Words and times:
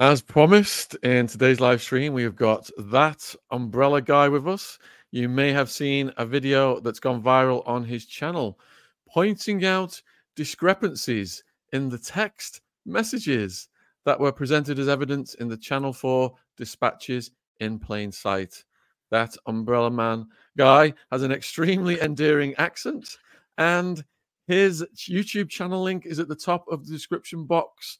As 0.00 0.22
promised 0.22 0.94
in 1.02 1.26
today's 1.26 1.58
live 1.58 1.82
stream, 1.82 2.12
we 2.12 2.22
have 2.22 2.36
got 2.36 2.70
that 2.78 3.34
umbrella 3.50 4.00
guy 4.00 4.28
with 4.28 4.46
us. 4.46 4.78
You 5.10 5.28
may 5.28 5.50
have 5.50 5.72
seen 5.72 6.12
a 6.16 6.24
video 6.24 6.78
that's 6.78 7.00
gone 7.00 7.20
viral 7.20 7.66
on 7.66 7.82
his 7.82 8.06
channel 8.06 8.60
pointing 9.08 9.64
out 9.64 10.00
discrepancies 10.36 11.42
in 11.72 11.88
the 11.88 11.98
text 11.98 12.60
messages 12.86 13.70
that 14.04 14.20
were 14.20 14.30
presented 14.30 14.78
as 14.78 14.86
evidence 14.86 15.34
in 15.34 15.48
the 15.48 15.56
Channel 15.56 15.92
4 15.92 16.32
dispatches 16.56 17.32
in 17.58 17.80
plain 17.80 18.12
sight. 18.12 18.62
That 19.10 19.36
umbrella 19.46 19.90
man 19.90 20.28
guy 20.56 20.94
has 21.10 21.24
an 21.24 21.32
extremely 21.32 22.00
endearing 22.00 22.54
accent, 22.54 23.18
and 23.56 24.04
his 24.46 24.86
YouTube 24.94 25.48
channel 25.48 25.82
link 25.82 26.06
is 26.06 26.20
at 26.20 26.28
the 26.28 26.36
top 26.36 26.66
of 26.68 26.86
the 26.86 26.92
description 26.92 27.46
box. 27.46 27.98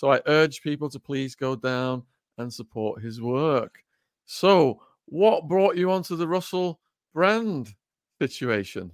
So 0.00 0.10
I 0.10 0.22
urge 0.26 0.62
people 0.62 0.88
to 0.88 0.98
please 0.98 1.34
go 1.34 1.54
down 1.54 2.04
and 2.38 2.50
support 2.50 3.02
his 3.02 3.20
work. 3.20 3.80
So, 4.24 4.80
what 5.04 5.46
brought 5.46 5.76
you 5.76 5.90
onto 5.90 6.16
the 6.16 6.26
Russell 6.26 6.80
Brand 7.12 7.74
situation? 8.18 8.92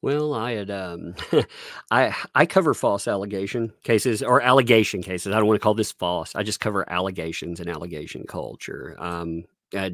Well, 0.00 0.32
I 0.32 0.52
had 0.52 0.70
um, 0.70 1.14
I 1.90 2.16
I 2.34 2.46
cover 2.46 2.72
false 2.72 3.06
allegation 3.06 3.70
cases 3.84 4.22
or 4.22 4.40
allegation 4.40 5.02
cases. 5.02 5.34
I 5.34 5.36
don't 5.36 5.46
want 5.46 5.60
to 5.60 5.62
call 5.62 5.74
this 5.74 5.92
false. 5.92 6.34
I 6.34 6.42
just 6.42 6.58
cover 6.60 6.90
allegations 6.90 7.60
and 7.60 7.68
allegation 7.68 8.24
culture. 8.26 8.96
Um, 8.98 9.44
I 9.74 9.92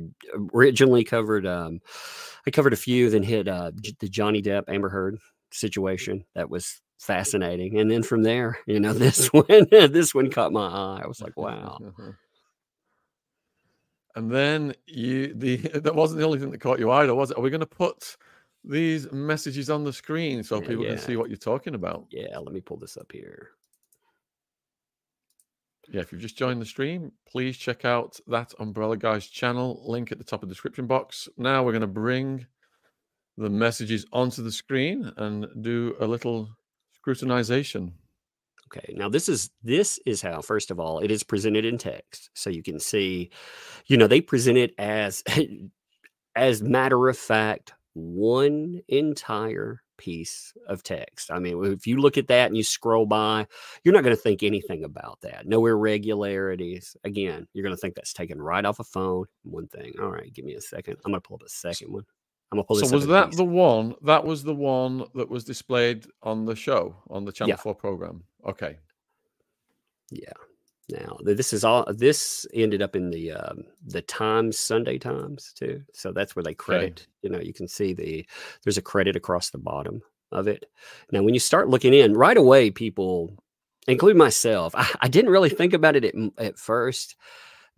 originally 0.55 1.02
covered 1.02 1.44
um, 1.44 1.80
I 2.46 2.52
covered 2.52 2.72
a 2.72 2.77
few, 2.77 3.10
then 3.10 3.24
hit 3.24 3.48
uh, 3.48 3.72
the 3.98 4.08
Johnny 4.08 4.42
Depp 4.42 4.69
Amber 4.69 4.91
Heard 4.91 5.19
situation. 5.50 6.24
That 6.36 6.48
was 6.48 6.80
fascinating. 7.02 7.79
And 7.79 7.91
then 7.91 8.02
from 8.02 8.23
there, 8.23 8.59
you 8.66 8.80
know, 8.80 8.92
this 8.92 9.27
one, 9.33 9.66
this 9.70 10.15
one 10.15 10.30
caught 10.30 10.52
my 10.52 10.66
eye. 10.66 11.01
I 11.05 11.06
was 11.06 11.20
like, 11.20 11.37
wow. 11.37 11.78
And 14.14 14.31
then 14.31 14.75
you, 14.86 15.33
the 15.33 15.56
that 15.56 15.94
wasn't 15.94 16.20
the 16.20 16.27
only 16.27 16.39
thing 16.39 16.50
that 16.50 16.61
caught 16.61 16.78
your 16.78 16.91
eye, 16.91 17.06
though, 17.06 17.14
was 17.14 17.31
it? 17.31 17.39
Are 17.39 17.41
we 17.41 17.48
going 17.48 17.61
to 17.61 17.67
put 17.67 18.19
these 18.62 19.11
messages 19.11 19.70
on 19.70 19.84
the 19.84 19.92
screen 19.94 20.42
so 20.42 20.61
yeah, 20.61 20.69
people 20.69 20.84
yeah. 20.84 20.91
can 20.91 20.98
see 20.98 21.17
what 21.17 21.31
you're 21.31 21.39
talking 21.39 21.75
about? 21.75 22.05
Yeah, 22.11 22.36
let 22.36 22.53
me 22.53 22.61
pull 22.61 22.77
this 22.77 22.98
up 22.98 23.11
here. 23.11 23.53
Yeah, 25.89 26.03
if 26.03 26.12
you've 26.12 26.20
just 26.20 26.37
joined 26.37 26.61
the 26.61 26.66
stream, 26.66 27.12
please 27.27 27.56
check 27.56 27.87
out 27.87 28.20
that 28.27 28.53
Umbrella 28.59 28.98
Guys 28.98 29.28
channel 29.28 29.83
link 29.87 30.12
at 30.12 30.19
the 30.19 30.25
top 30.25 30.42
of 30.42 30.50
the 30.50 30.55
description 30.55 30.87
box. 30.87 31.27
Now 31.39 31.62
we're 31.62 31.72
going 31.72 31.81
to 31.81 31.87
bring 31.87 32.47
the 33.39 33.48
messages 33.48 34.05
onto 34.12 34.42
the 34.42 34.53
screen 34.53 35.11
and 35.16 35.47
do 35.62 35.97
a 36.00 36.06
little 36.06 36.50
scrutinization. 37.05 37.92
Okay. 38.69 38.95
Now 38.97 39.08
this 39.08 39.28
is 39.28 39.50
this 39.62 40.00
is 40.06 40.22
how 40.22 40.41
first 40.41 40.70
of 40.70 40.81
all 40.81 41.00
it 41.00 41.11
is 41.11 41.22
presented 41.22 41.64
in 41.64 41.78
text. 41.78 42.31
So 42.34 42.48
you 42.50 42.62
can 42.62 42.78
see, 42.78 43.31
you 43.86 43.97
know, 43.97 44.06
they 44.06 44.20
present 44.20 44.56
it 44.56 44.75
as 44.78 45.22
as 46.36 46.62
matter 46.62 47.09
of 47.09 47.19
fact 47.19 47.75
one 47.94 48.81
entire 48.89 49.83
piece 49.98 50.53
of 50.67 50.83
text. 50.83 51.31
I 51.31 51.39
mean, 51.39 51.62
if 51.64 51.86
you 51.86 51.98
look 51.98 52.17
at 52.19 52.28
that 52.28 52.47
and 52.47 52.56
you 52.56 52.64
scroll 52.64 53.06
by, 53.06 53.47
you're 53.84 53.94
not 53.94 54.03
going 54.03 54.16
to 54.16 54.20
think 54.20 54.42
anything 54.42 54.84
about 54.84 55.20
that. 55.20 55.47
No 55.47 55.64
irregularities. 55.66 56.97
Again, 57.05 57.47
you're 57.53 57.62
going 57.62 57.75
to 57.75 57.81
think 57.81 57.94
that's 57.94 58.12
taken 58.12 58.41
right 58.41 58.64
off 58.64 58.81
a 58.81 58.84
phone. 58.84 59.27
One 59.44 59.69
thing. 59.69 59.92
All 60.00 60.11
right, 60.11 60.33
give 60.33 60.44
me 60.44 60.55
a 60.55 60.61
second. 60.61 60.97
I'm 61.05 61.12
going 61.12 61.20
to 61.20 61.28
pull 61.28 61.37
up 61.37 61.47
a 61.47 61.48
second 61.48 61.92
one. 61.92 62.05
I'm 62.53 62.58
gonna 62.58 62.64
pull 62.64 62.77
this. 62.77 62.91
So 62.91 62.97
was 62.97 63.06
that 63.06 63.33
the 63.33 63.45
one? 63.45 63.95
That 64.03 64.25
was 64.25 64.45
the 64.45 64.55
one 64.55 65.06
that 65.14 65.31
was 65.31 65.45
displayed 65.45 66.06
on 66.22 66.45
the 66.45 66.55
show 66.55 66.94
on 67.09 67.25
the 67.25 67.33
Channel 67.33 67.50
yeah. 67.50 67.56
Four 67.56 67.75
program. 67.75 68.25
Okay. 68.47 68.77
Yeah. 70.11 70.33
Now 70.91 71.17
this 71.22 71.55
is 71.55 71.64
all. 71.64 71.86
This 71.89 72.47
ended 72.53 72.83
up 72.83 72.94
in 72.94 73.09
the 73.09 73.33
um, 73.33 73.64
the 73.86 74.03
Times 74.03 74.59
Sunday 74.59 74.98
Times 74.98 75.55
too. 75.55 75.83
So 75.94 76.12
that's 76.12 76.36
where 76.36 76.42
they 76.42 76.53
credit. 76.53 77.00
Okay. 77.00 77.06
You 77.22 77.31
know, 77.31 77.41
you 77.41 77.55
can 77.55 77.67
see 77.67 77.94
the 77.94 78.26
there's 78.62 78.76
a 78.76 78.82
credit 78.82 79.16
across 79.16 79.49
the 79.49 79.59
bottom 79.59 80.03
of 80.31 80.47
it. 80.47 80.66
Now, 81.10 81.22
when 81.22 81.32
you 81.32 81.41
start 81.41 81.71
looking 81.71 81.94
in 81.94 82.12
right 82.12 82.37
away, 82.37 82.71
people, 82.71 83.32
include 83.88 84.16
myself, 84.16 84.75
I, 84.76 84.91
I 85.00 85.09
didn't 85.09 85.31
really 85.31 85.50
think 85.50 85.72
about 85.72 85.97
it 85.97 86.05
at, 86.05 86.15
at 86.37 86.59
first, 86.59 87.16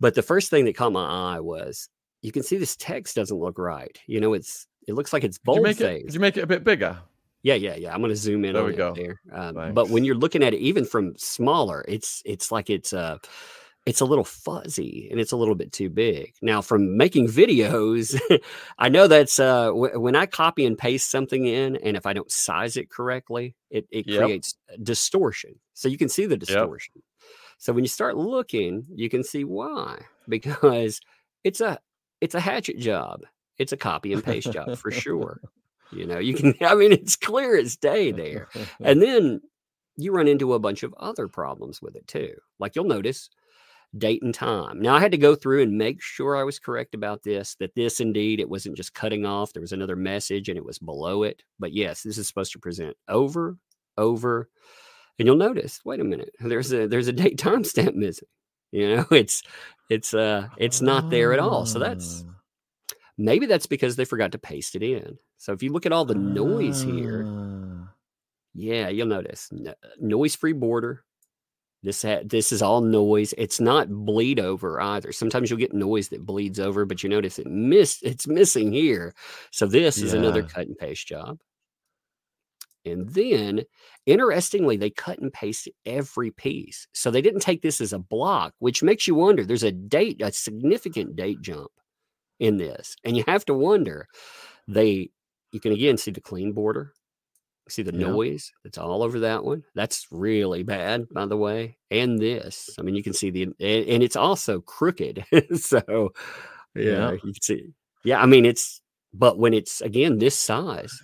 but 0.01 0.15
the 0.15 0.21
first 0.21 0.49
thing 0.49 0.65
that 0.65 0.75
caught 0.75 0.91
my 0.91 1.35
eye 1.35 1.39
was 1.39 1.87
you 2.25 2.31
can 2.31 2.41
see 2.41 2.57
this 2.57 2.75
text 2.75 3.15
doesn't 3.15 3.37
look 3.37 3.59
right. 3.59 3.99
You 4.07 4.19
know, 4.19 4.33
it's 4.33 4.65
it 4.87 4.93
looks 4.93 5.13
like 5.13 5.23
it's 5.23 5.37
bold. 5.37 5.63
Did 5.63 5.79
you 5.79 5.85
make, 5.85 5.99
it, 6.01 6.05
did 6.05 6.13
you 6.13 6.19
make 6.19 6.37
it 6.37 6.43
a 6.43 6.47
bit 6.47 6.63
bigger? 6.63 6.99
Yeah, 7.43 7.55
yeah, 7.55 7.75
yeah. 7.75 7.93
I'm 7.93 7.99
going 7.99 8.09
to 8.09 8.15
zoom 8.15 8.43
in. 8.43 8.53
There 8.53 8.63
we 8.63 8.73
go. 8.73 8.93
There. 8.93 9.21
Um, 9.31 9.73
but 9.73 9.89
when 9.89 10.03
you're 10.03 10.15
looking 10.15 10.41
at 10.41 10.53
it, 10.53 10.59
even 10.59 10.83
from 10.83 11.15
smaller, 11.15 11.85
it's 11.87 12.23
it's 12.25 12.51
like 12.51 12.71
it's 12.71 12.91
uh 12.91 13.19
it's 13.85 14.01
a 14.01 14.05
little 14.05 14.23
fuzzy 14.23 15.07
and 15.11 15.19
it's 15.19 15.31
a 15.31 15.37
little 15.37 15.53
bit 15.53 15.71
too 15.71 15.89
big. 15.89 16.33
Now, 16.41 16.61
from 16.61 16.97
making 16.97 17.27
videos, 17.27 18.19
I 18.79 18.89
know 18.89 19.07
that's 19.07 19.39
uh, 19.39 19.67
w- 19.67 19.99
when 19.99 20.15
I 20.15 20.25
copy 20.25 20.65
and 20.65 20.75
paste 20.75 21.11
something 21.11 21.45
in, 21.45 21.75
and 21.77 21.95
if 21.95 22.07
I 22.07 22.13
don't 22.13 22.31
size 22.31 22.77
it 22.77 22.89
correctly, 22.89 23.55
it, 23.69 23.87
it 23.91 24.07
yep. 24.07 24.23
creates 24.23 24.55
distortion. 24.81 25.59
So 25.75 25.87
you 25.87 25.99
can 25.99 26.09
see 26.09 26.25
the 26.25 26.37
distortion. 26.37 26.93
Yep. 26.95 27.03
So 27.59 27.73
when 27.73 27.83
you 27.83 27.89
start 27.89 28.17
looking, 28.17 28.85
you 28.93 29.09
can 29.09 29.23
see 29.23 29.43
why 29.43 29.99
because 30.27 30.99
it's 31.43 31.61
a 31.61 31.79
it's 32.21 32.35
a 32.35 32.39
hatchet 32.39 32.79
job. 32.79 33.21
It's 33.57 33.71
a 33.71 33.77
copy 33.77 34.13
and 34.13 34.23
paste 34.23 34.51
job 34.51 34.77
for 34.77 34.91
sure. 34.91 35.41
You 35.91 36.07
know, 36.07 36.17
you 36.17 36.33
can, 36.33 36.55
I 36.61 36.73
mean, 36.73 36.91
it's 36.91 37.15
clear 37.15 37.55
as 37.55 37.77
day 37.77 38.11
there. 38.11 38.49
And 38.81 39.01
then 39.01 39.39
you 39.97 40.11
run 40.11 40.27
into 40.27 40.53
a 40.53 40.59
bunch 40.59 40.83
of 40.83 40.93
other 40.97 41.27
problems 41.27 41.81
with 41.81 41.95
it 41.95 42.07
too. 42.07 42.33
Like 42.59 42.75
you'll 42.75 42.85
notice 42.85 43.29
date 43.97 44.21
and 44.23 44.33
time. 44.33 44.81
Now 44.81 44.95
I 44.95 44.99
had 44.99 45.11
to 45.11 45.17
go 45.17 45.35
through 45.35 45.61
and 45.61 45.77
make 45.77 46.01
sure 46.01 46.35
I 46.35 46.43
was 46.43 46.59
correct 46.59 46.95
about 46.95 47.23
this, 47.23 47.55
that 47.59 47.75
this 47.75 47.99
indeed, 47.99 48.39
it 48.39 48.49
wasn't 48.49 48.75
just 48.75 48.93
cutting 48.93 49.25
off. 49.25 49.53
There 49.53 49.61
was 49.61 49.71
another 49.71 49.95
message 49.95 50.49
and 50.49 50.57
it 50.57 50.65
was 50.65 50.79
below 50.79 51.23
it. 51.23 51.43
But 51.59 51.73
yes, 51.73 52.03
this 52.03 52.17
is 52.17 52.27
supposed 52.27 52.51
to 52.53 52.59
present 52.59 52.97
over, 53.07 53.57
over. 53.97 54.49
And 55.17 55.25
you'll 55.25 55.37
notice, 55.37 55.79
wait 55.85 56.01
a 56.01 56.03
minute, 56.03 56.31
there's 56.39 56.73
a 56.73 56.87
there's 56.87 57.07
a 57.07 57.13
date 57.13 57.37
timestamp 57.37 57.95
missing. 57.95 58.27
You 58.71 58.95
know, 58.97 59.05
it's 59.11 59.43
it's 59.89 60.13
uh 60.13 60.49
it's 60.57 60.81
not 60.81 61.09
there 61.09 61.31
at 61.31 61.39
all. 61.39 61.65
So 61.65 61.79
that's 61.79 62.25
ah. 62.27 62.34
Maybe 63.17 63.45
that's 63.45 63.65
because 63.65 63.95
they 63.95 64.05
forgot 64.05 64.31
to 64.33 64.37
paste 64.37 64.75
it 64.75 64.83
in. 64.83 65.17
So 65.37 65.53
if 65.53 65.63
you 65.63 65.71
look 65.71 65.85
at 65.85 65.91
all 65.91 66.05
the 66.05 66.15
noise 66.15 66.81
here, 66.81 67.25
ah. 67.27 67.93
yeah, 68.53 68.89
you'll 68.89 69.07
notice 69.07 69.49
noise 69.99 70.35
free 70.35 70.53
border. 70.53 71.03
This 71.83 72.01
ha- 72.01 72.23
this 72.25 72.51
is 72.51 72.63
all 72.63 72.81
noise. 72.81 73.33
It's 73.37 73.59
not 73.59 73.89
bleed 73.89 74.39
over 74.39 74.81
either. 74.81 75.11
Sometimes 75.11 75.49
you'll 75.49 75.59
get 75.59 75.73
noise 75.73 76.09
that 76.09 76.25
bleeds 76.25 76.59
over, 76.59 76.83
but 76.83 77.03
you 77.03 77.09
notice 77.09 77.37
it 77.37 77.45
missed. 77.45 78.01
It's 78.03 78.27
missing 78.27 78.71
here. 78.71 79.13
So 79.51 79.67
this 79.67 79.99
yeah. 79.99 80.05
is 80.05 80.13
another 80.13 80.41
cut 80.41 80.67
and 80.67 80.77
paste 80.77 81.07
job. 81.07 81.37
And 82.85 83.09
then, 83.09 83.63
interestingly, 84.05 84.77
they 84.77 84.91
cut 84.91 85.19
and 85.19 85.33
pasted 85.33 85.73
every 85.85 86.31
piece. 86.31 86.87
So 86.93 87.09
they 87.09 87.21
didn't 87.21 87.41
take 87.41 87.61
this 87.61 87.81
as 87.81 87.93
a 87.93 87.99
block, 87.99 88.53
which 88.59 88.83
makes 88.83 89.07
you 89.07 89.15
wonder 89.15 89.43
there's 89.43 89.63
a 89.63 89.71
date, 89.71 90.21
a 90.21 90.31
significant 90.31 91.15
date 91.15 91.41
jump 91.41 91.71
in 92.39 92.57
this. 92.57 92.95
And 93.03 93.15
you 93.15 93.23
have 93.27 93.45
to 93.45 93.53
wonder, 93.53 94.07
they, 94.67 95.09
you 95.51 95.59
can 95.59 95.71
again 95.71 95.97
see 95.97 96.11
the 96.11 96.21
clean 96.21 96.53
border, 96.53 96.93
see 97.67 97.81
the 97.81 97.93
yeah. 97.93 98.07
noise 98.07 98.51
that's 98.63 98.77
all 98.77 99.03
over 99.03 99.19
that 99.21 99.43
one. 99.43 99.63
That's 99.73 100.07
really 100.11 100.63
bad, 100.63 101.07
by 101.09 101.25
the 101.25 101.37
way. 101.37 101.77
And 101.91 102.19
this, 102.19 102.69
I 102.79 102.81
mean, 102.81 102.95
you 102.95 103.03
can 103.03 103.13
see 103.13 103.29
the, 103.29 103.43
and, 103.43 103.55
and 103.59 104.03
it's 104.03 104.15
also 104.15 104.61
crooked. 104.61 105.25
so, 105.55 106.13
yeah, 106.75 106.83
yeah, 106.83 107.11
you 107.11 107.19
can 107.19 107.41
see, 107.41 107.73
yeah, 108.03 108.21
I 108.21 108.25
mean, 108.25 108.45
it's, 108.45 108.81
but 109.17 109.39
when 109.39 109.53
it's 109.53 109.81
again 109.81 110.17
this 110.17 110.37
size, 110.37 111.01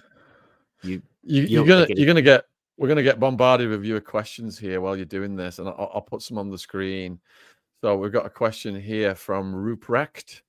you 0.83 1.01
you, 1.23 1.43
you're 1.43 1.65
gonna 1.65 1.87
you're 1.89 2.07
gonna 2.07 2.21
get 2.21 2.45
we're 2.77 2.87
gonna 2.87 3.03
get 3.03 3.19
bombarded 3.19 3.69
with 3.69 3.81
viewer 3.81 4.01
questions 4.01 4.57
here 4.57 4.81
while 4.81 4.95
you're 4.95 5.05
doing 5.05 5.35
this, 5.35 5.59
and 5.59 5.67
I'll, 5.67 5.91
I'll 5.95 6.01
put 6.01 6.21
some 6.21 6.37
on 6.37 6.49
the 6.49 6.57
screen. 6.57 7.19
So 7.81 7.97
we've 7.97 8.11
got 8.11 8.25
a 8.25 8.29
question 8.29 8.79
here 8.79 9.15
from 9.15 9.53
Ruprecht, 9.53 10.41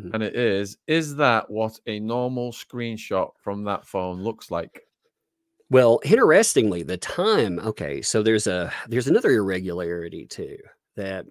mm-hmm. 0.00 0.14
and 0.14 0.22
it 0.22 0.34
is: 0.34 0.76
Is 0.86 1.16
that 1.16 1.50
what 1.50 1.78
a 1.86 2.00
normal 2.00 2.52
screenshot 2.52 3.30
from 3.42 3.64
that 3.64 3.86
phone 3.86 4.22
looks 4.22 4.50
like? 4.50 4.82
Well, 5.70 6.00
interestingly, 6.04 6.82
the 6.82 6.98
time. 6.98 7.58
Okay, 7.58 8.02
so 8.02 8.22
there's 8.22 8.46
a 8.46 8.72
there's 8.88 9.08
another 9.08 9.30
irregularity 9.30 10.26
too 10.26 10.58
that 10.96 11.24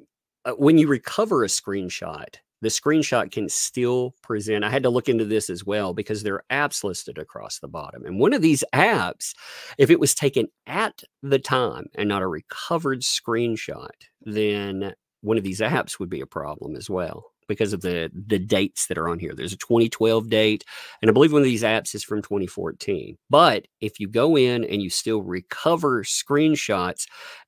uh, 0.46 0.54
when 0.54 0.78
you 0.78 0.88
recover 0.88 1.44
a 1.44 1.48
screenshot, 1.48 2.36
the 2.62 2.70
screenshot 2.70 3.32
can 3.32 3.50
still 3.50 4.16
present. 4.22 4.64
I 4.64 4.70
had 4.70 4.84
to 4.84 4.90
look 4.90 5.10
into 5.10 5.26
this 5.26 5.50
as 5.50 5.66
well 5.66 5.94
because 5.94 6.24
there 6.24 6.36
are 6.36 6.44
apps 6.50 6.84
listed 6.84 7.18
across 7.18 7.60
the 7.60 7.68
bottom. 7.68 8.06
And 8.06 8.20
one 8.20 8.34
of 8.34 8.42
these 8.42 8.64
apps, 8.74 9.34
if 9.78 9.90
it 9.90 10.00
was 10.00 10.16
taken 10.16 10.48
at 10.68 11.04
the 11.22 11.40
time 11.40 11.88
and 11.96 12.10
not 12.10 12.22
a 12.22 12.28
recovered 12.28 13.02
screenshot, 13.02 13.90
then 14.22 14.94
one 15.22 15.38
of 15.38 15.44
these 15.44 15.60
apps 15.60 16.00
would 16.00 16.10
be 16.10 16.22
a 16.22 16.26
problem 16.26 16.76
as 16.76 16.90
well 16.90 17.31
because 17.52 17.74
of 17.74 17.82
the 17.82 18.10
the 18.28 18.40
dates 18.40 18.88
that 18.88 18.98
are 18.98 19.10
on 19.10 19.20
here. 19.20 19.34
There's 19.36 19.54
a 19.54 19.58
2012 19.58 20.30
date, 20.30 20.64
and 21.02 21.10
I 21.10 21.14
believe 21.14 21.34
one 21.34 21.42
of 21.42 21.46
these 21.46 21.64
apps 21.64 21.94
is 21.94 22.04
from 22.04 22.22
2014. 22.22 23.18
But 23.30 23.68
if 23.80 24.00
you 24.00 24.08
go 24.08 24.38
in 24.38 24.64
and 24.64 24.82
you 24.82 24.90
still 24.90 25.22
recover 25.22 26.04
screenshots, 26.04 27.06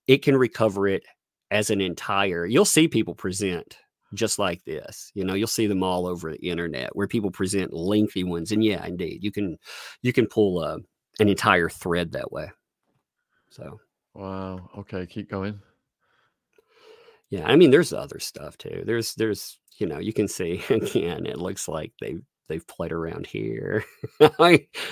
it 0.07 0.23
can 0.23 0.35
recover 0.35 0.87
it 0.87 1.03
as 1.51 1.69
an 1.69 1.81
entire. 1.81 2.45
You'll 2.45 2.65
see 2.65 2.87
people 2.87 3.15
present 3.15 3.77
just 4.13 4.39
like 4.39 4.63
this. 4.65 5.11
You 5.13 5.23
know, 5.23 5.33
you'll 5.33 5.47
see 5.47 5.67
them 5.67 5.83
all 5.83 6.05
over 6.05 6.31
the 6.31 6.49
internet 6.49 6.95
where 6.95 7.07
people 7.07 7.31
present 7.31 7.73
lengthy 7.73 8.23
ones. 8.23 8.51
And 8.51 8.63
yeah, 8.63 8.85
indeed, 8.85 9.23
you 9.23 9.31
can 9.31 9.57
you 10.01 10.13
can 10.13 10.27
pull 10.27 10.61
a, 10.61 10.75
uh, 10.75 10.77
an 11.19 11.29
entire 11.29 11.69
thread 11.69 12.11
that 12.13 12.31
way. 12.31 12.51
So 13.51 13.79
wow. 14.13 14.69
Okay, 14.79 15.05
keep 15.05 15.29
going. 15.29 15.59
Yeah, 17.29 17.47
I 17.47 17.55
mean, 17.55 17.71
there's 17.71 17.93
other 17.93 18.19
stuff 18.19 18.57
too. 18.57 18.83
There's 18.85 19.15
there's 19.15 19.59
you 19.77 19.87
know 19.87 19.99
you 19.99 20.13
can 20.13 20.27
see 20.27 20.63
again. 20.69 21.25
It 21.25 21.39
looks 21.39 21.67
like 21.67 21.93
they 21.99 22.17
they've 22.49 22.67
played 22.67 22.91
around 22.91 23.27
here. 23.27 23.83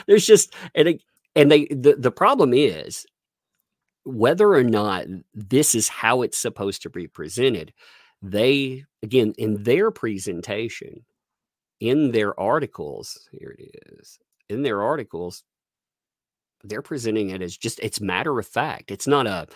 there's 0.07 0.25
just 0.25 0.53
and 0.75 0.87
it, 0.89 1.03
and 1.35 1.51
they 1.51 1.65
the 1.67 1.95
the 1.97 2.11
problem 2.11 2.53
is 2.53 3.05
whether 4.03 4.53
or 4.53 4.63
not 4.63 5.05
this 5.33 5.75
is 5.75 5.87
how 5.87 6.21
it's 6.21 6.37
supposed 6.37 6.81
to 6.81 6.89
be 6.89 7.07
presented 7.07 7.73
they 8.21 8.83
again 9.03 9.33
in 9.37 9.63
their 9.63 9.91
presentation 9.91 11.05
in 11.79 12.11
their 12.11 12.39
articles 12.39 13.27
here 13.31 13.55
it 13.57 13.75
is 13.99 14.19
in 14.49 14.63
their 14.63 14.81
articles 14.81 15.43
they're 16.63 16.81
presenting 16.81 17.29
it 17.29 17.41
as 17.41 17.57
just 17.57 17.79
it's 17.81 18.01
matter 18.01 18.37
of 18.39 18.47
fact 18.47 18.91
it's 18.91 19.07
not 19.07 19.27
a 19.27 19.47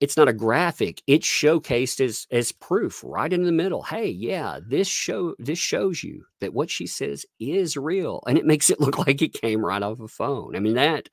it's 0.00 0.16
not 0.16 0.28
a 0.28 0.32
graphic 0.32 1.02
it's 1.06 1.26
showcased 1.26 2.00
as 2.04 2.26
as 2.30 2.52
proof 2.52 3.02
right 3.04 3.32
in 3.32 3.44
the 3.44 3.52
middle 3.52 3.82
hey 3.82 4.06
yeah 4.08 4.58
this 4.66 4.88
show 4.88 5.34
this 5.38 5.58
shows 5.58 6.02
you 6.02 6.24
that 6.40 6.54
what 6.54 6.70
she 6.70 6.86
says 6.86 7.24
is 7.40 7.76
real 7.76 8.22
and 8.26 8.38
it 8.38 8.46
makes 8.46 8.70
it 8.70 8.80
look 8.82 8.98
like 8.98 9.22
it 9.22 9.32
came 9.32 9.64
right 9.64 9.82
off 9.82 10.00
a 10.00 10.08
phone 10.08 10.54
i 10.56 10.60
mean 10.60 10.74
that 10.74 11.08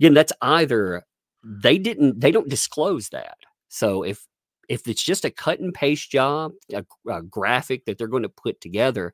again 0.00 0.14
that's 0.14 0.32
either 0.42 1.02
they 1.44 1.78
didn't 1.78 2.20
they 2.20 2.30
don't 2.30 2.48
disclose 2.48 3.08
that 3.10 3.38
so 3.68 4.02
if 4.02 4.26
if 4.68 4.86
it's 4.88 5.02
just 5.02 5.24
a 5.24 5.30
cut 5.30 5.60
and 5.60 5.72
paste 5.72 6.10
job, 6.10 6.52
a, 6.72 6.84
a 7.08 7.22
graphic 7.22 7.84
that 7.84 7.98
they're 7.98 8.08
going 8.08 8.22
to 8.24 8.28
put 8.28 8.60
together, 8.60 9.12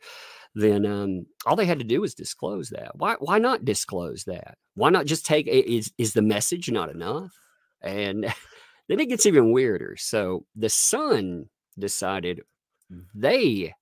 then 0.55 0.85
um, 0.87 1.27
all 1.47 1.57
they 1.57 1.67
had 1.67 1.79
to 1.79 1.85
do 1.85 2.01
was 2.01 2.15
disclose 2.15 2.71
that. 2.71 2.97
Why 2.97 3.17
why 3.19 3.39
not 3.39 3.65
disclose 3.65 4.25
that? 4.25 4.59
Why 4.75 4.91
not 4.91 5.07
just 5.07 5.27
take 5.27 5.47
is 5.47 5.93
is 5.99 6.13
the 6.13 6.23
message 6.23 6.71
not 6.71 6.91
enough? 6.91 7.33
And 7.81 8.33
then 8.89 9.01
it 9.01 9.09
gets 9.09 9.27
even 9.27 9.53
weirder. 9.53 9.97
So 9.99 10.47
the 10.55 10.69
Sun 10.69 11.47
decided 11.79 12.43
they 13.15 13.75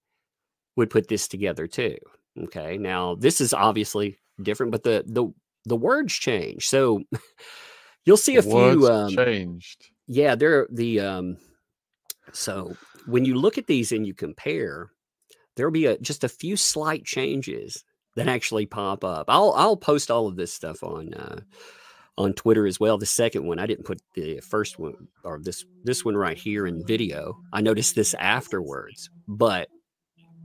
would 0.77 0.91
put 0.91 1.09
this 1.09 1.29
together 1.29 1.67
too. 1.67 1.97
Okay, 2.39 2.79
now 2.79 3.17
this 3.17 3.41
is 3.41 3.53
obviously 3.53 4.19
different, 4.43 4.73
but 4.73 4.85
the 4.85 5.05
the 5.07 5.33
the 5.65 5.77
words 5.77 6.15
change. 6.15 6.69
So 6.69 7.03
you'll 8.05 8.17
see 8.17 8.37
a 8.37 8.43
few 8.43 8.89
um, 8.89 9.11
changed. 9.11 9.89
Yeah, 10.07 10.35
they're 10.35 10.67
the 10.71 11.01
um 11.01 11.37
so 12.33 12.77
when 13.07 13.25
you 13.25 13.35
look 13.35 13.59
at 13.59 13.67
these 13.67 13.93
and 13.93 14.07
you 14.07 14.15
compare, 14.15 14.91
there'll 15.57 15.73
be 15.73 15.87
a, 15.87 15.99
just 15.99 16.25
a 16.25 16.29
few 16.29 16.57
slight 16.57 17.05
changes 17.05 17.85
that 18.17 18.29
actually 18.29 18.67
pop 18.67 19.05
up. 19.05 19.27
I'll 19.29 19.53
I'll 19.57 19.77
post 19.77 20.11
all 20.11 20.27
of 20.27 20.37
this 20.37 20.53
stuff 20.53 20.83
on 20.83 21.15
uh, 21.15 21.41
on 22.21 22.35
Twitter 22.35 22.67
as 22.67 22.79
well. 22.79 22.99
The 22.99 23.07
second 23.07 23.47
one, 23.47 23.59
I 23.59 23.67
didn't 23.67 23.87
put 23.87 24.01
the 24.15 24.41
first 24.41 24.79
one 24.79 25.09
or 25.25 25.41
this 25.43 25.65
this 25.85 26.05
one 26.05 26.17
right 26.17 26.37
here 26.37 26.67
in 26.67 26.87
video. 26.87 27.41
I 27.53 27.63
noticed 27.63 27.95
this 27.95 28.15
afterwards, 28.15 29.09
but 29.27 29.69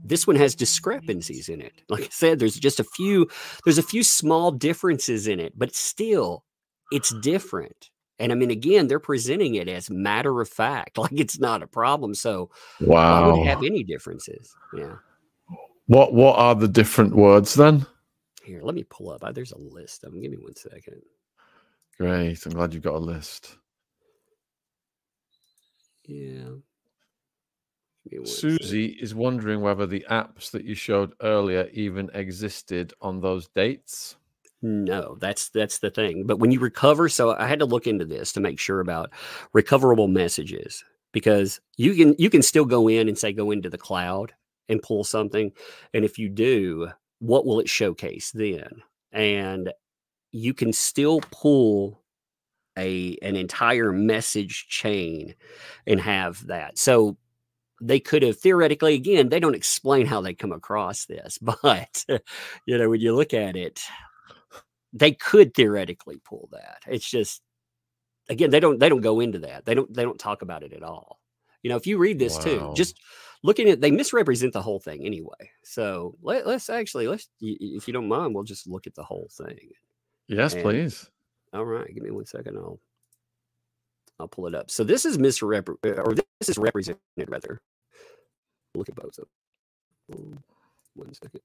this 0.02 0.26
one 0.26 0.36
has 0.36 0.54
discrepancies 0.54 1.48
in 1.48 1.60
it. 1.60 1.82
Like 1.88 2.04
I 2.04 2.08
said, 2.10 2.38
there's 2.38 2.58
just 2.58 2.80
a 2.80 2.84
few 2.84 3.28
there's 3.64 3.78
a 3.78 3.82
few 3.82 4.02
small 4.02 4.50
differences 4.50 5.28
in 5.28 5.38
it, 5.38 5.52
but 5.56 5.74
still 5.74 6.44
it's 6.90 7.14
different. 7.20 7.90
And 8.18 8.32
I 8.32 8.34
mean, 8.34 8.50
again, 8.50 8.88
they're 8.88 8.98
presenting 8.98 9.56
it 9.56 9.68
as 9.68 9.90
matter 9.90 10.40
of 10.40 10.48
fact, 10.48 10.96
like 10.98 11.12
it's 11.12 11.38
not 11.38 11.62
a 11.62 11.66
problem. 11.66 12.14
So, 12.14 12.50
wow, 12.80 13.36
would 13.36 13.46
have 13.46 13.62
any 13.62 13.84
differences? 13.84 14.54
Yeah. 14.74 14.96
What 15.86 16.14
What 16.14 16.38
are 16.38 16.54
the 16.54 16.68
different 16.68 17.14
words 17.14 17.54
then? 17.54 17.86
Here, 18.42 18.62
let 18.62 18.74
me 18.74 18.84
pull 18.84 19.10
up. 19.10 19.22
There's 19.34 19.52
a 19.52 19.58
list 19.58 20.04
of 20.04 20.12
them. 20.12 20.22
Give 20.22 20.30
me 20.30 20.38
one 20.38 20.54
second. 20.54 21.02
Great. 21.98 22.44
I'm 22.44 22.52
glad 22.52 22.74
you've 22.74 22.82
got 22.82 22.94
a 22.94 22.98
list. 22.98 23.56
Yeah. 26.06 26.56
Susie 28.24 28.96
is 29.00 29.14
wondering 29.14 29.60
whether 29.60 29.86
the 29.86 30.04
apps 30.10 30.50
that 30.52 30.64
you 30.64 30.74
showed 30.74 31.12
earlier 31.22 31.68
even 31.72 32.10
existed 32.14 32.92
on 33.00 33.20
those 33.20 33.48
dates. 33.48 34.16
No, 34.62 35.16
that's 35.20 35.48
that's 35.48 35.80
the 35.80 35.90
thing. 35.90 36.24
But 36.26 36.38
when 36.38 36.50
you 36.50 36.60
recover, 36.60 37.08
so 37.08 37.36
I 37.36 37.46
had 37.46 37.58
to 37.58 37.66
look 37.66 37.86
into 37.86 38.04
this 38.04 38.32
to 38.32 38.40
make 38.40 38.58
sure 38.58 38.80
about 38.80 39.10
recoverable 39.52 40.08
messages 40.08 40.84
because 41.12 41.60
you 41.76 41.94
can 41.94 42.14
you 42.18 42.30
can 42.30 42.42
still 42.42 42.64
go 42.64 42.88
in 42.88 43.08
and 43.08 43.18
say 43.18 43.32
go 43.32 43.50
into 43.50 43.68
the 43.68 43.78
cloud 43.78 44.32
and 44.68 44.82
pull 44.82 45.04
something, 45.04 45.52
and 45.92 46.04
if 46.04 46.18
you 46.18 46.28
do, 46.28 46.88
what 47.18 47.44
will 47.44 47.60
it 47.60 47.68
showcase 47.68 48.30
then? 48.32 48.82
And 49.12 49.72
you 50.36 50.54
can 50.54 50.72
still 50.72 51.20
pull 51.30 52.02
a 52.78 53.16
an 53.22 53.36
entire 53.36 53.92
message 53.92 54.68
chain 54.68 55.34
and 55.86 56.00
have 56.00 56.46
that. 56.46 56.78
So 56.78 57.16
they 57.82 58.00
could 58.00 58.22
have 58.22 58.38
theoretically 58.38 58.94
again 58.94 59.28
they 59.28 59.38
don't 59.38 59.54
explain 59.54 60.06
how 60.06 60.22
they 60.22 60.32
come 60.32 60.50
across 60.50 61.04
this 61.04 61.36
but 61.62 62.06
you 62.64 62.78
know 62.78 62.88
when 62.88 63.02
you 63.02 63.14
look 63.14 63.34
at 63.34 63.54
it 63.54 63.82
they 64.96 65.12
could 65.12 65.54
theoretically 65.54 66.16
pull 66.24 66.48
that. 66.52 66.82
It's 66.86 67.08
just 67.08 67.42
again, 68.28 68.50
they 68.50 68.60
don't 68.60 68.78
they 68.78 68.88
don't 68.88 69.02
go 69.02 69.20
into 69.20 69.40
that. 69.40 69.66
They 69.66 69.74
don't 69.74 69.92
they 69.92 70.02
don't 70.02 70.18
talk 70.18 70.42
about 70.42 70.62
it 70.62 70.72
at 70.72 70.82
all. 70.82 71.20
You 71.62 71.70
know, 71.70 71.76
if 71.76 71.86
you 71.86 71.98
read 71.98 72.18
this 72.18 72.36
wow. 72.36 72.42
too, 72.42 72.72
just 72.76 72.98
looking 73.42 73.68
at 73.68 73.80
they 73.80 73.90
misrepresent 73.90 74.52
the 74.52 74.62
whole 74.62 74.80
thing 74.80 75.04
anyway. 75.04 75.50
So 75.64 76.16
let, 76.22 76.46
us 76.46 76.70
actually 76.70 77.08
let's 77.08 77.28
if 77.40 77.86
you 77.86 77.92
don't 77.92 78.08
mind, 78.08 78.34
we'll 78.34 78.44
just 78.44 78.66
look 78.66 78.86
at 78.86 78.94
the 78.94 79.04
whole 79.04 79.28
thing. 79.30 79.70
Yes, 80.28 80.54
and, 80.54 80.62
please. 80.62 81.10
All 81.52 81.64
right, 81.64 81.92
give 81.92 82.02
me 82.02 82.10
one 82.10 82.26
second. 82.26 82.56
I'll 82.56 82.80
I'll 84.18 84.28
pull 84.28 84.46
it 84.46 84.54
up. 84.54 84.70
So 84.70 84.82
this 84.84 85.04
is 85.04 85.18
misrep 85.18 85.68
or 85.68 86.14
this 86.14 86.48
is 86.48 86.58
represented 86.58 87.00
rather. 87.28 87.60
Look 88.74 88.88
at 88.88 88.94
both 88.94 89.18
of 89.18 89.26
them. 90.08 90.38
One 90.94 91.12
second. 91.14 91.40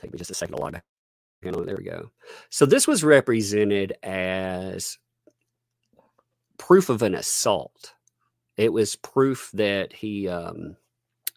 Take 0.00 0.12
me 0.12 0.18
just 0.18 0.30
a 0.30 0.34
second 0.34 0.56
to 0.56 0.62
log 0.62 0.74
back 0.74 0.84
there 1.42 1.76
we 1.76 1.84
go. 1.84 2.10
So 2.50 2.66
this 2.66 2.86
was 2.86 3.04
represented 3.04 3.94
as 4.02 4.98
proof 6.58 6.88
of 6.88 7.02
an 7.02 7.14
assault. 7.14 7.94
It 8.56 8.72
was 8.72 8.96
proof 8.96 9.50
that 9.54 9.92
he 9.92 10.28
um, 10.28 10.76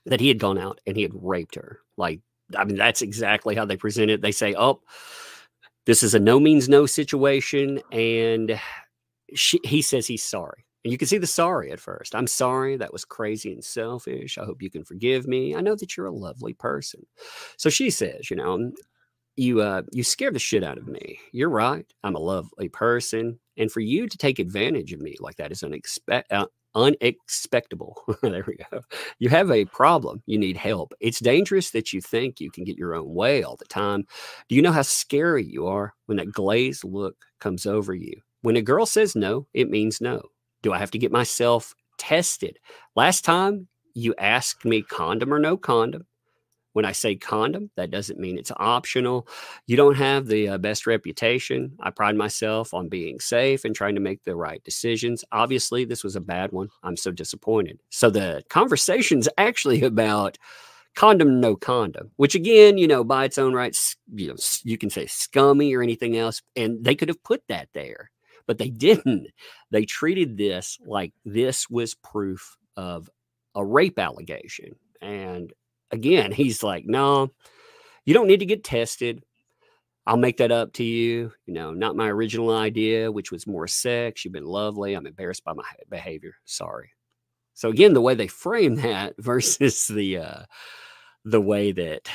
that 0.05 0.19
he 0.19 0.29
had 0.29 0.39
gone 0.39 0.57
out 0.57 0.79
and 0.87 0.95
he 0.95 1.03
had 1.03 1.11
raped 1.13 1.55
her. 1.55 1.79
Like, 1.97 2.21
I 2.57 2.63
mean, 2.63 2.77
that's 2.77 3.01
exactly 3.01 3.55
how 3.55 3.65
they 3.65 3.77
present 3.77 4.09
it. 4.09 4.21
They 4.21 4.31
say, 4.31 4.55
"Oh, 4.57 4.81
this 5.85 6.03
is 6.03 6.13
a 6.15 6.19
no 6.19 6.39
means 6.39 6.69
no 6.69 6.85
situation," 6.85 7.81
and 7.91 8.59
she, 9.35 9.59
he 9.63 9.81
says 9.81 10.07
he's 10.07 10.23
sorry. 10.23 10.65
And 10.85 10.91
you 10.91 10.97
can 10.97 11.07
see 11.07 11.17
the 11.17 11.27
sorry 11.27 11.71
at 11.71 11.79
first. 11.79 12.15
I'm 12.15 12.27
sorry. 12.27 12.77
That 12.77 12.93
was 12.93 13.03
crazy 13.05 13.51
and 13.51 13.63
selfish. 13.63 14.37
I 14.37 14.45
hope 14.45 14.61
you 14.61 14.71
can 14.71 14.85
forgive 14.85 15.27
me. 15.27 15.55
I 15.55 15.61
know 15.61 15.75
that 15.75 15.97
you're 15.97 16.05
a 16.05 16.11
lovely 16.11 16.53
person. 16.53 17.05
So 17.57 17.69
she 17.69 17.89
says, 17.89 18.29
you 18.29 18.37
know, 18.37 18.71
you 19.35 19.61
uh 19.61 19.83
you 19.91 20.03
scare 20.03 20.31
the 20.31 20.39
shit 20.39 20.63
out 20.63 20.77
of 20.77 20.87
me. 20.87 21.19
You're 21.31 21.49
right. 21.49 21.85
I'm 22.03 22.15
a 22.15 22.19
lovely 22.19 22.69
person, 22.69 23.39
and 23.57 23.71
for 23.71 23.79
you 23.81 24.07
to 24.07 24.17
take 24.17 24.39
advantage 24.39 24.93
of 24.93 25.01
me 25.01 25.15
like 25.19 25.37
that 25.37 25.51
is 25.51 25.63
unexpected. 25.63 26.33
Uh, 26.35 26.47
unexpectable. 26.75 28.03
there 28.21 28.43
we 28.47 28.57
go. 28.71 28.81
You 29.19 29.29
have 29.29 29.51
a 29.51 29.65
problem. 29.65 30.21
You 30.25 30.37
need 30.37 30.57
help. 30.57 30.93
It's 30.99 31.19
dangerous 31.19 31.71
that 31.71 31.93
you 31.93 32.01
think 32.01 32.39
you 32.39 32.51
can 32.51 32.63
get 32.63 32.77
your 32.77 32.95
own 32.95 33.13
way 33.13 33.43
all 33.43 33.55
the 33.55 33.65
time. 33.65 34.05
Do 34.47 34.55
you 34.55 34.61
know 34.61 34.71
how 34.71 34.81
scary 34.81 35.45
you 35.45 35.67
are 35.67 35.93
when 36.05 36.17
that 36.17 36.31
glazed 36.31 36.83
look 36.83 37.15
comes 37.39 37.65
over 37.65 37.93
you? 37.93 38.13
When 38.41 38.55
a 38.55 38.61
girl 38.61 38.85
says 38.85 39.15
no, 39.15 39.47
it 39.53 39.69
means 39.69 40.01
no. 40.01 40.21
Do 40.61 40.73
I 40.73 40.77
have 40.77 40.91
to 40.91 40.99
get 40.99 41.11
myself 41.11 41.73
tested? 41.97 42.57
Last 42.95 43.25
time 43.25 43.67
you 43.93 44.13
asked 44.17 44.65
me 44.65 44.81
condom 44.81 45.33
or 45.33 45.39
no 45.39 45.57
condom. 45.57 46.05
When 46.73 46.85
I 46.85 46.91
say 46.91 47.15
condom, 47.15 47.71
that 47.75 47.91
doesn't 47.91 48.19
mean 48.19 48.37
it's 48.37 48.51
optional. 48.57 49.27
You 49.65 49.75
don't 49.75 49.95
have 49.95 50.27
the 50.27 50.49
uh, 50.49 50.57
best 50.57 50.85
reputation. 50.85 51.75
I 51.79 51.89
pride 51.89 52.15
myself 52.15 52.73
on 52.73 52.89
being 52.89 53.19
safe 53.19 53.65
and 53.65 53.75
trying 53.75 53.95
to 53.95 54.01
make 54.01 54.23
the 54.23 54.35
right 54.35 54.63
decisions. 54.63 55.25
Obviously, 55.31 55.85
this 55.85 56.03
was 56.03 56.15
a 56.15 56.21
bad 56.21 56.51
one. 56.51 56.69
I'm 56.83 56.97
so 56.97 57.11
disappointed. 57.11 57.79
So 57.89 58.09
the 58.09 58.43
conversation's 58.49 59.27
actually 59.37 59.83
about 59.83 60.37
condom, 60.95 61.39
no 61.39 61.55
condom, 61.55 62.11
which 62.17 62.35
again, 62.35 62.77
you 62.77 62.87
know, 62.87 63.03
by 63.03 63.25
its 63.25 63.37
own 63.37 63.53
rights, 63.53 63.95
you 64.13 64.27
know, 64.27 64.35
you 64.63 64.77
can 64.77 64.89
say 64.89 65.05
scummy 65.05 65.73
or 65.73 65.81
anything 65.81 66.17
else, 66.17 66.41
and 66.55 66.83
they 66.83 66.95
could 66.95 67.07
have 67.07 67.23
put 67.23 67.41
that 67.47 67.69
there, 67.73 68.11
but 68.47 68.57
they 68.57 68.69
didn't. 68.85 69.27
They 69.71 69.85
treated 69.85 70.37
this 70.37 70.77
like 70.85 71.13
this 71.25 71.69
was 71.69 71.95
proof 71.95 72.57
of 72.75 73.09
a 73.55 73.65
rape 73.65 73.99
allegation. 73.99 74.75
And 75.01 75.53
again, 75.91 76.31
he's 76.31 76.63
like, 76.63 76.85
no, 76.85 77.31
you 78.05 78.13
don't 78.13 78.27
need 78.27 78.39
to 78.39 78.45
get 78.45 78.63
tested. 78.63 79.23
I'll 80.05 80.17
make 80.17 80.37
that 80.37 80.51
up 80.51 80.73
to 80.73 80.83
you. 80.83 81.31
You 81.45 81.53
know, 81.53 81.71
not 81.71 81.95
my 81.95 82.07
original 82.09 82.55
idea, 82.55 83.11
which 83.11 83.31
was 83.31 83.45
more 83.45 83.67
sex. 83.67 84.25
You've 84.25 84.33
been 84.33 84.45
lovely. 84.45 84.93
I'm 84.93 85.05
embarrassed 85.05 85.43
by 85.43 85.53
my 85.53 85.63
behavior. 85.89 86.33
Sorry. 86.45 86.91
So 87.53 87.69
again, 87.69 87.93
the 87.93 88.01
way 88.01 88.15
they 88.15 88.27
frame 88.27 88.75
that 88.75 89.15
versus 89.19 89.87
the 89.87 90.17
uh, 90.17 90.43
the 91.25 91.41
way 91.41 91.71
that 91.73 92.09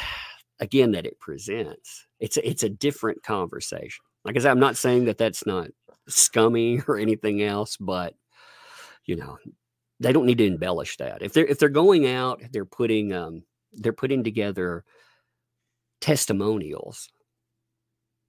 again 0.58 0.92
that 0.92 1.06
it 1.06 1.20
presents, 1.20 2.06
it's 2.18 2.36
a, 2.36 2.48
it's 2.48 2.62
a 2.62 2.68
different 2.68 3.22
conversation. 3.22 4.04
Like 4.24 4.36
I 4.36 4.40
said, 4.40 4.50
I'm 4.50 4.60
not 4.60 4.76
saying 4.76 5.04
that 5.04 5.18
that's 5.18 5.46
not 5.46 5.68
scummy 6.08 6.80
or 6.88 6.98
anything 6.98 7.42
else, 7.42 7.76
but 7.76 8.14
you 9.04 9.16
know, 9.16 9.38
they 10.00 10.12
don't 10.12 10.26
need 10.26 10.38
to 10.38 10.46
embellish 10.46 10.96
that. 10.96 11.22
If 11.22 11.32
they're 11.32 11.46
if 11.46 11.58
they're 11.58 11.68
going 11.68 12.08
out, 12.08 12.42
they're 12.50 12.64
putting 12.64 13.12
um, 13.12 13.42
they're 13.76 13.92
putting 13.92 14.24
together 14.24 14.84
testimonials. 16.00 17.08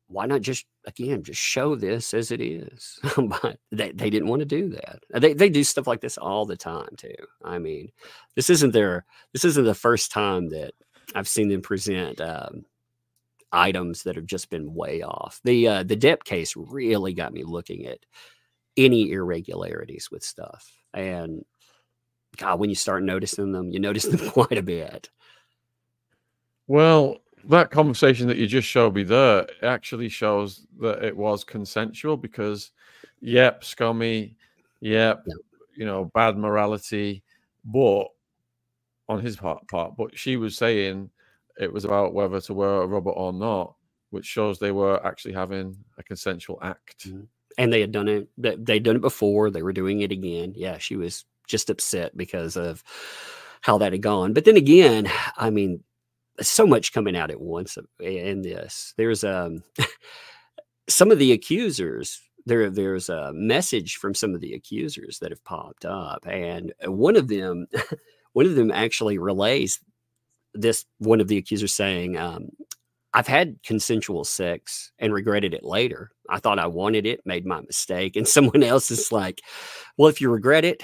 Why 0.07 0.27
not 0.27 0.41
just 0.41 0.65
again 0.85 1.23
just 1.23 1.41
show 1.41 1.75
this 1.75 2.13
as 2.13 2.31
it 2.31 2.39
is? 2.41 2.99
but 3.17 3.57
they, 3.71 3.91
they 3.91 4.09
didn't 4.09 4.27
want 4.27 4.41
to 4.41 4.45
do 4.45 4.69
that. 4.69 4.99
They 5.09 5.33
they 5.33 5.49
do 5.49 5.63
stuff 5.63 5.87
like 5.87 6.01
this 6.01 6.17
all 6.17 6.45
the 6.45 6.57
time 6.57 6.89
too. 6.97 7.15
I 7.43 7.57
mean, 7.57 7.91
this 8.35 8.49
isn't 8.49 8.71
their 8.71 9.05
this 9.33 9.45
isn't 9.45 9.65
the 9.65 9.73
first 9.73 10.11
time 10.11 10.49
that 10.49 10.73
I've 11.13 11.27
seen 11.27 11.49
them 11.49 11.61
present 11.61 12.21
um, 12.21 12.65
items 13.51 14.03
that 14.03 14.15
have 14.15 14.25
just 14.25 14.49
been 14.49 14.73
way 14.73 15.01
off. 15.01 15.39
The 15.43 15.67
uh, 15.67 15.83
the 15.83 15.97
Depp 15.97 16.23
case 16.23 16.55
really 16.55 17.13
got 17.13 17.33
me 17.33 17.43
looking 17.43 17.85
at 17.85 17.99
any 18.77 19.11
irregularities 19.11 20.09
with 20.11 20.23
stuff, 20.23 20.71
and 20.93 21.43
God, 22.37 22.59
when 22.59 22.69
you 22.69 22.75
start 22.75 23.03
noticing 23.03 23.51
them, 23.51 23.71
you 23.71 23.79
notice 23.79 24.05
them 24.05 24.29
quite 24.31 24.57
a 24.57 24.63
bit. 24.63 25.09
Well, 26.67 27.17
that 27.47 27.71
conversation 27.71 28.27
that 28.27 28.37
you 28.37 28.47
just 28.47 28.67
showed 28.67 28.95
me 28.95 29.03
there 29.03 29.47
actually 29.61 30.09
shows 30.09 30.65
that 30.79 31.03
it 31.03 31.15
was 31.15 31.43
consensual 31.43 32.17
because, 32.17 32.71
yep, 33.21 33.63
scummy, 33.63 34.35
yep, 34.81 35.23
yep. 35.27 35.37
you 35.75 35.85
know, 35.85 36.05
bad 36.13 36.37
morality, 36.37 37.23
but 37.63 38.05
on 39.07 39.21
his 39.21 39.35
part, 39.35 39.67
part, 39.67 39.95
but 39.95 40.17
she 40.17 40.37
was 40.37 40.57
saying 40.57 41.09
it 41.59 41.71
was 41.71 41.85
about 41.85 42.13
whether 42.13 42.41
to 42.41 42.53
wear 42.53 42.81
a 42.81 42.87
rubber 42.87 43.11
or 43.11 43.31
not, 43.31 43.75
which 44.09 44.25
shows 44.25 44.57
they 44.57 44.71
were 44.71 45.05
actually 45.05 45.33
having 45.33 45.77
a 45.97 46.03
consensual 46.03 46.57
act. 46.63 47.07
Mm-hmm. 47.07 47.21
And 47.57 47.71
they 47.71 47.79
had 47.79 47.91
done 47.93 48.09
it. 48.09 48.27
They'd 48.37 48.83
done 48.83 48.97
it 48.97 49.01
before. 49.01 49.49
They 49.49 49.63
were 49.63 49.71
doing 49.71 50.01
it 50.01 50.11
again. 50.11 50.53
Yeah, 50.57 50.77
she 50.77 50.97
was 50.97 51.23
just 51.47 51.69
upset 51.69 52.17
because 52.17 52.57
of 52.57 52.83
how 53.61 53.77
that 53.77 53.93
had 53.93 54.01
gone. 54.01 54.33
But 54.33 54.43
then 54.43 54.57
again, 54.57 55.09
I 55.37 55.51
mean, 55.51 55.81
so 56.41 56.67
much 56.67 56.93
coming 56.93 57.15
out 57.15 57.31
at 57.31 57.39
once 57.41 57.77
in 57.99 58.41
this. 58.41 58.93
There's 58.97 59.23
um 59.23 59.63
some 60.89 61.11
of 61.11 61.19
the 61.19 61.31
accusers. 61.31 62.21
There, 62.47 62.69
there's 62.69 63.09
a 63.09 63.31
message 63.33 63.95
from 63.95 64.13
some 64.13 64.35
of 64.35 64.41
the 64.41 64.53
accusers 64.53 65.17
that 65.19 65.31
have 65.31 65.43
popped 65.45 65.83
up, 65.83 66.27
and 66.27 66.71
one 66.85 67.15
of 67.15 67.27
them, 67.27 67.65
one 68.33 68.45
of 68.45 68.55
them 68.55 68.71
actually 68.71 69.17
relays 69.17 69.79
this. 70.53 70.85
One 70.99 71.21
of 71.21 71.27
the 71.27 71.37
accusers 71.37 71.73
saying, 71.73 72.17
um, 72.17 72.49
"I've 73.13 73.27
had 73.27 73.57
consensual 73.63 74.23
sex 74.25 74.91
and 74.99 75.11
regretted 75.13 75.55
it 75.55 75.63
later. 75.63 76.11
I 76.29 76.39
thought 76.39 76.59
I 76.59 76.67
wanted 76.67 77.07
it, 77.07 77.21
made 77.25 77.47
my 77.47 77.61
mistake." 77.61 78.15
And 78.15 78.27
someone 78.27 78.61
else 78.61 78.91
is 78.91 79.11
like, 79.11 79.41
"Well, 79.97 80.09
if 80.09 80.21
you 80.21 80.29
regret 80.29 80.65
it, 80.65 80.83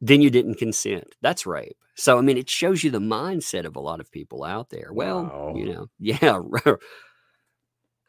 then 0.00 0.20
you 0.20 0.30
didn't 0.30 0.54
consent. 0.56 1.14
That's 1.20 1.46
rape. 1.46 1.76
So, 1.94 2.18
I 2.18 2.22
mean, 2.22 2.38
it 2.38 2.48
shows 2.48 2.82
you 2.82 2.90
the 2.90 2.98
mindset 2.98 3.66
of 3.66 3.76
a 3.76 3.80
lot 3.80 4.00
of 4.00 4.10
people 4.10 4.44
out 4.44 4.70
there. 4.70 4.90
Well, 4.92 5.24
wow. 5.24 5.54
you 5.54 5.72
know, 5.72 5.86
yeah. 5.98 6.40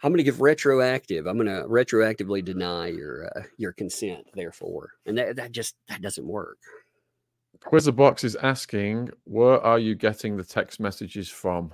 I'm 0.03 0.11
going 0.11 0.17
to 0.17 0.23
give 0.23 0.41
retroactive. 0.41 1.27
I'm 1.27 1.37
going 1.37 1.47
to 1.47 1.67
retroactively 1.67 2.43
deny 2.43 2.87
your 2.87 3.29
uh, 3.35 3.43
your 3.57 3.71
consent. 3.71 4.25
Therefore, 4.33 4.91
and 5.05 5.17
that 5.17 5.35
that 5.35 5.51
just 5.51 5.75
that 5.89 6.01
doesn't 6.01 6.25
work. 6.25 6.57
Quizerbox 7.63 8.23
is 8.23 8.35
asking, 8.37 9.09
where 9.25 9.61
are 9.61 9.77
you 9.77 9.93
getting 9.93 10.35
the 10.35 10.43
text 10.43 10.79
messages 10.79 11.29
from? 11.29 11.71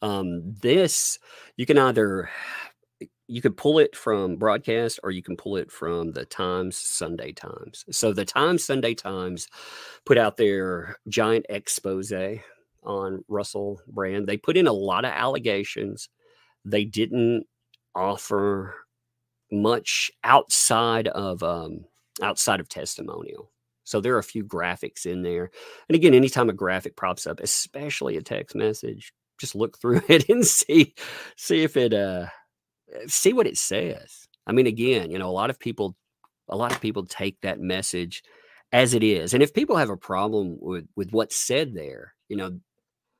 Um, 0.00 0.54
this 0.60 1.18
you 1.56 1.66
can 1.66 1.76
either 1.76 2.30
you 3.26 3.40
can 3.40 3.52
pull 3.52 3.78
it 3.78 3.96
from 3.96 4.36
broadcast 4.36 5.00
or 5.02 5.10
you 5.10 5.22
can 5.22 5.36
pull 5.36 5.56
it 5.56 5.70
from 5.70 6.12
the 6.12 6.24
Times 6.26 6.76
Sunday 6.76 7.32
Times. 7.32 7.84
So 7.90 8.12
the 8.12 8.24
Times 8.24 8.64
Sunday 8.64 8.94
Times 8.94 9.48
put 10.04 10.18
out 10.18 10.36
their 10.36 10.96
giant 11.08 11.46
expose 11.48 12.12
on 12.82 13.24
Russell 13.28 13.80
Brand. 13.88 14.26
They 14.26 14.36
put 14.36 14.56
in 14.56 14.66
a 14.66 14.72
lot 14.72 15.04
of 15.04 15.12
allegations. 15.12 16.08
They 16.64 16.84
didn't 16.84 17.46
offer 17.94 18.74
much 19.50 20.10
outside 20.22 21.08
of 21.08 21.42
um, 21.42 21.84
outside 22.22 22.60
of 22.60 22.68
testimonial. 22.68 23.50
So 23.84 24.00
there 24.00 24.14
are 24.14 24.18
a 24.18 24.24
few 24.24 24.44
graphics 24.44 25.06
in 25.06 25.22
there. 25.22 25.50
And 25.88 25.96
again, 25.96 26.14
anytime 26.14 26.48
a 26.48 26.54
graphic 26.54 26.96
pops 26.96 27.26
up, 27.26 27.40
especially 27.40 28.16
a 28.16 28.22
text 28.22 28.56
message, 28.56 29.12
just 29.38 29.54
look 29.54 29.78
through 29.78 30.02
it 30.08 30.28
and 30.28 30.46
see 30.46 30.94
see 31.36 31.62
if 31.62 31.76
it 31.76 31.94
uh 31.94 32.26
Uh, 32.92 33.00
see 33.06 33.32
what 33.32 33.46
it 33.46 33.56
says. 33.56 34.26
I 34.46 34.52
mean, 34.52 34.66
again, 34.66 35.10
you 35.10 35.18
know, 35.18 35.28
a 35.28 35.32
lot 35.32 35.50
of 35.50 35.58
people, 35.58 35.96
a 36.48 36.56
lot 36.56 36.72
of 36.72 36.80
people 36.80 37.04
take 37.06 37.40
that 37.42 37.60
message 37.60 38.22
as 38.72 38.92
it 38.94 39.02
is. 39.02 39.34
And 39.34 39.42
if 39.42 39.54
people 39.54 39.76
have 39.76 39.90
a 39.90 39.96
problem 39.96 40.56
with 40.60 40.86
with 40.96 41.12
what's 41.12 41.36
said 41.36 41.74
there, 41.74 42.14
you 42.28 42.36
know, 42.36 42.58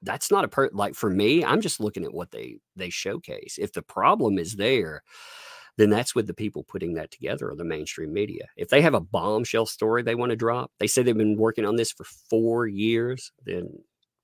that's 0.03 0.31
not 0.31 0.45
a 0.45 0.49
per 0.49 0.71
like 0.73 0.95
for 0.95 1.11
me, 1.11 1.45
I'm 1.45 1.61
just 1.61 1.81
looking 1.81 2.05
at 2.05 2.13
what 2.15 2.31
they 2.31 2.59
they 2.77 2.91
showcase. 2.91 3.57
If 3.59 3.73
the 3.73 3.83
problem 3.83 4.39
is 4.39 4.57
there, 4.57 5.03
then 5.77 5.91
that's 5.91 6.15
with 6.15 6.27
the 6.27 6.35
people 6.35 6.65
putting 6.65 6.95
that 6.95 7.11
together 7.11 7.51
or 7.51 7.57
the 7.57 7.65
mainstream 7.65 8.13
media. 8.13 8.47
If 8.57 8.69
they 8.69 8.83
have 8.83 8.95
a 8.95 9.01
bombshell 9.01 9.67
story 9.67 10.03
they 10.03 10.15
want 10.15 10.31
to 10.31 10.37
drop, 10.37 10.71
they 10.79 10.87
say 10.87 11.03
they've 11.03 11.17
been 11.17 11.37
working 11.39 11.65
on 11.65 11.77
this 11.77 11.93
for 11.93 12.05
four 12.05 12.67
years, 12.67 13.33
then 13.45 13.69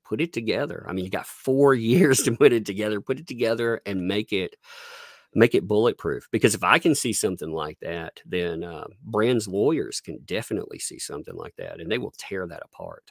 put 0.04 0.20
it 0.20 0.32
together. 0.32 0.84
I 0.88 0.92
mean, 0.92 1.04
you 1.04 1.10
got 1.10 1.26
four 1.26 1.74
years 1.92 2.22
to 2.22 2.32
put 2.32 2.52
it 2.52 2.66
together, 2.66 3.00
put 3.00 3.20
it 3.20 3.26
together 3.26 3.80
and 3.86 4.06
make 4.06 4.32
it 4.32 4.54
make 5.34 5.54
it 5.54 5.68
bulletproof. 5.68 6.28
Because 6.30 6.54
if 6.54 6.64
I 6.64 6.78
can 6.78 6.94
see 6.94 7.12
something 7.12 7.52
like 7.52 7.78
that, 7.80 8.20
then 8.26 8.64
uh, 8.64 8.86
Brand's 9.02 9.48
lawyers 9.48 10.00
can 10.00 10.18
definitely 10.24 10.78
see 10.78 10.98
something 10.98 11.34
like 11.34 11.54
that, 11.56 11.80
and 11.80 11.90
they 11.90 11.98
will 11.98 12.14
tear 12.18 12.46
that 12.46 12.62
apart. 12.64 13.10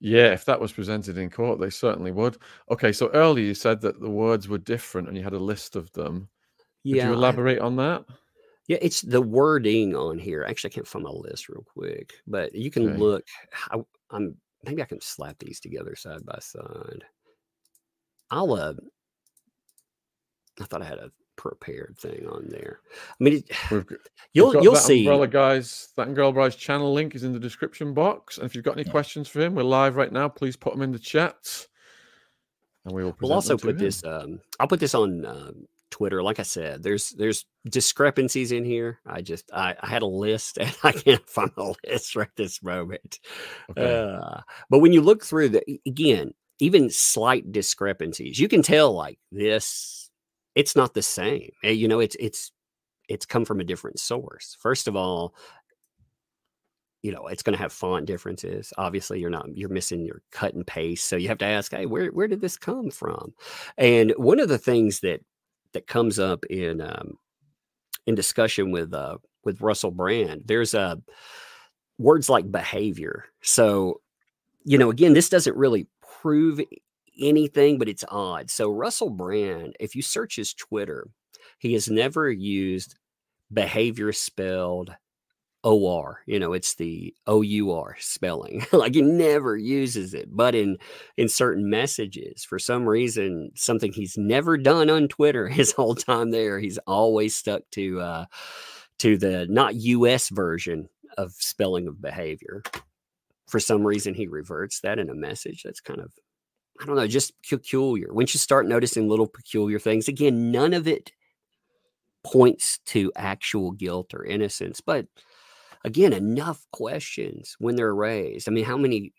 Yeah, 0.00 0.32
if 0.32 0.44
that 0.44 0.60
was 0.60 0.72
presented 0.72 1.16
in 1.16 1.30
court, 1.30 1.60
they 1.60 1.70
certainly 1.70 2.12
would. 2.12 2.36
Okay, 2.70 2.92
so 2.92 3.08
earlier 3.14 3.44
you 3.44 3.54
said 3.54 3.80
that 3.80 4.00
the 4.00 4.10
words 4.10 4.48
were 4.48 4.58
different 4.58 5.08
and 5.08 5.16
you 5.16 5.22
had 5.22 5.32
a 5.32 5.38
list 5.38 5.76
of 5.76 5.90
them. 5.92 6.28
Could 6.82 6.96
yeah, 6.96 7.08
you 7.08 7.14
elaborate 7.14 7.60
I, 7.60 7.64
on 7.64 7.76
that? 7.76 8.04
Yeah, 8.68 8.78
it's 8.82 9.00
the 9.00 9.22
wording 9.22 9.94
on 9.94 10.18
here. 10.18 10.44
Actually, 10.44 10.72
I 10.72 10.74
can't 10.74 10.86
find 10.86 11.04
my 11.04 11.10
list 11.10 11.48
real 11.48 11.64
quick, 11.64 12.12
but 12.26 12.54
you 12.54 12.70
can 12.70 12.90
okay. 12.90 12.98
look. 12.98 13.24
I, 13.70 13.78
am 14.12 14.36
maybe 14.62 14.82
I 14.82 14.86
can 14.86 15.00
slap 15.00 15.38
these 15.38 15.60
together 15.60 15.96
side 15.96 16.24
by 16.26 16.38
side. 16.40 17.04
I'll 18.30 18.52
uh, 18.52 18.74
I 20.60 20.64
thought 20.64 20.82
I 20.82 20.86
had 20.86 20.98
a 20.98 21.10
prepared 21.36 21.96
thing 21.98 22.26
on 22.28 22.46
there. 22.48 22.80
I 23.20 23.24
mean, 23.24 23.44
you'll 24.32 24.62
you'll 24.62 24.76
see. 24.76 25.00
Umbrella 25.00 25.28
guys, 25.28 25.88
that 25.96 26.06
and 26.06 26.16
girl 26.16 26.32
bride's 26.32 26.56
channel 26.56 26.92
link 26.92 27.14
is 27.14 27.24
in 27.24 27.32
the 27.32 27.40
description 27.40 27.94
box. 27.94 28.38
And 28.38 28.46
if 28.46 28.54
you've 28.54 28.64
got 28.64 28.76
any 28.76 28.84
yeah. 28.84 28.92
questions 28.92 29.28
for 29.28 29.40
him, 29.40 29.54
we're 29.54 29.62
live 29.62 29.96
right 29.96 30.12
now. 30.12 30.28
Please 30.28 30.56
put 30.56 30.72
them 30.72 30.82
in 30.82 30.92
the 30.92 30.98
chat, 30.98 31.66
and 32.84 32.94
we 32.94 33.04
will. 33.04 33.16
We'll 33.20 33.32
also 33.32 33.56
put 33.56 33.78
this. 33.78 34.04
Um, 34.04 34.40
I'll 34.60 34.68
put 34.68 34.80
this 34.80 34.94
on 34.94 35.24
um, 35.26 35.66
Twitter. 35.90 36.22
Like 36.22 36.40
I 36.40 36.44
said, 36.44 36.82
there's 36.82 37.10
there's 37.10 37.44
discrepancies 37.68 38.52
in 38.52 38.64
here. 38.64 39.00
I 39.06 39.22
just 39.22 39.50
I, 39.52 39.74
I 39.80 39.86
had 39.88 40.02
a 40.02 40.06
list 40.06 40.58
and 40.60 40.74
I 40.82 40.92
can't 40.92 41.28
find 41.28 41.50
the 41.56 41.74
list 41.86 42.16
right 42.16 42.28
this 42.36 42.62
moment. 42.62 43.20
Okay. 43.70 44.02
Uh, 44.02 44.40
but 44.70 44.80
when 44.80 44.92
you 44.92 45.00
look 45.00 45.24
through 45.24 45.50
the 45.50 45.80
again, 45.86 46.34
even 46.58 46.90
slight 46.90 47.52
discrepancies, 47.52 48.38
you 48.38 48.48
can 48.48 48.62
tell 48.62 48.92
like 48.92 49.18
this 49.30 50.03
it's 50.54 50.76
not 50.76 50.94
the 50.94 51.02
same. 51.02 51.50
Eh, 51.62 51.70
you 51.70 51.88
know, 51.88 52.00
it's 52.00 52.16
it's 52.20 52.52
it's 53.08 53.26
come 53.26 53.44
from 53.44 53.60
a 53.60 53.64
different 53.64 53.98
source. 53.98 54.56
First 54.60 54.88
of 54.88 54.96
all, 54.96 55.34
you 57.02 57.12
know, 57.12 57.26
it's 57.26 57.42
going 57.42 57.56
to 57.56 57.62
have 57.62 57.72
font 57.72 58.06
differences. 58.06 58.72
Obviously, 58.78 59.20
you're 59.20 59.30
not 59.30 59.46
you're 59.54 59.68
missing 59.68 60.04
your 60.04 60.22
cut 60.30 60.54
and 60.54 60.66
paste, 60.66 61.06
so 61.06 61.16
you 61.16 61.28
have 61.28 61.38
to 61.38 61.44
ask, 61.44 61.72
hey, 61.72 61.86
where 61.86 62.08
where 62.08 62.28
did 62.28 62.40
this 62.40 62.56
come 62.56 62.90
from? 62.90 63.34
And 63.76 64.12
one 64.16 64.40
of 64.40 64.48
the 64.48 64.58
things 64.58 65.00
that 65.00 65.20
that 65.74 65.86
comes 65.86 66.18
up 66.18 66.44
in 66.46 66.80
um, 66.80 67.18
in 68.06 68.14
discussion 68.14 68.70
with 68.70 68.94
uh, 68.94 69.18
with 69.44 69.60
Russell 69.60 69.90
Brand, 69.90 70.42
there's 70.46 70.74
a 70.74 70.80
uh, 70.80 70.96
words 71.98 72.28
like 72.28 72.50
behavior. 72.50 73.26
So, 73.42 74.00
you 74.64 74.78
know, 74.78 74.90
again, 74.90 75.12
this 75.12 75.28
doesn't 75.28 75.56
really 75.56 75.86
prove 76.20 76.60
anything, 77.20 77.78
but 77.78 77.88
it's 77.88 78.04
odd. 78.08 78.50
So 78.50 78.70
Russell 78.70 79.10
Brand, 79.10 79.76
if 79.80 79.94
you 79.94 80.02
search 80.02 80.36
his 80.36 80.54
Twitter, 80.54 81.08
he 81.58 81.72
has 81.74 81.88
never 81.88 82.30
used 82.30 82.96
behavior 83.52 84.12
spelled 84.12 84.94
OR. 85.64 86.20
You 86.26 86.38
know, 86.38 86.52
it's 86.52 86.74
the 86.74 87.14
OUR 87.26 87.96
spelling. 87.98 88.64
like 88.72 88.94
he 88.94 89.02
never 89.02 89.56
uses 89.56 90.14
it, 90.14 90.28
but 90.30 90.54
in 90.54 90.76
in 91.16 91.28
certain 91.28 91.68
messages, 91.70 92.44
for 92.44 92.58
some 92.58 92.86
reason, 92.86 93.50
something 93.54 93.92
he's 93.92 94.16
never 94.18 94.58
done 94.58 94.90
on 94.90 95.08
Twitter 95.08 95.48
his 95.50 95.72
whole 95.72 95.94
time 95.94 96.30
there, 96.30 96.60
he's 96.60 96.78
always 96.86 97.34
stuck 97.34 97.62
to 97.72 98.00
uh 98.00 98.24
to 98.98 99.16
the 99.16 99.46
not 99.48 99.74
US 99.76 100.28
version 100.28 100.88
of 101.16 101.32
spelling 101.32 101.88
of 101.88 102.00
behavior. 102.00 102.62
For 103.48 103.60
some 103.60 103.86
reason, 103.86 104.14
he 104.14 104.26
reverts 104.26 104.80
that 104.80 104.98
in 104.98 105.10
a 105.10 105.14
message. 105.14 105.62
That's 105.62 105.80
kind 105.80 106.00
of 106.00 106.12
I 106.80 106.86
don't 106.86 106.96
know, 106.96 107.06
just 107.06 107.32
peculiar. 107.48 108.12
Once 108.12 108.34
you 108.34 108.40
start 108.40 108.66
noticing 108.66 109.08
little 109.08 109.28
peculiar 109.28 109.78
things, 109.78 110.08
again, 110.08 110.50
none 110.50 110.74
of 110.74 110.88
it 110.88 111.12
points 112.24 112.78
to 112.86 113.12
actual 113.16 113.70
guilt 113.72 114.14
or 114.14 114.24
innocence, 114.24 114.80
but 114.80 115.06
again, 115.84 116.12
enough 116.12 116.66
questions 116.72 117.56
when 117.58 117.76
they're 117.76 117.94
raised. 117.94 118.48
I 118.48 118.52
mean, 118.52 118.64
how 118.64 118.76
many? 118.76 119.12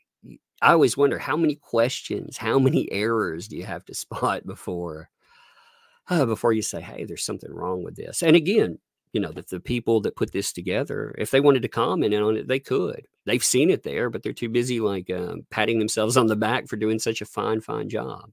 I 0.61 0.71
always 0.73 0.97
wonder 0.97 1.19
how 1.19 1.37
many 1.37 1.55
questions, 1.55 2.37
how 2.37 2.59
many 2.59 2.91
errors 2.91 3.47
do 3.47 3.57
you 3.57 3.65
have 3.65 3.85
to 3.85 3.93
spot 3.95 4.45
before 4.45 5.09
uh, 6.09 6.25
before 6.25 6.53
you 6.53 6.61
say, 6.61 6.81
"Hey, 6.81 7.05
there's 7.05 7.25
something 7.25 7.51
wrong 7.53 7.83
with 7.83 7.95
this." 7.95 8.21
And 8.23 8.35
again, 8.35 8.79
you 9.15 9.21
know, 9.21 9.31
that 9.31 9.47
the 9.47 9.61
people 9.61 10.01
that 10.01 10.17
put 10.17 10.33
this 10.33 10.51
together, 10.51 11.15
if 11.17 11.31
they 11.31 11.39
wanted 11.39 11.61
to 11.61 11.69
comment 11.69 12.13
on 12.13 12.35
it, 12.35 12.49
they 12.49 12.59
could. 12.59 13.07
They've 13.25 13.41
seen 13.41 13.69
it 13.69 13.83
there, 13.83 14.09
but 14.09 14.23
they're 14.23 14.33
too 14.33 14.49
busy 14.49 14.81
like 14.81 15.09
um, 15.09 15.45
patting 15.49 15.79
themselves 15.79 16.17
on 16.17 16.27
the 16.27 16.35
back 16.35 16.67
for 16.67 16.75
doing 16.75 16.99
such 16.99 17.21
a 17.21 17.25
fine, 17.25 17.61
fine 17.61 17.87
job. 17.87 18.29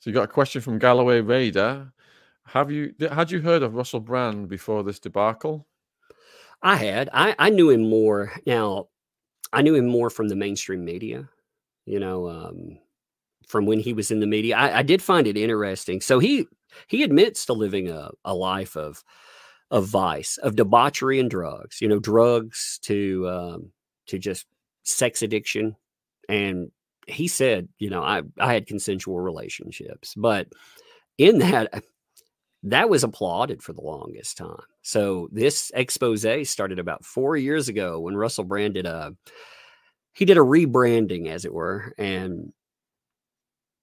So 0.00 0.10
you 0.10 0.12
got 0.12 0.24
a 0.24 0.26
question 0.26 0.60
from 0.60 0.80
Galloway 0.80 1.20
Raider. 1.20 1.92
Have 2.46 2.72
you 2.72 2.94
had 3.12 3.30
you 3.30 3.40
heard 3.40 3.62
of 3.62 3.76
Russell 3.76 4.00
Brand 4.00 4.48
before 4.48 4.82
this 4.82 4.98
debacle? 4.98 5.68
I 6.60 6.74
had. 6.74 7.08
I, 7.12 7.36
I 7.38 7.50
knew 7.50 7.70
him 7.70 7.88
more. 7.88 8.32
Now, 8.44 8.88
I 9.52 9.62
knew 9.62 9.76
him 9.76 9.86
more 9.86 10.10
from 10.10 10.30
the 10.30 10.34
mainstream 10.34 10.84
media, 10.84 11.28
you 11.86 12.00
know, 12.00 12.28
um, 12.28 12.76
from 13.46 13.66
when 13.66 13.78
he 13.78 13.92
was 13.92 14.10
in 14.10 14.18
the 14.18 14.26
media. 14.26 14.56
I, 14.56 14.78
I, 14.78 14.82
did 14.82 15.00
find 15.00 15.28
it 15.28 15.36
interesting. 15.36 16.00
So 16.00 16.18
he 16.18 16.46
he 16.88 17.02
admits 17.02 17.46
to 17.46 17.52
living 17.52 17.88
a, 17.88 18.10
a 18.24 18.34
life 18.34 18.76
of 18.76 19.02
of 19.70 19.86
vice, 19.86 20.36
of 20.38 20.54
debauchery 20.54 21.18
and 21.18 21.30
drugs, 21.30 21.80
you 21.80 21.88
know, 21.88 21.98
drugs 21.98 22.78
to 22.82 23.28
um, 23.28 23.72
to 24.06 24.18
just 24.18 24.46
sex 24.82 25.22
addiction. 25.22 25.76
And 26.28 26.70
he 27.06 27.26
said, 27.26 27.68
you 27.78 27.90
know, 27.90 28.02
I, 28.02 28.22
I 28.38 28.52
had 28.52 28.66
consensual 28.66 29.18
relationships, 29.20 30.14
but 30.16 30.48
in 31.18 31.38
that 31.38 31.82
that 32.64 32.88
was 32.88 33.02
applauded 33.02 33.62
for 33.62 33.72
the 33.72 33.80
longest 33.80 34.36
time. 34.36 34.62
So 34.82 35.28
this 35.32 35.72
expose 35.74 36.24
started 36.48 36.78
about 36.78 37.04
four 37.04 37.36
years 37.36 37.68
ago 37.68 37.98
when 37.98 38.16
Russell 38.16 38.44
Brand 38.44 38.74
did 38.74 38.86
a 38.86 39.12
he 40.14 40.26
did 40.26 40.36
a 40.36 40.40
rebranding, 40.40 41.28
as 41.28 41.44
it 41.46 41.54
were, 41.54 41.94
and 41.96 42.52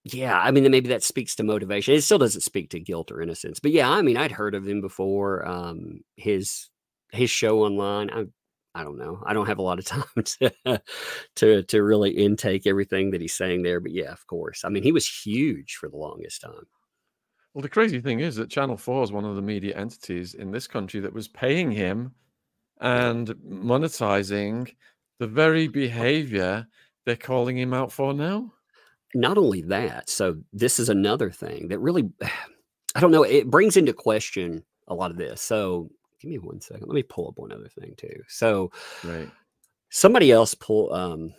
yeah, 0.03 0.39
I 0.39 0.51
mean 0.51 0.69
maybe 0.71 0.89
that 0.89 1.03
speaks 1.03 1.35
to 1.35 1.43
motivation. 1.43 1.93
It 1.93 2.01
still 2.01 2.17
doesn't 2.17 2.41
speak 2.41 2.69
to 2.71 2.79
guilt 2.79 3.11
or 3.11 3.21
innocence, 3.21 3.59
but 3.59 3.71
yeah, 3.71 3.89
I 3.89 4.01
mean 4.01 4.17
I'd 4.17 4.31
heard 4.31 4.55
of 4.55 4.67
him 4.67 4.81
before. 4.81 5.45
Um, 5.47 6.01
his 6.15 6.69
his 7.11 7.29
show 7.29 7.63
online, 7.63 8.09
I 8.09 8.25
I 8.75 8.83
don't 8.83 8.97
know. 8.97 9.21
I 9.25 9.33
don't 9.33 9.47
have 9.47 9.57
a 9.57 9.63
lot 9.63 9.79
of 9.79 9.85
time 9.85 10.03
to 10.15 10.81
to 11.37 11.63
to 11.63 11.83
really 11.83 12.11
intake 12.11 12.65
everything 12.65 13.11
that 13.11 13.21
he's 13.21 13.33
saying 13.33 13.63
there, 13.63 13.79
but 13.79 13.91
yeah, 13.91 14.11
of 14.11 14.25
course. 14.27 14.63
I 14.65 14.69
mean 14.69 14.83
he 14.83 14.91
was 14.91 15.07
huge 15.07 15.75
for 15.75 15.89
the 15.89 15.97
longest 15.97 16.41
time. 16.41 16.67
Well, 17.53 17.63
the 17.63 17.69
crazy 17.69 17.99
thing 17.99 18.19
is 18.19 18.35
that 18.35 18.49
Channel 18.51 18.77
4 18.77 19.03
is 19.05 19.11
one 19.11 19.25
of 19.25 19.35
the 19.35 19.41
media 19.41 19.75
entities 19.75 20.35
in 20.35 20.51
this 20.51 20.67
country 20.67 20.99
that 21.01 21.13
was 21.13 21.27
paying 21.27 21.71
him 21.71 22.13
and 22.79 23.27
monetizing 23.27 24.73
the 25.19 25.27
very 25.27 25.67
behavior 25.67 26.67
they're 27.05 27.15
calling 27.15 27.57
him 27.57 27.73
out 27.73 27.91
for 27.91 28.13
now. 28.13 28.53
Not 29.13 29.37
only 29.37 29.61
that, 29.63 30.09
so 30.09 30.37
this 30.53 30.79
is 30.79 30.89
another 30.89 31.31
thing 31.31 31.69
that 31.69 31.79
really, 31.79 32.09
I 32.95 32.99
don't 32.99 33.11
know, 33.11 33.23
it 33.23 33.49
brings 33.49 33.77
into 33.77 33.93
question 33.93 34.63
a 34.87 34.93
lot 34.93 35.11
of 35.11 35.17
this. 35.17 35.41
So 35.41 35.89
give 36.19 36.31
me 36.31 36.37
one 36.37 36.61
second. 36.61 36.87
Let 36.87 36.95
me 36.95 37.03
pull 37.03 37.27
up 37.27 37.37
one 37.37 37.51
other 37.51 37.69
thing 37.69 37.93
too. 37.97 38.23
So, 38.27 38.71
right. 39.03 39.29
Somebody 39.89 40.31
else 40.31 40.53
pull, 40.53 40.93
um, 40.93 41.33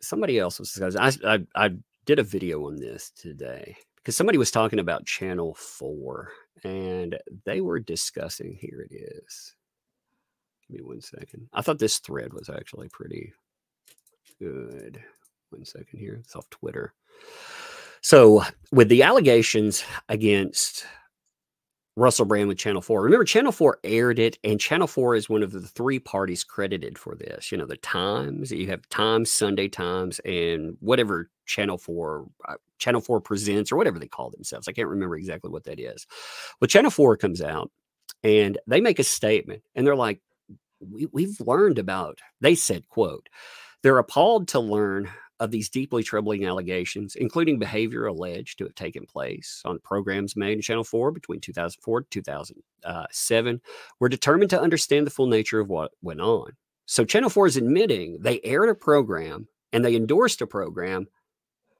somebody 0.00 0.38
else 0.38 0.58
was, 0.58 0.96
I, 0.96 1.12
I, 1.24 1.38
I 1.54 1.70
did 2.04 2.18
a 2.18 2.24
video 2.24 2.66
on 2.66 2.76
this 2.76 3.10
today 3.10 3.76
because 3.96 4.16
somebody 4.16 4.38
was 4.38 4.50
talking 4.50 4.80
about 4.80 5.06
channel 5.06 5.54
4 5.54 6.30
and 6.64 7.18
they 7.44 7.60
were 7.60 7.78
discussing 7.78 8.56
here 8.60 8.86
it 8.90 8.94
is 8.94 9.54
give 10.68 10.80
me 10.80 10.82
one 10.82 11.00
second 11.00 11.48
i 11.52 11.62
thought 11.62 11.78
this 11.78 11.98
thread 11.98 12.32
was 12.32 12.48
actually 12.48 12.88
pretty 12.88 13.32
good 14.38 15.02
one 15.52 15.64
second 15.64 15.98
here 15.98 16.18
it's 16.22 16.36
off 16.36 16.48
twitter 16.50 16.94
so 18.00 18.42
with 18.72 18.88
the 18.88 19.02
allegations 19.02 19.84
against 20.08 20.86
Russell 21.96 22.24
Brand 22.24 22.48
with 22.48 22.58
Channel 22.58 22.80
4. 22.80 23.02
Remember, 23.02 23.24
Channel 23.24 23.52
4 23.52 23.78
aired 23.84 24.18
it, 24.18 24.38
and 24.44 24.58
Channel 24.58 24.86
4 24.86 25.14
is 25.14 25.28
one 25.28 25.42
of 25.42 25.52
the 25.52 25.60
three 25.60 25.98
parties 25.98 26.42
credited 26.42 26.96
for 26.96 27.14
this. 27.14 27.52
You 27.52 27.58
know, 27.58 27.66
the 27.66 27.76
Times, 27.76 28.50
you 28.50 28.66
have 28.68 28.88
Times, 28.88 29.30
Sunday 29.30 29.68
Times, 29.68 30.18
and 30.20 30.76
whatever 30.80 31.30
Channel 31.44 31.76
4, 31.76 32.26
uh, 32.48 32.54
Channel 32.78 33.02
4 33.02 33.20
presents, 33.20 33.70
or 33.70 33.76
whatever 33.76 33.98
they 33.98 34.08
call 34.08 34.30
themselves. 34.30 34.68
I 34.68 34.72
can't 34.72 34.88
remember 34.88 35.16
exactly 35.16 35.50
what 35.50 35.64
that 35.64 35.78
is. 35.78 36.06
Well, 36.60 36.68
Channel 36.68 36.90
4 36.90 37.18
comes 37.18 37.42
out 37.42 37.70
and 38.22 38.56
they 38.66 38.80
make 38.80 38.98
a 38.98 39.04
statement, 39.04 39.62
and 39.74 39.86
they're 39.86 39.94
like, 39.94 40.20
we, 40.80 41.06
we've 41.12 41.40
learned 41.40 41.78
about, 41.78 42.20
they 42.40 42.54
said, 42.54 42.88
quote, 42.88 43.28
they're 43.82 43.98
appalled 43.98 44.48
to 44.48 44.60
learn 44.60 45.10
of 45.42 45.50
these 45.50 45.68
deeply 45.68 46.04
troubling 46.04 46.46
allegations, 46.46 47.16
including 47.16 47.58
behavior 47.58 48.06
alleged 48.06 48.58
to 48.58 48.64
have 48.64 48.76
taken 48.76 49.04
place 49.04 49.60
on 49.64 49.80
programs 49.80 50.36
made 50.36 50.52
in 50.52 50.62
Channel 50.62 50.84
4 50.84 51.10
between 51.10 51.40
2004 51.40 51.98
and 51.98 52.10
2007, 52.12 53.60
were 53.98 54.08
determined 54.08 54.50
to 54.50 54.60
understand 54.60 55.04
the 55.04 55.10
full 55.10 55.26
nature 55.26 55.58
of 55.58 55.68
what 55.68 55.90
went 56.00 56.20
on. 56.20 56.52
So 56.86 57.04
Channel 57.04 57.28
4 57.28 57.48
is 57.48 57.56
admitting 57.56 58.18
they 58.20 58.40
aired 58.44 58.68
a 58.68 58.74
program 58.76 59.48
and 59.72 59.84
they 59.84 59.96
endorsed 59.96 60.40
a 60.42 60.46
program 60.46 61.08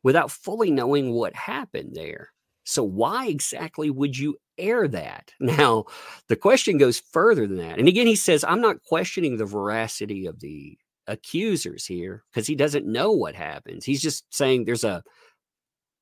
without 0.02 0.32
fully 0.32 0.72
knowing 0.72 1.12
what 1.12 1.36
happened 1.36 1.92
there. 1.94 2.30
So 2.64 2.82
why 2.82 3.28
exactly 3.28 3.90
would 3.90 4.18
you 4.18 4.38
air 4.58 4.88
that? 4.88 5.32
Now, 5.40 5.84
the 6.26 6.36
question 6.36 6.78
goes 6.78 6.98
further 6.98 7.46
than 7.46 7.58
that. 7.58 7.78
And 7.78 7.86
again, 7.86 8.08
he 8.08 8.16
says, 8.16 8.42
I'm 8.42 8.60
not 8.60 8.82
questioning 8.82 9.36
the 9.36 9.46
veracity 9.46 10.26
of 10.26 10.40
the 10.40 10.76
accusers 11.06 11.86
here 11.86 12.24
because 12.32 12.46
he 12.46 12.54
doesn't 12.54 12.86
know 12.86 13.12
what 13.12 13.34
happens. 13.34 13.84
He's 13.84 14.02
just 14.02 14.24
saying 14.34 14.64
there's 14.64 14.84
a 14.84 15.02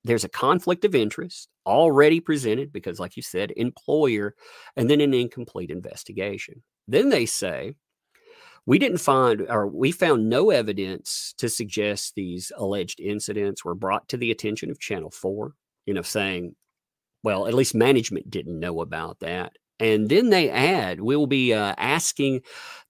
there's 0.04 0.24
a 0.24 0.30
conflict 0.30 0.84
of 0.84 0.94
interest 0.94 1.48
already 1.66 2.20
presented 2.20 2.72
because 2.72 2.98
like 2.98 3.16
you 3.16 3.22
said 3.22 3.52
employer 3.56 4.34
and 4.76 4.88
then 4.88 5.00
an 5.00 5.14
incomplete 5.14 5.70
investigation. 5.70 6.62
Then 6.88 7.10
they 7.10 7.26
say 7.26 7.74
we 8.66 8.78
didn't 8.78 8.98
find 8.98 9.46
or 9.48 9.66
we 9.66 9.92
found 9.92 10.28
no 10.28 10.50
evidence 10.50 11.34
to 11.38 11.48
suggest 11.48 12.14
these 12.14 12.52
alleged 12.56 13.00
incidents 13.00 13.64
were 13.64 13.74
brought 13.74 14.08
to 14.08 14.16
the 14.16 14.30
attention 14.30 14.70
of 14.70 14.78
channel 14.78 15.10
4 15.10 15.54
you 15.86 15.94
know 15.94 16.02
saying 16.02 16.54
well 17.22 17.46
at 17.46 17.54
least 17.54 17.74
management 17.74 18.30
didn't 18.30 18.60
know 18.60 18.80
about 18.80 19.18
that 19.20 19.52
and 19.78 20.08
then 20.08 20.30
they 20.30 20.50
add 20.50 21.00
we'll 21.00 21.26
be 21.26 21.54
uh, 21.54 21.74
asking 21.78 22.42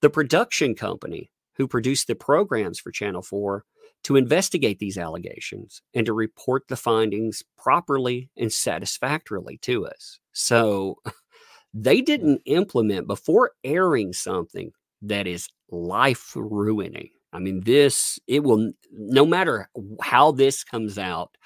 the 0.02 0.10
production 0.10 0.74
company 0.74 1.30
who 1.60 1.68
produced 1.68 2.06
the 2.06 2.14
programs 2.14 2.80
for 2.80 2.90
Channel 2.90 3.20
4 3.20 3.62
to 4.04 4.16
investigate 4.16 4.78
these 4.78 4.96
allegations 4.96 5.82
and 5.92 6.06
to 6.06 6.14
report 6.14 6.66
the 6.68 6.76
findings 6.76 7.42
properly 7.58 8.30
and 8.34 8.50
satisfactorily 8.50 9.58
to 9.58 9.86
us. 9.86 10.18
So 10.32 10.96
they 11.74 12.00
didn't 12.00 12.40
implement 12.46 13.06
before 13.06 13.52
airing 13.62 14.14
something 14.14 14.72
that 15.02 15.26
is 15.26 15.48
life 15.70 16.32
ruining. 16.34 17.10
I 17.34 17.40
mean, 17.40 17.60
this, 17.60 18.18
it 18.26 18.42
will, 18.42 18.72
no 18.90 19.26
matter 19.26 19.68
how 20.00 20.32
this 20.32 20.64
comes 20.64 20.96
out, 20.96 21.36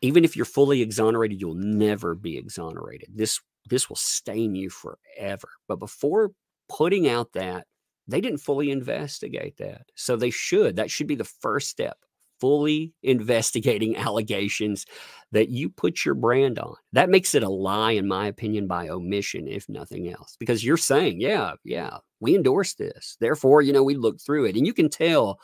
even 0.00 0.24
if 0.24 0.34
you're 0.34 0.44
fully 0.44 0.82
exonerated, 0.82 1.40
you'll 1.40 1.54
never 1.54 2.16
be 2.16 2.36
exonerated. 2.36 3.10
This, 3.14 3.40
this 3.70 3.88
will 3.88 3.96
stain 3.96 4.56
you 4.56 4.70
forever. 4.70 5.50
But 5.68 5.76
before 5.76 6.32
putting 6.68 7.08
out 7.08 7.32
that 7.34 7.68
they 8.08 8.20
didn't 8.20 8.40
fully 8.40 8.70
investigate 8.70 9.58
that. 9.58 9.82
So 9.94 10.16
they 10.16 10.30
should. 10.30 10.76
That 10.76 10.90
should 10.90 11.06
be 11.06 11.14
the 11.14 11.24
first 11.24 11.68
step. 11.68 11.98
Fully 12.40 12.94
investigating 13.02 13.96
allegations 13.98 14.86
that 15.32 15.50
you 15.50 15.68
put 15.68 16.04
your 16.04 16.14
brand 16.14 16.58
on. 16.58 16.74
That 16.92 17.10
makes 17.10 17.34
it 17.34 17.42
a 17.42 17.48
lie, 17.48 17.92
in 17.92 18.08
my 18.08 18.26
opinion, 18.26 18.66
by 18.66 18.88
omission, 18.88 19.46
if 19.46 19.68
nothing 19.68 20.08
else. 20.08 20.36
Because 20.40 20.64
you're 20.64 20.76
saying, 20.78 21.20
yeah, 21.20 21.52
yeah, 21.64 21.98
we 22.20 22.34
endorse 22.34 22.74
this. 22.74 23.16
Therefore, 23.20 23.60
you 23.60 23.72
know, 23.72 23.82
we 23.82 23.96
looked 23.96 24.22
through 24.22 24.46
it. 24.46 24.56
And 24.56 24.66
you 24.66 24.72
can 24.72 24.88
tell 24.88 25.38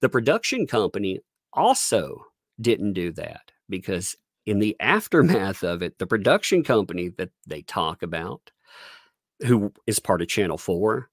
the 0.00 0.08
production 0.08 0.66
company 0.66 1.20
also 1.52 2.24
didn't 2.60 2.94
do 2.94 3.12
that 3.12 3.50
because 3.68 4.16
in 4.46 4.60
the 4.60 4.76
aftermath 4.80 5.62
of 5.64 5.82
it, 5.82 5.98
the 5.98 6.06
production 6.06 6.62
company 6.62 7.08
that 7.18 7.30
they 7.46 7.62
talk 7.62 8.02
about 8.02 8.50
who 9.40 9.72
is 9.86 9.98
part 9.98 10.22
of 10.22 10.28
Channel 10.28 10.56
4, 10.56 11.10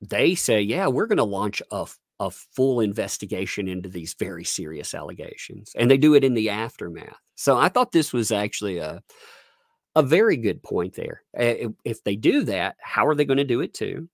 they 0.00 0.34
say, 0.34 0.60
yeah, 0.60 0.86
we're 0.88 1.06
going 1.06 1.18
to 1.18 1.24
launch 1.24 1.62
a, 1.70 1.86
a 2.18 2.30
full 2.30 2.80
investigation 2.80 3.68
into 3.68 3.88
these 3.88 4.14
very 4.18 4.44
serious 4.44 4.94
allegations. 4.94 5.72
And 5.76 5.90
they 5.90 5.98
do 5.98 6.14
it 6.14 6.24
in 6.24 6.34
the 6.34 6.50
aftermath. 6.50 7.18
So 7.34 7.56
I 7.58 7.68
thought 7.68 7.92
this 7.92 8.12
was 8.12 8.32
actually 8.32 8.78
a, 8.78 9.02
a 9.94 10.02
very 10.02 10.36
good 10.36 10.62
point 10.62 10.94
there. 10.94 11.22
If 11.34 12.04
they 12.04 12.16
do 12.16 12.44
that, 12.44 12.76
how 12.80 13.06
are 13.06 13.14
they 13.14 13.24
going 13.24 13.38
to 13.38 13.44
do 13.44 13.60
it 13.60 13.74
too? 13.74 14.08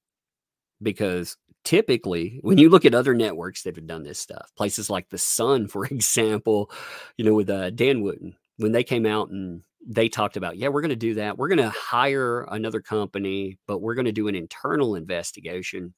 Because 0.83 1.37
typically, 1.65 2.39
when 2.43 2.59
you 2.59 2.69
look 2.69 2.85
at 2.85 2.95
other 2.95 3.15
networks 3.15 3.63
that 3.63 3.77
have 3.77 3.87
done 3.87 4.05
this 4.05 4.19
stuff, 4.19 4.51
places 4.57 4.89
like 4.89 5.09
The 5.09 5.19
Sun, 5.19 5.69
for 5.69 5.85
example, 5.85 6.71
you 7.17 7.25
know, 7.25 7.35
with 7.35 7.51
uh, 7.51 7.71
Dan 7.71 8.03
Wootton, 8.03 8.37
when 8.57 8.73
they 8.73 8.85
came 8.85 9.05
out 9.07 9.31
and 9.31 9.63
they 9.87 10.09
talked 10.09 10.37
about, 10.37 10.57
yeah, 10.57 10.69
we're 10.69 10.81
going 10.81 10.91
to 10.91 10.97
do 10.97 11.15
that. 11.15 11.39
We're 11.39 11.49
going 11.49 11.59
to 11.59 11.71
hire 11.71 12.43
another 12.51 12.81
company, 12.81 13.59
but 13.67 13.79
we're 13.79 13.95
going 13.95 14.07
to 14.07 14.13
do 14.13 14.29
an 14.29 14.35
internal 14.35 14.97
investigation. 14.97 15.95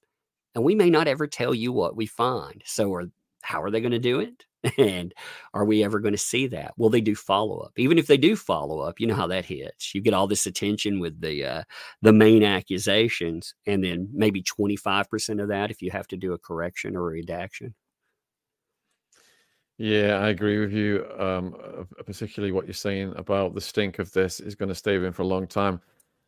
And 0.55 0.63
we 0.63 0.75
may 0.75 0.91
not 0.91 1.09
ever 1.09 1.27
tell 1.27 1.55
you 1.55 1.73
what 1.73 1.97
we 1.97 2.07
find. 2.07 2.63
So, 2.67 2.93
are, 2.95 3.05
how 3.43 3.63
are 3.63 3.71
they 3.71 3.81
going 3.81 3.93
to 3.93 3.99
do 3.99 4.21
it? 4.21 4.45
And 4.77 5.15
are 5.55 5.65
we 5.65 5.85
ever 5.85 6.01
going 6.01 6.13
to 6.13 6.19
see 6.19 6.49
that? 6.49 6.75
Will 6.77 6.91
they 6.91 7.01
do 7.01 7.15
follow 7.15 7.61
up? 7.61 7.73
Even 7.77 7.97
if 7.97 8.09
they 8.09 8.17
do 8.17 8.35
follow 8.35 8.81
up, 8.81 8.99
you 8.99 9.07
know 9.07 9.15
how 9.15 9.29
that 9.29 9.45
hits. 9.45 9.95
You 9.95 10.01
get 10.01 10.15
all 10.15 10.27
this 10.27 10.47
attention 10.47 10.99
with 10.99 11.21
the 11.21 11.45
uh, 11.45 11.63
the 12.03 12.13
main 12.13 12.43
accusations, 12.43 13.55
and 13.67 13.85
then 13.85 14.09
maybe 14.13 14.43
twenty 14.43 14.75
five 14.75 15.09
percent 15.09 15.41
of 15.41 15.49
that 15.49 15.71
if 15.71 15.81
you 15.81 15.93
have 15.93 16.09
to 16.09 16.17
do 16.17 16.33
a 16.33 16.39
correction 16.39 16.97
or 16.97 17.03
a 17.03 17.13
redaction. 17.13 17.73
Yeah, 19.79 20.19
I 20.19 20.31
agree 20.31 20.59
with 20.59 20.73
you. 20.73 21.07
Um, 21.19 21.55
particularly 22.05 22.51
what 22.53 22.67
you're 22.67 22.75
saying 22.75 23.13
about 23.17 23.55
the 23.55 23.61
stink 23.61 24.01
of 24.01 24.13
this 24.13 24.41
is 24.41 24.57
going 24.57 24.69
to 24.69 24.75
stay 24.75 24.99
with 24.99 25.07
him 25.07 25.13
for 25.13 25.23
a 25.23 25.27
long 25.27 25.47
time, 25.47 25.81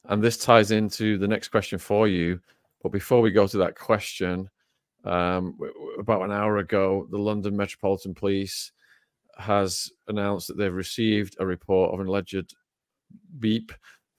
and 0.05 0.23
this 0.23 0.39
ties 0.39 0.71
into 0.71 1.19
the 1.19 1.27
next 1.29 1.49
question 1.49 1.79
for 1.79 2.07
you. 2.07 2.41
But 2.83 2.93
before 2.93 3.21
we 3.21 3.33
go 3.33 3.49
to 3.49 3.59
that 3.59 3.77
question, 3.77 4.49
um, 5.05 5.59
about 5.99 6.23
an 6.23 6.31
hour 6.31 6.59
ago, 6.59 7.09
the 7.11 7.19
London 7.19 7.57
Metropolitan 7.57 8.15
Police 8.15 8.73
has 9.37 9.91
announced 10.09 10.49
that 10.49 10.57
they've 10.57 10.73
received 10.73 11.37
a 11.41 11.47
report 11.47 11.93
of 11.93 12.01
an 12.01 12.07
alleged 12.07 12.55
beep 13.41 13.73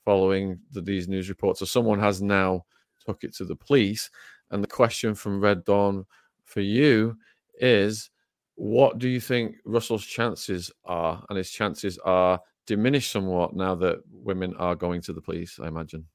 following 0.03 0.59
the, 0.71 0.81
these 0.81 1.07
news 1.07 1.29
reports. 1.29 1.59
So 1.59 1.65
someone 1.65 1.99
has 1.99 2.21
now 2.21 2.65
took 3.05 3.23
it 3.23 3.33
to 3.35 3.45
the 3.45 3.55
police. 3.55 4.09
And 4.49 4.63
the 4.63 4.67
question 4.67 5.15
from 5.15 5.39
Red 5.39 5.63
Dawn 5.63 6.05
for 6.43 6.61
you 6.61 7.15
is 7.59 8.09
what 8.61 8.99
do 8.99 9.09
you 9.09 9.19
think 9.19 9.55
Russell's 9.65 10.05
chances 10.05 10.71
are? 10.85 11.25
And 11.27 11.37
his 11.39 11.49
chances 11.49 11.97
are 12.05 12.39
diminished 12.67 13.11
somewhat 13.11 13.55
now 13.55 13.73
that 13.73 14.03
women 14.11 14.53
are 14.55 14.75
going 14.75 15.01
to 15.01 15.13
the 15.13 15.21
police, 15.21 15.59
I 15.59 15.67
imagine. 15.67 16.05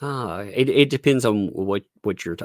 Ah, 0.00 0.42
it, 0.42 0.68
it 0.68 0.90
depends 0.90 1.24
on 1.24 1.48
what 1.48 1.82
what 2.02 2.24
you're. 2.24 2.36
T- 2.36 2.44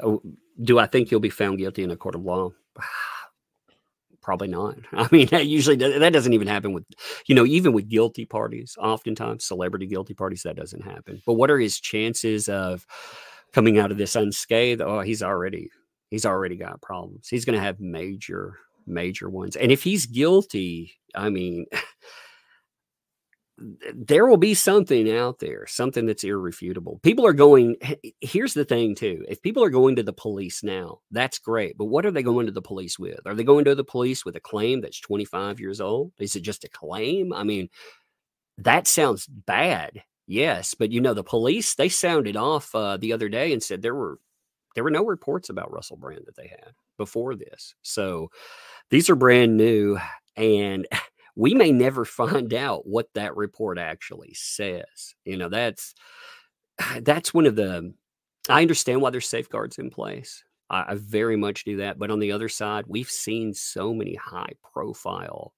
do 0.64 0.80
I 0.80 0.86
think 0.86 1.08
you'll 1.08 1.20
be 1.20 1.30
found 1.30 1.58
guilty 1.58 1.84
in 1.84 1.92
a 1.92 1.96
court 1.96 2.16
of 2.16 2.24
law? 2.24 2.50
Probably 4.22 4.48
not. 4.48 4.76
I 4.92 5.08
mean, 5.12 5.28
that 5.28 5.46
usually 5.46 5.76
that 5.76 6.12
doesn't 6.12 6.32
even 6.32 6.48
happen 6.48 6.72
with, 6.72 6.84
you 7.26 7.36
know, 7.36 7.46
even 7.46 7.72
with 7.72 7.88
guilty 7.88 8.24
parties. 8.24 8.76
Oftentimes, 8.76 9.44
celebrity 9.44 9.86
guilty 9.86 10.14
parties, 10.14 10.42
that 10.42 10.56
doesn't 10.56 10.82
happen. 10.82 11.22
But 11.24 11.34
what 11.34 11.52
are 11.52 11.60
his 11.60 11.78
chances 11.78 12.48
of 12.48 12.84
coming 13.52 13.78
out 13.78 13.92
of 13.92 13.98
this 13.98 14.16
unscathed? 14.16 14.82
Oh, 14.82 14.98
he's 15.02 15.22
already 15.22 15.70
he's 16.10 16.26
already 16.26 16.56
got 16.56 16.82
problems. 16.82 17.28
He's 17.28 17.44
going 17.44 17.56
to 17.56 17.64
have 17.64 17.78
major 17.78 18.56
major 18.86 19.28
ones. 19.28 19.56
And 19.56 19.72
if 19.72 19.82
he's 19.82 20.06
guilty, 20.06 20.92
I 21.14 21.30
mean. 21.30 21.66
there 23.94 24.26
will 24.26 24.36
be 24.36 24.54
something 24.54 25.10
out 25.14 25.38
there, 25.38 25.66
something 25.66 26.06
that's 26.06 26.24
irrefutable. 26.24 26.98
People 27.02 27.26
are 27.26 27.32
going, 27.32 27.76
here's 28.20 28.54
the 28.54 28.64
thing, 28.64 28.94
too. 28.94 29.24
If 29.28 29.42
people 29.42 29.62
are 29.62 29.70
going 29.70 29.96
to 29.96 30.02
the 30.02 30.12
police 30.12 30.62
now, 30.62 31.00
that's 31.10 31.38
great. 31.38 31.76
But 31.76 31.86
what 31.86 32.06
are 32.06 32.10
they 32.10 32.22
going 32.22 32.46
to 32.46 32.52
the 32.52 32.62
police 32.62 32.98
with? 32.98 33.20
Are 33.26 33.34
they 33.34 33.44
going 33.44 33.64
to 33.66 33.74
the 33.74 33.84
police 33.84 34.24
with 34.24 34.36
a 34.36 34.40
claim 34.40 34.80
that's 34.80 35.00
25 35.00 35.60
years 35.60 35.80
old? 35.80 36.12
Is 36.18 36.36
it 36.36 36.42
just 36.42 36.64
a 36.64 36.68
claim? 36.68 37.32
I 37.32 37.44
mean, 37.44 37.68
that 38.58 38.86
sounds 38.86 39.26
bad. 39.26 40.02
Yes. 40.26 40.74
But, 40.74 40.90
you 40.90 41.00
know, 41.00 41.14
the 41.14 41.24
police, 41.24 41.74
they 41.74 41.88
sounded 41.88 42.36
off 42.36 42.74
uh, 42.74 42.96
the 42.96 43.12
other 43.12 43.28
day 43.28 43.52
and 43.52 43.62
said 43.62 43.82
there 43.82 43.94
were. 43.94 44.18
There 44.74 44.84
were 44.84 44.90
no 44.90 45.04
reports 45.04 45.48
about 45.48 45.72
Russell 45.72 45.96
Brand 45.96 46.22
that 46.26 46.36
they 46.36 46.46
had 46.48 46.72
before 46.96 47.34
this. 47.34 47.74
So 47.82 48.30
these 48.90 49.10
are 49.10 49.16
brand 49.16 49.56
new. 49.56 49.98
And 50.36 50.86
we 51.36 51.54
may 51.54 51.72
never 51.72 52.04
find 52.04 52.52
out 52.54 52.86
what 52.86 53.08
that 53.14 53.36
report 53.36 53.78
actually 53.78 54.34
says. 54.34 55.14
You 55.24 55.36
know, 55.36 55.48
that's 55.48 55.94
that's 57.02 57.34
one 57.34 57.46
of 57.46 57.56
the 57.56 57.92
I 58.48 58.62
understand 58.62 59.00
why 59.00 59.10
there's 59.10 59.28
safeguards 59.28 59.78
in 59.78 59.90
place. 59.90 60.42
I, 60.70 60.92
I 60.92 60.94
very 60.94 61.36
much 61.36 61.64
do 61.64 61.78
that. 61.78 61.98
But 61.98 62.10
on 62.10 62.18
the 62.18 62.32
other 62.32 62.48
side, 62.48 62.84
we've 62.88 63.10
seen 63.10 63.52
so 63.54 63.92
many 63.92 64.14
high 64.14 64.52
profile 64.72 65.52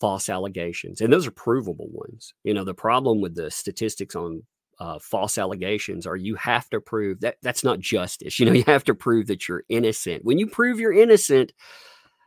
false 0.00 0.30
allegations, 0.30 1.02
and 1.02 1.12
those 1.12 1.26
are 1.26 1.32
provable 1.32 1.88
ones. 1.92 2.32
You 2.42 2.54
know, 2.54 2.64
the 2.64 2.74
problem 2.74 3.20
with 3.20 3.34
the 3.34 3.50
statistics 3.50 4.16
on 4.16 4.42
uh, 4.80 4.98
false 4.98 5.36
allegations 5.36 6.06
or 6.06 6.16
you 6.16 6.34
have 6.34 6.68
to 6.70 6.80
prove 6.80 7.20
that 7.20 7.36
that's 7.42 7.62
not 7.62 7.78
justice. 7.78 8.40
You 8.40 8.46
know, 8.46 8.52
you 8.52 8.64
have 8.66 8.84
to 8.84 8.94
prove 8.94 9.26
that 9.26 9.46
you're 9.46 9.64
innocent. 9.68 10.24
When 10.24 10.38
you 10.38 10.46
prove 10.46 10.80
you're 10.80 10.92
innocent, 10.92 11.52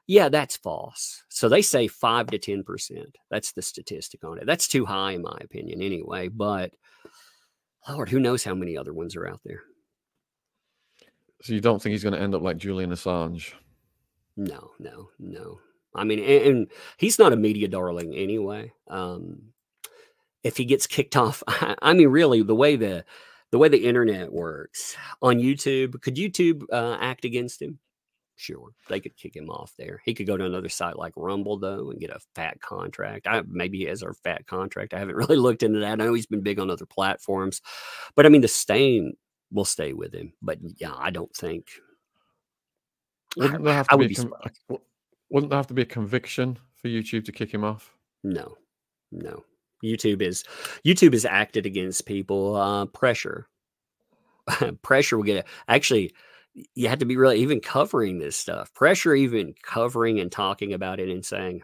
yeah, 0.06 0.30
that's 0.30 0.56
false. 0.58 1.24
So 1.30 1.50
they 1.50 1.64
say 1.64 1.88
five 1.88 2.28
to 2.28 2.38
10%. 2.38 3.16
That's 3.32 3.54
the 3.54 3.64
statistic 3.64 4.24
on 4.24 4.38
it. 4.38 4.46
That's 4.46 4.68
too 4.68 4.86
high, 4.86 5.14
in 5.14 5.24
my 5.24 5.38
opinion, 5.42 5.82
anyway. 5.82 6.28
But 6.28 6.74
Lord, 7.90 8.10
who 8.10 8.20
knows 8.20 8.44
how 8.44 8.54
many 8.54 8.78
other 8.78 8.94
ones 8.94 9.16
are 9.16 9.28
out 9.28 9.42
there? 9.44 9.64
So 11.42 11.54
you 11.54 11.62
don't 11.62 11.82
think 11.82 11.92
he's 11.92 12.04
going 12.04 12.14
to 12.14 12.22
end 12.22 12.36
up 12.36 12.44
like 12.44 12.58
Julian 12.58 12.92
Assange? 12.92 13.54
No, 14.38 14.72
no, 14.80 15.10
no. 15.20 15.60
I 15.96 16.04
mean, 16.04 16.20
and, 16.20 16.46
and 16.46 16.72
he's 16.98 17.18
not 17.18 17.34
a 17.34 17.38
media 17.38 17.68
darling 17.68 18.14
anyway. 18.14 18.72
Um, 18.88 19.53
if 20.44 20.58
he 20.58 20.66
gets 20.66 20.88
kicked 20.88 21.16
off, 21.16 21.44
I, 21.48 21.76
I 21.82 21.94
mean, 21.94 22.10
really, 22.10 22.44
the 22.44 22.56
way 22.56 22.76
the 22.76 23.06
the 23.52 23.58
way 23.60 23.70
the 23.70 23.86
internet 23.86 24.34
works 24.34 24.96
on 25.22 25.38
YouTube, 25.38 26.02
could 26.02 26.16
YouTube 26.16 26.64
uh, 26.72 26.98
act 27.00 27.24
against 27.24 27.62
him? 27.62 27.80
Sure, 28.36 28.72
they 28.90 29.00
could 29.00 29.16
kick 29.16 29.36
him 29.36 29.50
off 29.50 29.74
there. 29.78 30.02
He 30.04 30.14
could 30.14 30.26
go 30.26 30.36
to 30.36 30.46
another 30.46 30.70
site 30.70 30.98
like 30.98 31.14
Rumble 31.16 31.60
though 31.60 31.92
and 31.92 32.00
get 32.00 32.10
a 32.10 32.20
fat 32.36 32.60
contract. 32.62 33.28
I, 33.28 33.44
maybe 33.48 33.78
he 33.78 33.84
has 33.86 34.02
a 34.02 34.12
fat 34.14 34.48
contract. 34.48 34.94
I 34.94 35.00
haven't 35.00 35.16
really 35.18 35.38
looked 35.38 35.64
into 35.64 35.80
that. 35.80 35.92
I 35.92 35.96
know 35.96 36.14
he's 36.14 36.26
been 36.26 36.42
big 36.42 36.60
on 36.60 36.72
other 36.72 36.86
platforms, 36.86 37.62
but 38.16 38.26
I 38.26 38.30
mean 38.30 38.42
the 38.42 38.48
stain 38.48 39.14
will 39.52 39.66
stay 39.66 39.94
with 39.94 40.14
him. 40.14 40.34
But 40.42 40.60
yeah, 40.78 40.94
I 40.98 41.12
don't 41.12 41.34
think. 41.36 41.68
Wouldn't 43.38 43.64
there 43.64 43.74
have 43.74 43.88
to 43.88 43.96
I, 43.96 44.08
be, 44.08 44.16
con- 44.16 44.32
wouldn't 45.30 45.50
there 45.50 45.58
have 45.58 45.68
to 45.68 45.74
be 45.74 45.82
a 45.82 45.86
conviction 45.86 46.60
for 46.76 46.88
YouTube 46.88 47.26
to 47.26 47.32
kick 47.32 47.52
him 47.52 47.64
off? 47.64 47.92
No, 48.24 48.58
no. 49.12 49.44
YouTube 49.84 50.22
is 50.22 50.44
YouTube 50.86 51.14
is 51.14 51.26
acted 51.26 51.66
against 51.66 52.06
people. 52.06 52.56
Uh, 52.56 52.86
pressure, 52.86 53.48
pressure 54.82 55.18
will 55.18 55.24
get 55.24 55.46
actually 55.68 56.14
you 56.76 56.88
had 56.88 57.00
to 57.00 57.06
be 57.06 57.18
really 57.18 57.40
even 57.40 57.60
covering 57.60 58.20
this 58.20 58.36
stuff 58.36 58.74
pressure 58.74 59.16
even 59.16 59.54
covering 59.64 60.20
and 60.20 60.32
talking 60.32 60.74
about 60.74 61.00
it 61.00 61.10
and 61.10 61.26
saying 61.26 61.62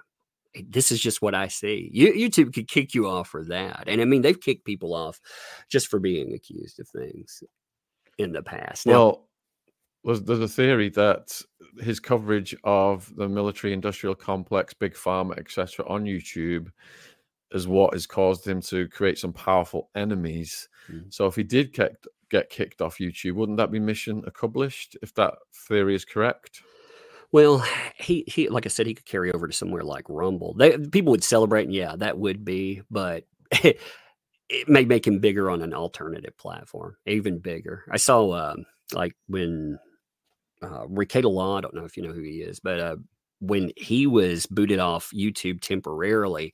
this 0.68 0.92
is 0.92 1.00
just 1.00 1.22
what 1.22 1.36
i 1.36 1.48
see 1.48 1.90
you, 1.94 2.12
youtube 2.14 2.54
could 2.54 2.68
kick 2.68 2.94
you 2.96 3.08
off 3.08 3.30
for 3.30 3.44
that 3.44 3.84
and 3.88 4.02
i 4.02 4.06
mean 4.06 4.22
they've 4.22 4.42
kicked 4.42 4.66
people 4.66 4.94
off 4.94 5.20
just 5.70 5.88
for 5.88 6.00
being 6.00 6.34
accused 6.34 6.80
of 6.80 6.88
things 6.90 7.44
in 8.18 8.32
the 8.32 8.42
past 8.42 8.86
well 8.86 9.28
there's, 10.04 10.22
there's 10.22 10.40
a 10.40 10.48
theory 10.48 10.90
that 10.90 11.40
his 11.82 12.00
coverage 12.00 12.56
of 12.64 13.14
the 13.16 13.28
military 13.28 13.74
industrial 13.74 14.16
complex 14.16 14.74
big 14.74 14.96
pharma 14.96 15.38
etc 15.38 15.86
on 15.88 16.06
youtube 16.06 16.70
is 17.52 17.68
what 17.68 17.94
has 17.94 18.06
caused 18.06 18.48
him 18.48 18.62
to 18.62 18.88
create 18.88 19.18
some 19.18 19.34
powerful 19.34 19.90
enemies 19.96 20.70
mm. 20.92 21.12
so 21.14 21.26
if 21.26 21.36
he 21.36 21.44
did 21.44 21.74
get 21.74 21.96
get 22.30 22.50
kicked 22.50 22.82
off 22.82 22.98
YouTube. 22.98 23.34
Wouldn't 23.34 23.58
that 23.58 23.72
be 23.72 23.80
mission 23.80 24.24
accomplished 24.26 24.96
if 25.02 25.14
that 25.16 25.36
theory 25.68 25.96
is 25.96 26.06
correct? 26.06 26.62
Well, 27.32 27.64
he 27.96 28.24
he 28.28 28.50
like 28.50 28.66
I 28.66 28.70
said, 28.70 28.88
he 28.88 28.96
could 28.96 29.06
carry 29.06 29.32
over 29.32 29.48
to 29.48 29.54
somewhere 29.54 29.84
like 29.84 30.06
Rumble. 30.08 30.54
They, 30.54 30.78
people 30.78 31.12
would 31.12 31.24
celebrate, 31.24 31.66
and 31.66 31.74
yeah, 31.74 31.96
that 31.98 32.18
would 32.18 32.44
be, 32.44 32.82
but 32.90 33.26
it, 33.52 33.80
it 34.50 34.68
may 34.68 34.86
make 34.86 35.06
him 35.06 35.20
bigger 35.20 35.50
on 35.52 35.62
an 35.62 35.74
alternative 35.74 36.36
platform, 36.38 36.96
even 37.06 37.38
bigger. 37.38 37.84
I 37.92 37.98
saw 37.98 38.30
uh, 38.32 38.56
like 38.94 39.16
when 39.28 39.78
uh, 40.62 40.86
Law, 40.88 41.58
I 41.58 41.62
don't 41.62 41.76
know 41.76 41.86
if 41.86 41.98
you 41.98 42.04
know 42.04 42.14
who 42.14 42.24
he 42.24 42.42
is, 42.42 42.60
but 42.60 42.80
uh, 42.80 42.96
when 43.40 43.72
he 43.78 44.08
was 44.08 44.48
booted 44.48 44.80
off 44.80 45.12
YouTube 45.14 45.62
temporarily, 45.62 46.54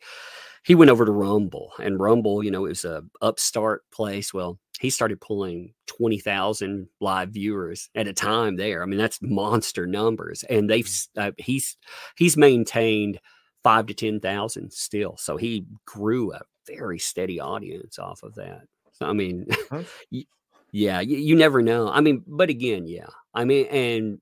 he 0.65 0.73
went 0.73 0.89
over 0.89 1.06
to 1.06 1.12
Rumble, 1.12 1.71
and 1.80 1.99
Rumble, 1.99 2.43
you 2.43 2.49
know, 2.49 2.65
it 2.65 2.69
was 2.69 2.86
a 2.86 3.04
upstart 3.21 3.84
place. 3.91 4.34
Well, 4.34 4.60
he 4.80 4.89
started 4.89 5.21
pulling 5.21 5.73
20,000 5.86 6.88
live 6.99 7.30
viewers 7.30 7.89
at 7.93 8.08
a 8.08 8.13
time 8.13 8.56
there. 8.56 8.82
I 8.82 8.88
mean, 8.88 8.97
that's 8.97 9.21
monster 9.21 9.86
numbers. 9.86 10.43
And 10.49 10.67
they've, 10.67 10.86
mm. 10.86 11.08
uh, 11.17 11.32
he's, 11.38 11.78
he's 12.17 12.36
maintained 12.36 13.19
five 13.63 13.86
to 13.86 13.93
10,000 13.93 14.73
still. 14.73 15.17
So 15.17 15.38
he 15.38 15.67
grew 15.86 16.34
a 16.34 16.41
very 16.67 16.97
steady 16.97 17.39
audience 17.39 17.99
off 17.99 18.23
of 18.23 18.34
that. 18.36 18.63
So, 18.93 19.06
I 19.06 19.13
mean, 19.13 19.47
yeah, 20.71 20.99
you, 20.99 21.17
you 21.17 21.36
never 21.36 21.62
know. 21.62 21.89
I 21.89 22.01
mean, 22.01 22.23
but 22.25 22.49
again, 22.49 22.88
yeah. 22.88 23.08
I 23.36 23.45
mean, 23.45 23.67
and 23.67 24.19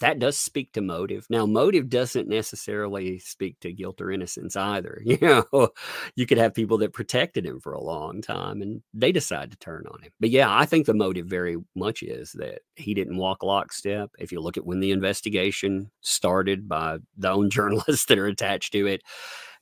that 0.00 0.18
does 0.18 0.36
speak 0.36 0.72
to 0.72 0.80
motive. 0.80 1.26
Now, 1.30 1.46
motive 1.46 1.88
doesn't 1.88 2.28
necessarily 2.28 3.18
speak 3.18 3.58
to 3.60 3.72
guilt 3.72 4.00
or 4.00 4.10
innocence 4.10 4.56
either. 4.56 5.02
You 5.06 5.18
know, 5.20 5.70
you 6.14 6.26
could 6.26 6.36
have 6.36 6.52
people 6.52 6.78
that 6.78 6.92
protected 6.92 7.46
him 7.46 7.60
for 7.60 7.72
a 7.72 7.82
long 7.82 8.20
time 8.20 8.60
and 8.60 8.82
they 8.92 9.12
decide 9.12 9.50
to 9.50 9.56
turn 9.56 9.84
on 9.90 10.02
him. 10.02 10.10
But 10.20 10.30
yeah, 10.30 10.54
I 10.54 10.66
think 10.66 10.84
the 10.84 10.94
motive 10.94 11.26
very 11.26 11.56
much 11.74 12.02
is 12.02 12.32
that 12.32 12.60
he 12.74 12.92
didn't 12.92 13.16
walk 13.16 13.42
lockstep. 13.42 14.10
If 14.18 14.32
you 14.32 14.40
look 14.40 14.58
at 14.58 14.66
when 14.66 14.80
the 14.80 14.90
investigation 14.90 15.90
started 16.02 16.68
by 16.68 16.98
the 17.16 17.30
own 17.30 17.48
journalists 17.56 18.06
that 18.06 18.18
are 18.18 18.26
attached 18.26 18.72
to 18.72 18.86
it, 18.86 19.02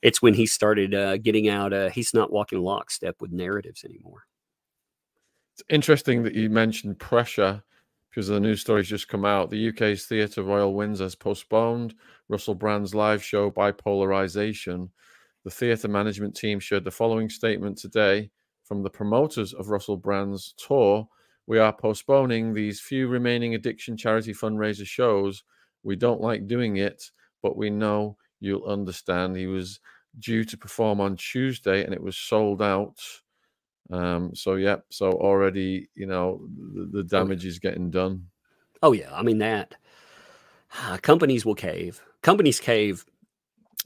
it's 0.03 0.21
when 0.21 0.35
he 0.35 0.47
started 0.47 0.95
uh, 0.95 1.19
getting 1.19 1.49
out. 1.49 1.73
Uh, 1.73 1.89
he's 1.91 2.15
not 2.15 2.33
walking 2.33 2.61
lockstep 2.61 3.17
with 3.21 3.33
narratives 3.33 3.85
anymore. 3.85 4.25
It's 5.55 5.63
interesting 5.69 6.25
that 6.25 6.35
you 6.35 6.51
mentioned 6.51 6.99
pressure 6.99 7.63
because 8.15 8.29
the 8.29 8.39
news 8.39 8.61
stories 8.61 8.89
just 8.89 9.09
come 9.09 9.25
out. 9.25 9.51
The 9.51 9.71
UK's 9.71 10.07
Theatre 10.07 10.45
Royal 10.45 10.73
Windsor 10.73 11.05
has 11.05 11.17
postponed 11.17 11.97
Russell 12.29 12.55
Brand's 12.55 12.95
live 12.95 13.25
show 13.25 13.51
Bipolarization. 13.51 14.89
The 15.43 15.51
theatre 15.51 15.89
management 15.89 16.37
team 16.37 16.61
shared 16.61 16.85
the 16.85 16.93
following 16.93 17.29
statement 17.29 17.77
today 17.77 18.31
from 18.63 18.85
the 18.85 18.91
promoters 18.91 19.53
of 19.53 19.69
Russell 19.69 19.97
Brand's 19.97 20.55
tour. 20.57 21.09
We 21.49 21.59
are 21.59 21.73
postponing 21.73 22.55
these 22.55 22.81
few 22.81 23.09
remaining 23.09 23.57
addiction 23.57 23.97
charity 23.97 24.33
fundraiser 24.33 24.87
shows. 24.87 25.43
We 25.83 25.97
don't 25.97 26.21
like 26.21 26.47
doing 26.47 26.77
it, 26.77 27.11
but 27.43 27.57
we 27.57 27.69
know 27.69 28.17
you'll 28.39 28.65
understand. 28.65 29.37
He 29.37 29.49
was 29.49 29.81
due 30.21 30.45
to 30.45 30.57
perform 30.57 31.01
on 31.01 31.17
Tuesday 31.17 31.83
and 31.85 31.93
it 31.93 32.01
was 32.01 32.17
sold 32.17 32.63
out. 32.63 32.97
Um, 33.91 34.35
so 34.35 34.55
yeah, 34.55 34.77
so 34.91 35.13
already 35.13 35.89
you 35.95 36.07
know 36.07 36.47
the, 36.75 36.87
the 36.87 37.05
damage 37.05 37.45
is 37.45 37.59
getting 37.59 37.91
done. 37.91 38.27
Oh 38.83 38.93
yeah, 38.93 39.11
I 39.13 39.23
mean 39.23 39.39
that 39.39 39.75
uh, 40.83 40.99
companies 40.99 41.45
will 41.45 41.55
cave. 41.55 42.01
Companies 42.23 42.61
cave. 42.61 43.05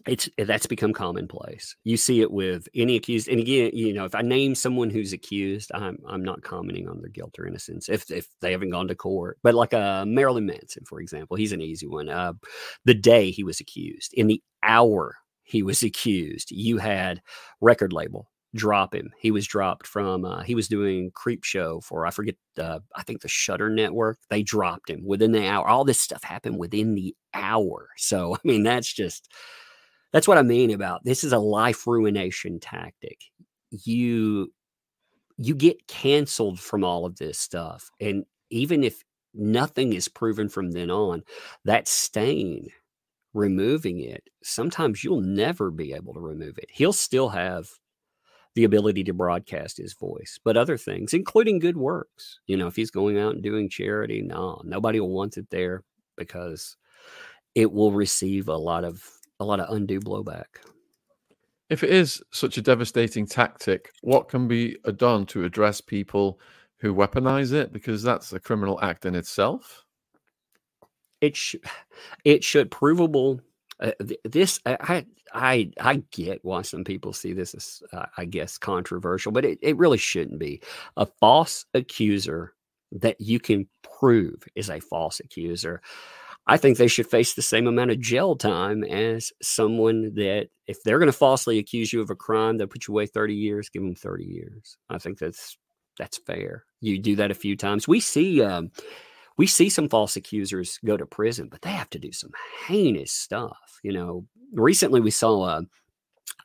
It's 0.07 0.29
that's 0.39 0.67
become 0.67 0.93
commonplace. 0.93 1.77
You 1.85 1.97
see 1.97 2.21
it 2.23 2.31
with 2.31 2.69
any 2.75 2.97
accused. 2.97 3.29
And 3.29 3.41
again, 3.41 3.73
you 3.75 3.93
know, 3.93 4.05
if 4.05 4.15
I 4.15 4.23
name 4.23 4.55
someone 4.55 4.89
who's 4.89 5.13
accused, 5.13 5.71
I'm 5.75 5.99
I'm 6.07 6.25
not 6.25 6.43
commenting 6.43 6.89
on 6.89 7.01
their 7.01 7.11
guilt 7.11 7.39
or 7.39 7.47
innocence 7.47 7.89
if 7.89 8.11
if 8.11 8.29
they 8.41 8.53
haven't 8.53 8.71
gone 8.71 8.89
to 8.89 8.95
court. 8.95 9.39
But 9.43 9.55
like 9.55 9.75
uh, 9.75 10.07
Marilyn 10.07 10.47
Manson, 10.47 10.85
for 10.87 11.01
example, 11.01 11.37
he's 11.37 11.53
an 11.53 11.61
easy 11.61 11.87
one. 11.87 12.09
Uh, 12.09 12.35
the 12.85 12.95
day 12.95 13.31
he 13.31 13.43
was 13.43 13.61
accused, 13.61 14.15
in 14.15 14.29
the 14.29 14.43
hour 14.63 15.17
he 15.43 15.63
was 15.63 15.83
accused, 15.83 16.53
you 16.53 16.79
had 16.79 17.21
record 17.61 17.93
label 17.93 18.31
drop 18.55 18.95
him. 18.95 19.13
He 19.19 19.31
was 19.31 19.47
dropped 19.47 19.87
from 19.87 20.25
uh, 20.25 20.43
he 20.43 20.55
was 20.55 20.69
doing 20.69 21.11
creep 21.15 21.45
show 21.45 21.81
for 21.81 22.07
I 22.07 22.11
forget 22.11 22.37
uh, 22.59 22.81
I 22.97 23.03
think 23.03 23.21
the 23.21 23.29
Shudder 23.29 23.71
Network. 23.71 24.19
They 24.31 24.43
dropped 24.43 24.91
him 24.91 25.05
within 25.05 25.33
the 25.33 25.47
hour. 25.47 25.67
All 25.67 25.85
this 25.85 26.01
stuff 26.01 26.23
happened 26.23 26.59
within 26.59 26.95
the 26.95 27.15
hour. 27.35 27.89
So 27.97 28.35
I 28.35 28.39
mean 28.45 28.63
that's 28.63 28.93
just 28.93 29.33
that's 30.13 30.29
what 30.29 30.39
I 30.39 30.43
mean 30.43 30.71
about 30.71 31.05
this 31.05 31.25
is 31.25 31.33
a 31.33 31.39
life 31.39 31.87
ruination 31.87 32.61
tactic. 32.61 33.21
You 33.71 34.53
you 35.37 35.55
get 35.55 35.87
canceled 35.87 36.59
from 36.59 36.85
all 36.85 37.07
of 37.07 37.17
this 37.17 37.39
stuff 37.39 37.91
and 38.01 38.25
even 38.51 38.83
if 38.83 39.03
nothing 39.35 39.93
is 39.93 40.09
proven 40.09 40.49
from 40.49 40.71
then 40.73 40.91
on, 40.91 41.23
that 41.65 41.87
stain 41.87 42.69
removing 43.35 44.01
it, 44.01 44.25
sometimes 44.43 45.05
you'll 45.05 45.21
never 45.21 45.71
be 45.71 45.93
able 45.93 46.15
to 46.15 46.21
remove 46.21 46.59
it. 46.59 46.69
He'll 46.73 46.93
still 46.93 47.29
have 47.29 47.69
the 48.59 48.65
ability 48.65 49.05
to 49.05 49.15
broadcast 49.15 49.77
his 49.79 49.95
voice, 49.95 50.41
but 50.43 50.57
other 50.57 50.77
things, 50.77 51.15
including 51.15 51.61
good 51.61 51.77
works. 51.77 52.41
You 52.49 52.57
know, 52.57 52.67
if 52.67 52.75
he's 52.75 52.91
going 52.91 53.17
out 53.17 53.35
and 53.35 53.41
doing 53.41 53.69
charity, 53.69 54.21
no, 54.21 54.61
nobody 54.65 54.99
will 54.99 55.13
want 55.13 55.37
it 55.37 55.49
there 55.49 55.85
because 56.17 56.77
it 57.55 57.71
will 57.71 57.93
receive 57.93 58.49
a 58.49 58.57
lot 58.57 58.83
of 58.83 59.09
a 59.39 59.45
lot 59.45 59.61
of 59.61 59.73
undue 59.73 60.01
blowback. 60.01 60.47
If 61.71 61.85
it 61.85 61.91
is 61.91 62.21
such 62.33 62.59
a 62.59 62.63
devastating 62.63 63.27
tactic, 63.27 63.93
what 64.01 64.29
can 64.29 64.49
be 64.49 64.77
done 64.97 65.25
to 65.27 65.45
address 65.45 65.81
people 65.81 66.41
who 66.79 66.93
weaponize 66.93 67.53
it? 67.53 67.73
Because 67.73 68.03
that's 68.03 68.33
a 68.33 68.41
criminal 68.41 68.81
act 68.83 69.07
in 69.07 69.15
itself. 69.15 69.85
It 71.21 71.37
should 71.37 71.63
it 72.25 72.43
should 72.43 72.73
provable 72.73 73.41
uh, 73.81 73.93
this 74.25 74.61
I 74.67 75.07
I 75.33 75.71
I 75.81 76.03
get 76.11 76.41
why 76.43 76.63
some 76.63 76.85
people 76.85 77.13
see 77.13 77.33
this 77.33 77.55
as 77.55 77.83
uh, 77.93 78.07
I 78.17 78.25
guess 78.25 78.59
controversial, 78.59 79.33
but 79.33 79.45
it, 79.45 79.59
it 79.63 79.77
really 79.77 79.99
shouldn't 79.99 80.39
be. 80.39 80.61
A 80.97 81.07
false 81.21 81.65
accuser 81.75 82.55
that 82.93 83.21
you 83.21 83.39
can 83.39 83.69
prove 83.83 84.43
is 84.55 84.71
a 84.71 84.81
false 84.81 85.21
accuser. 85.21 85.81
I 86.47 86.57
think 86.57 86.79
they 86.79 86.89
should 86.89 87.07
face 87.07 87.35
the 87.35 87.43
same 87.43 87.67
amount 87.67 87.91
of 87.91 88.01
jail 88.01 88.35
time 88.35 88.83
as 88.83 89.33
someone 89.43 90.15
that, 90.15 90.49
if 90.67 90.83
they're 90.83 90.99
going 90.99 91.07
to 91.07 91.13
falsely 91.13 91.59
accuse 91.59 91.93
you 91.93 92.01
of 92.01 92.09
a 92.09 92.17
crime 92.17 92.57
that 92.57 92.69
put 92.71 92.89
you 92.89 92.95
away 92.95 93.07
30 93.07 93.35
years, 93.35 93.69
give 93.69 93.83
them 93.83 93.95
30 93.95 94.25
years. 94.25 94.79
I 94.89 94.97
think 94.97 95.19
that's 95.19 95.59
that's 95.99 96.19
fair. 96.19 96.65
You 96.81 96.99
do 96.99 97.17
that 97.17 97.31
a 97.31 97.35
few 97.35 97.57
times. 97.57 97.87
We 97.87 98.01
see 98.01 98.43
um, 98.43 98.71
we 99.39 99.47
see 99.47 99.71
some 99.71 99.89
false 99.89 100.17
accusers 100.17 100.79
go 100.85 100.97
to 100.97 101.07
prison, 101.07 101.49
but 101.49 101.63
they 101.63 101.71
have 101.71 101.89
to 101.91 101.99
do 101.99 102.13
some 102.13 102.33
heinous 102.67 103.13
stuff. 103.13 103.79
You 103.83 103.93
know, 103.93 104.27
recently 104.53 105.01
we 105.01 105.13
saw 105.13 105.45
a, 105.45 105.63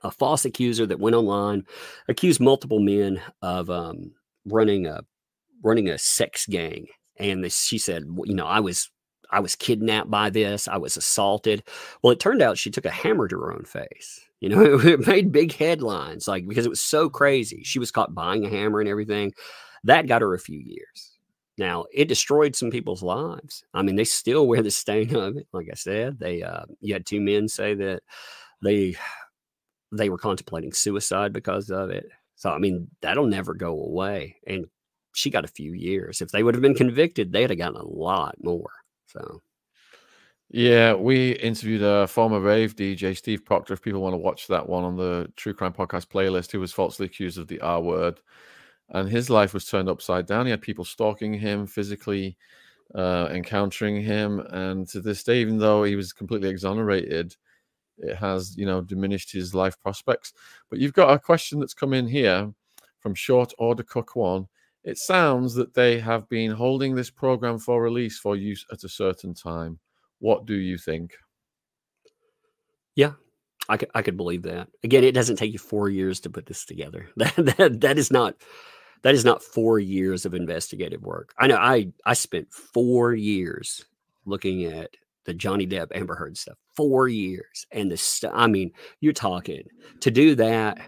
a 0.03 0.11
false 0.11 0.45
accuser 0.45 0.85
that 0.85 0.99
went 0.99 1.15
online, 1.15 1.65
accused 2.07 2.39
multiple 2.39 2.79
men 2.79 3.19
of 3.41 3.69
um, 3.69 4.11
running 4.45 4.85
a 4.85 5.01
running 5.63 5.89
a 5.89 5.97
sex 5.97 6.45
gang, 6.45 6.85
and 7.17 7.51
she 7.51 7.77
said, 7.77 8.03
you 8.25 8.35
know, 8.35 8.45
I 8.45 8.59
was 8.59 8.89
I 9.31 9.39
was 9.39 9.55
kidnapped 9.55 10.11
by 10.11 10.29
this. 10.29 10.67
I 10.67 10.77
was 10.77 10.95
assaulted. 10.95 11.63
Well, 12.03 12.11
it 12.13 12.19
turned 12.19 12.43
out 12.43 12.57
she 12.59 12.69
took 12.69 12.85
a 12.85 12.91
hammer 12.91 13.27
to 13.27 13.39
her 13.39 13.51
own 13.51 13.65
face. 13.65 14.21
You 14.39 14.49
know, 14.49 14.79
it 14.83 15.07
made 15.07 15.31
big 15.31 15.53
headlines, 15.53 16.27
like 16.27 16.47
because 16.47 16.67
it 16.67 16.69
was 16.69 16.83
so 16.83 17.09
crazy. 17.09 17.63
She 17.63 17.79
was 17.79 17.91
caught 17.91 18.13
buying 18.13 18.45
a 18.45 18.49
hammer 18.49 18.79
and 18.79 18.89
everything. 18.89 19.33
That 19.83 20.07
got 20.07 20.21
her 20.21 20.35
a 20.35 20.39
few 20.39 20.59
years. 20.59 21.12
Now 21.57 21.85
it 21.93 22.07
destroyed 22.07 22.55
some 22.55 22.71
people's 22.71 23.03
lives. 23.03 23.63
I 23.73 23.81
mean, 23.83 23.95
they 23.95 24.05
still 24.05 24.47
wear 24.47 24.61
the 24.61 24.71
stain 24.71 25.15
of 25.15 25.37
it. 25.37 25.47
Like 25.51 25.67
I 25.71 25.75
said, 25.75 26.19
they 26.19 26.41
uh, 26.41 26.65
you 26.81 26.93
had 26.93 27.05
two 27.05 27.21
men 27.21 27.47
say 27.47 27.75
that 27.75 28.03
they 28.61 28.95
they 29.91 30.09
were 30.09 30.17
contemplating 30.17 30.73
suicide 30.73 31.33
because 31.33 31.69
of 31.69 31.89
it. 31.89 32.09
So 32.35 32.49
I 32.49 32.57
mean, 32.57 32.87
that'll 33.01 33.27
never 33.27 33.53
go 33.53 33.71
away. 33.71 34.37
And 34.47 34.65
she 35.13 35.29
got 35.29 35.45
a 35.45 35.49
few 35.49 35.73
years. 35.73 36.21
If 36.21 36.29
they 36.29 36.41
would 36.43 36.55
have 36.55 36.61
been 36.61 36.73
convicted, 36.73 37.31
they'd 37.31 37.49
have 37.49 37.59
gotten 37.59 37.79
a 37.79 37.87
lot 37.87 38.35
more. 38.41 38.71
So. 39.05 39.41
Yeah, 40.49 40.93
we 40.93 41.31
interviewed 41.31 41.81
a 41.81 42.05
former 42.07 42.39
rave 42.39 42.75
DJ, 42.75 43.17
Steve 43.17 43.43
Proctor. 43.43 43.73
If 43.73 43.81
people 43.81 44.01
want 44.01 44.13
to 44.13 44.17
watch 44.17 44.47
that 44.47 44.67
one 44.67 44.83
on 44.83 44.97
the 44.97 45.31
True 45.35 45.53
Crime 45.53 45.73
Podcast 45.73 46.07
playlist, 46.07 46.51
who 46.51 46.59
was 46.59 46.71
falsely 46.71 47.07
accused 47.07 47.39
of 47.39 47.47
the 47.47 47.59
R 47.61 47.81
word 47.81 48.19
and 48.89 49.09
his 49.09 49.29
life 49.29 49.53
was 49.53 49.65
turned 49.65 49.89
upside 49.89 50.25
down. 50.25 50.45
He 50.45 50.51
had 50.51 50.61
people 50.61 50.85
stalking 50.85 51.33
him, 51.33 51.65
physically 51.65 52.37
uh, 52.95 53.29
encountering 53.31 54.01
him, 54.01 54.39
and 54.51 54.87
to 54.89 55.01
this 55.01 55.23
day, 55.23 55.41
even 55.41 55.57
though 55.57 55.83
he 55.83 55.95
was 55.95 56.13
completely 56.13 56.49
exonerated, 56.49 57.35
it 57.97 58.15
has 58.15 58.57
you 58.57 58.65
know 58.65 58.81
diminished 58.81 59.31
his 59.31 59.53
life 59.53 59.79
prospects. 59.81 60.33
But 60.69 60.79
you've 60.79 60.93
got 60.93 61.13
a 61.13 61.19
question 61.19 61.59
that's 61.59 61.73
come 61.73 61.93
in 61.93 62.07
here 62.07 62.51
from 62.99 63.15
Short 63.15 63.53
Order 63.57 63.83
Cook 63.83 64.15
One. 64.15 64.47
It 64.83 64.97
sounds 64.97 65.53
that 65.55 65.73
they 65.73 65.99
have 65.99 66.27
been 66.27 66.51
holding 66.51 66.93
this 66.93 67.09
program 67.09 67.57
for 67.57 67.81
release 67.81 68.19
for 68.19 68.35
use 68.35 68.65
at 68.71 68.83
a 68.83 68.89
certain 68.89 69.33
time. 69.33 69.79
What 70.19 70.45
do 70.45 70.55
you 70.55 70.77
think? 70.77 71.15
Yeah, 72.95 73.13
I 73.69 73.77
could, 73.77 73.89
I 73.95 74.01
could 74.01 74.17
believe 74.17 74.43
that. 74.43 74.67
Again, 74.83 75.03
it 75.03 75.13
doesn't 75.13 75.37
take 75.37 75.53
you 75.53 75.59
four 75.59 75.89
years 75.89 76.19
to 76.21 76.29
put 76.29 76.45
this 76.45 76.65
together. 76.65 77.07
That 77.15 77.35
that, 77.57 77.81
that 77.81 77.97
is 77.97 78.11
not 78.11 78.35
that 79.03 79.15
is 79.15 79.25
not 79.25 79.43
four 79.43 79.79
years 79.79 80.25
of 80.25 80.33
investigative 80.33 81.01
work. 81.01 81.33
I 81.37 81.47
know 81.47 81.57
I 81.57 81.91
I 82.05 82.13
spent 82.13 82.51
four 82.51 83.13
years 83.13 83.85
looking 84.25 84.65
at 84.65 84.91
the 85.25 85.33
Johnny 85.33 85.67
Depp 85.67 85.87
Amber 85.95 86.15
Heard 86.15 86.37
stuff. 86.37 86.57
Four 86.75 87.07
years, 87.07 87.65
and 87.71 87.91
the 87.91 87.97
st- 87.97 88.33
I 88.35 88.47
mean, 88.47 88.71
you're 88.99 89.13
talking 89.13 89.63
to 90.01 90.11
do 90.11 90.35
that 90.35 90.79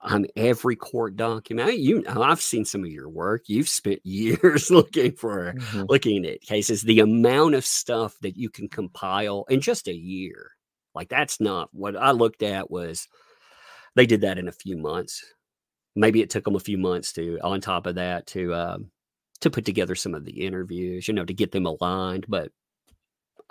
on 0.00 0.26
every 0.36 0.76
court 0.76 1.16
document. 1.16 1.78
You 1.78 2.04
I've 2.08 2.40
seen 2.40 2.64
some 2.64 2.84
of 2.84 2.90
your 2.90 3.08
work. 3.08 3.44
You've 3.46 3.68
spent 3.68 4.00
years 4.04 4.70
looking 4.70 5.12
for 5.12 5.54
mm-hmm. 5.54 5.84
looking 5.88 6.24
at 6.26 6.40
cases. 6.40 6.82
The 6.82 7.00
amount 7.00 7.54
of 7.54 7.64
stuff 7.64 8.16
that 8.22 8.36
you 8.36 8.50
can 8.50 8.68
compile 8.68 9.44
in 9.48 9.60
just 9.60 9.88
a 9.88 9.94
year, 9.94 10.52
like 10.94 11.08
that's 11.08 11.40
not 11.40 11.68
what 11.72 11.96
I 11.96 12.10
looked 12.12 12.42
at. 12.42 12.70
Was 12.70 13.08
they 13.94 14.06
did 14.06 14.22
that 14.22 14.38
in 14.38 14.48
a 14.48 14.52
few 14.52 14.76
months 14.76 15.24
maybe 15.98 16.22
it 16.22 16.30
took 16.30 16.44
them 16.44 16.54
a 16.54 16.60
few 16.60 16.78
months 16.78 17.12
to 17.12 17.38
on 17.42 17.60
top 17.60 17.86
of 17.86 17.96
that 17.96 18.26
to 18.26 18.54
um, 18.54 18.90
to 19.40 19.50
put 19.50 19.64
together 19.64 19.94
some 19.94 20.14
of 20.14 20.24
the 20.24 20.46
interviews 20.46 21.08
you 21.08 21.14
know 21.14 21.24
to 21.24 21.34
get 21.34 21.52
them 21.52 21.66
aligned 21.66 22.24
but 22.28 22.52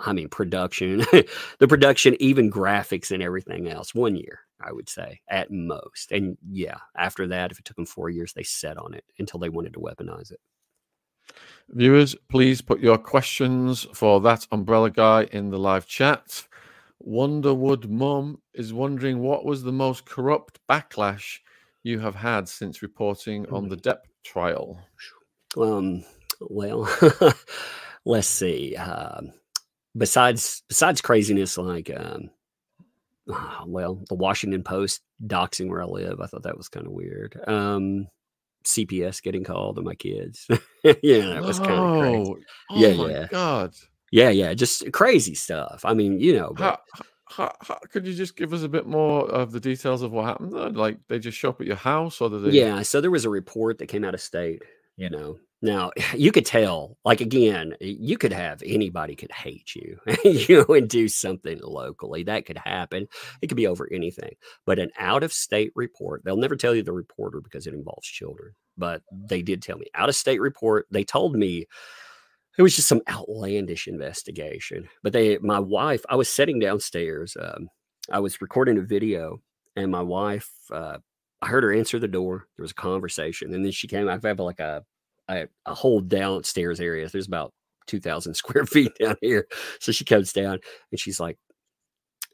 I 0.00 0.12
mean, 0.12 0.28
production, 0.28 0.98
the 1.58 1.66
production, 1.68 2.16
even 2.20 2.52
graphics 2.52 3.10
and 3.10 3.20
everything 3.20 3.68
else. 3.68 3.94
One 3.94 4.14
year, 4.14 4.40
I 4.60 4.70
would 4.70 4.88
say, 4.88 5.20
at 5.28 5.50
most. 5.50 6.12
And 6.12 6.38
yeah, 6.48 6.76
after 6.96 7.26
that, 7.26 7.50
if 7.50 7.58
it 7.58 7.64
took 7.64 7.76
them 7.76 7.84
four 7.84 8.08
years, 8.08 8.32
they 8.32 8.44
set 8.44 8.76
on 8.76 8.94
it 8.94 9.04
until 9.18 9.40
they 9.40 9.48
wanted 9.48 9.72
to 9.72 9.80
weaponize 9.80 10.30
it. 10.30 10.38
Viewers, 11.70 12.14
please 12.30 12.60
put 12.62 12.80
your 12.80 12.96
questions 12.96 13.88
for 13.92 14.20
that 14.20 14.46
umbrella 14.52 14.90
guy 14.90 15.24
in 15.32 15.50
the 15.50 15.58
live 15.58 15.86
chat. 15.86 16.46
Wonderwood 17.06 17.88
Mum 17.88 18.40
is 18.54 18.72
wondering 18.72 19.20
what 19.20 19.44
was 19.44 19.62
the 19.62 19.72
most 19.72 20.04
corrupt 20.04 20.58
backlash 20.68 21.38
you 21.82 22.00
have 22.00 22.14
had 22.14 22.48
since 22.48 22.82
reporting 22.82 23.46
on 23.50 23.68
the 23.68 23.76
Depp 23.76 24.00
trial. 24.24 24.80
Um, 25.56 26.04
well, 26.40 26.88
let's 28.04 28.28
see. 28.28 28.76
Um, 28.76 29.32
besides 29.96 30.62
besides 30.68 31.00
craziness 31.00 31.56
like 31.56 31.90
um, 31.96 32.30
well, 33.66 34.02
the 34.08 34.14
Washington 34.14 34.62
Post 34.62 35.02
doxing 35.24 35.68
where 35.68 35.82
I 35.82 35.86
live, 35.86 36.20
I 36.20 36.26
thought 36.26 36.42
that 36.44 36.56
was 36.56 36.68
kind 36.68 36.86
of 36.86 36.92
weird. 36.92 37.40
Um, 37.46 38.08
CPS 38.64 39.22
getting 39.22 39.44
called 39.44 39.78
on 39.78 39.84
my 39.84 39.94
kids. 39.94 40.46
yeah, 40.82 41.34
that 41.34 41.42
was 41.42 41.58
kind 41.58 41.72
of 41.72 42.00
crazy. 42.00 42.44
Oh 42.70 42.76
yeah, 42.76 42.94
my 42.94 43.10
yeah. 43.10 43.26
God. 43.30 43.74
Yeah, 44.10 44.30
yeah, 44.30 44.54
just 44.54 44.90
crazy 44.92 45.34
stuff. 45.34 45.84
I 45.84 45.94
mean, 45.94 46.20
you 46.20 46.36
know, 46.36 46.52
but, 46.56 46.82
how, 47.28 47.44
how, 47.44 47.52
how, 47.60 47.78
could 47.90 48.06
you 48.06 48.14
just 48.14 48.36
give 48.36 48.52
us 48.52 48.62
a 48.62 48.68
bit 48.68 48.86
more 48.86 49.28
of 49.30 49.52
the 49.52 49.60
details 49.60 50.02
of 50.02 50.12
what 50.12 50.24
happened? 50.24 50.52
There? 50.52 50.70
Like 50.70 50.98
they 51.08 51.18
just 51.18 51.36
show 51.36 51.50
up 51.50 51.60
at 51.60 51.66
your 51.66 51.76
house, 51.76 52.20
or 52.20 52.30
did 52.30 52.44
they? 52.44 52.50
Yeah, 52.50 52.82
so 52.82 53.00
there 53.00 53.10
was 53.10 53.24
a 53.24 53.30
report 53.30 53.78
that 53.78 53.86
came 53.86 54.04
out 54.04 54.14
of 54.14 54.20
state. 54.20 54.62
You 54.96 55.10
know, 55.10 55.38
now 55.62 55.90
you 56.14 56.32
could 56.32 56.46
tell, 56.46 56.96
like 57.04 57.20
again, 57.20 57.74
you 57.80 58.16
could 58.16 58.32
have 58.32 58.62
anybody 58.64 59.14
could 59.14 59.32
hate 59.32 59.74
you, 59.74 59.98
you 60.24 60.64
know, 60.68 60.74
and 60.74 60.88
do 60.88 61.08
something 61.08 61.60
locally. 61.62 62.22
That 62.22 62.46
could 62.46 62.58
happen. 62.58 63.06
It 63.42 63.48
could 63.48 63.56
be 63.56 63.66
over 63.66 63.88
anything. 63.92 64.34
But 64.64 64.78
an 64.78 64.90
out 64.98 65.22
of 65.22 65.32
state 65.32 65.72
report, 65.74 66.22
they'll 66.24 66.36
never 66.36 66.56
tell 66.56 66.74
you 66.74 66.82
the 66.82 66.92
reporter 66.92 67.40
because 67.40 67.66
it 67.66 67.74
involves 67.74 68.06
children. 68.06 68.54
But 68.76 69.02
they 69.12 69.42
did 69.42 69.62
tell 69.62 69.76
me 69.76 69.86
out 69.94 70.08
of 70.08 70.16
state 70.16 70.40
report. 70.40 70.86
They 70.90 71.04
told 71.04 71.34
me 71.34 71.66
it 72.58 72.62
was 72.62 72.74
just 72.74 72.88
some 72.88 73.02
outlandish 73.08 73.86
investigation. 73.86 74.88
But 75.02 75.12
they, 75.12 75.38
my 75.38 75.60
wife, 75.60 76.02
I 76.10 76.16
was 76.16 76.28
sitting 76.28 76.58
downstairs. 76.58 77.36
Um, 77.40 77.68
I 78.10 78.18
was 78.18 78.40
recording 78.42 78.78
a 78.78 78.82
video, 78.82 79.40
and 79.76 79.92
my 79.92 80.02
wife, 80.02 80.50
uh, 80.72 80.98
I 81.40 81.46
heard 81.46 81.62
her 81.62 81.72
answer 81.72 82.00
the 82.00 82.08
door. 82.08 82.48
There 82.56 82.64
was 82.64 82.72
a 82.72 82.74
conversation, 82.74 83.54
and 83.54 83.64
then 83.64 83.70
she 83.70 83.86
came. 83.86 84.08
I 84.08 84.18
have 84.22 84.40
like 84.40 84.60
a 84.60 84.84
a, 85.28 85.46
a 85.66 85.74
whole 85.74 86.00
downstairs 86.00 86.80
area. 86.80 87.08
There's 87.08 87.28
about 87.28 87.52
two 87.86 88.00
thousand 88.00 88.34
square 88.36 88.66
feet 88.66 88.92
down 89.00 89.16
here. 89.20 89.46
So 89.80 89.92
she 89.92 90.04
comes 90.04 90.32
down, 90.32 90.58
and 90.90 90.98
she's 90.98 91.20
like, 91.20 91.38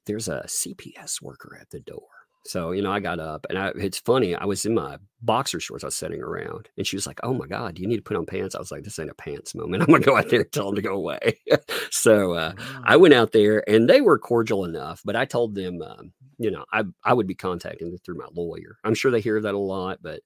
"There's 0.07 0.29
a 0.29 0.45
CPS 0.47 1.21
worker 1.21 1.59
at 1.61 1.69
the 1.71 1.81
door." 1.81 2.14
So, 2.47 2.73
you 2.73 2.83
know, 2.83 2.93
I 2.93 3.01
got 3.01 3.21
up 3.21 3.47
and 3.49 3.59
I, 3.59 3.73
it's 3.77 3.99
funny. 3.99 4.35
I 4.35 4.45
was 4.45 4.67
in 4.67 4.75
my 4.75 4.99
boxer 5.23 5.61
shorts. 5.61 5.83
I 5.83 5.87
was 5.87 5.97
sitting 5.97 6.21
around 6.21 6.69
and 6.77 6.87
she 6.87 6.97
was 6.97 7.07
like, 7.07 7.19
Oh 7.23 7.33
my 7.33 7.47
God, 7.47 7.75
do 7.75 7.83
you 7.83 7.89
need 7.89 7.97
to 7.97 8.03
put 8.03 8.19
on 8.19 8.27
pants? 8.27 8.55
I 8.55 8.59
was 8.59 8.71
like, 8.71 8.83
This 8.83 8.99
ain't 8.99 9.11
a 9.11 9.15
pants 9.15 9.55
moment. 9.55 9.83
I'm 9.83 9.89
going 9.89 10.03
to 10.03 10.07
go 10.07 10.17
out 10.17 10.29
there 10.29 10.43
and 10.43 10.53
tell 10.53 10.67
them 10.67 10.77
to 10.77 10.83
go 10.83 10.95
away. 10.95 11.41
so 11.91 12.35
uh, 12.35 12.53
wow. 12.57 12.83
I 12.85 12.97
went 12.97 13.15
out 13.15 13.33
there 13.33 13.69
and 13.69 13.89
they 13.89 14.03
were 14.03 14.19
cordial 14.19 14.65
enough, 14.65 15.01
but 15.05 15.17
I 15.17 15.25
told 15.25 15.55
them, 15.55 15.81
um, 15.81 16.13
you 16.39 16.51
know, 16.51 16.65
I, 16.71 16.85
I 17.03 17.15
would 17.15 17.27
be 17.27 17.35
contacting 17.35 17.91
them 17.91 17.99
through 18.05 18.19
my 18.19 18.29
lawyer. 18.35 18.77
I'm 18.85 18.95
sure 18.95 19.11
they 19.11 19.21
hear 19.21 19.41
that 19.41 19.55
a 19.55 19.59
lot, 19.59 20.01
but 20.03 20.21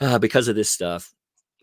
uh, 0.00 0.18
because 0.18 0.46
of 0.46 0.54
this 0.54 0.70
stuff, 0.70 1.12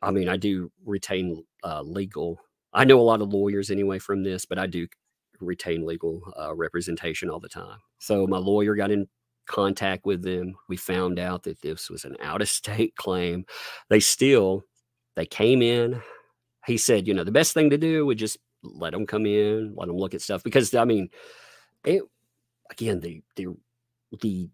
I 0.01 0.11
mean, 0.11 0.27
I 0.27 0.37
do 0.37 0.71
retain 0.85 1.43
uh, 1.63 1.81
legal. 1.81 2.39
I 2.73 2.83
know 2.83 2.99
a 2.99 3.01
lot 3.01 3.21
of 3.21 3.29
lawyers 3.29 3.71
anyway 3.71 3.99
from 3.99 4.23
this, 4.23 4.45
but 4.45 4.59
I 4.59 4.67
do 4.67 4.87
retain 5.39 5.85
legal 5.85 6.21
uh, 6.39 6.53
representation 6.53 7.29
all 7.29 7.39
the 7.39 7.49
time. 7.49 7.79
So 7.99 8.27
my 8.27 8.37
lawyer 8.37 8.75
got 8.75 8.91
in 8.91 9.07
contact 9.47 10.05
with 10.05 10.21
them. 10.23 10.55
We 10.67 10.77
found 10.77 11.19
out 11.19 11.43
that 11.43 11.61
this 11.61 11.89
was 11.89 12.05
an 12.05 12.17
out 12.21 12.41
of 12.41 12.49
state 12.49 12.95
claim. 12.95 13.45
They 13.89 13.99
still 13.99 14.63
they 15.15 15.25
came 15.25 15.61
in. 15.61 16.01
He 16.65 16.77
said, 16.77 17.07
you 17.07 17.13
know, 17.13 17.23
the 17.23 17.31
best 17.31 17.53
thing 17.53 17.69
to 17.69 17.77
do 17.77 18.05
would 18.05 18.17
just 18.17 18.37
let 18.63 18.91
them 18.91 19.05
come 19.05 19.25
in, 19.25 19.73
let 19.75 19.87
them 19.87 19.97
look 19.97 20.13
at 20.13 20.21
stuff 20.21 20.43
because 20.43 20.73
I 20.75 20.85
mean, 20.85 21.09
it 21.85 22.03
again 22.71 22.99
the 22.99 23.23
the 23.35 23.47
the 24.21 24.49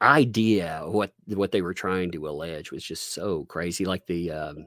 idea 0.00 0.82
what 0.84 1.12
what 1.26 1.52
they 1.52 1.62
were 1.62 1.74
trying 1.74 2.10
to 2.12 2.28
allege 2.28 2.72
was 2.72 2.84
just 2.84 3.12
so 3.12 3.44
crazy. 3.44 3.84
Like 3.84 4.06
the 4.06 4.30
um, 4.32 4.66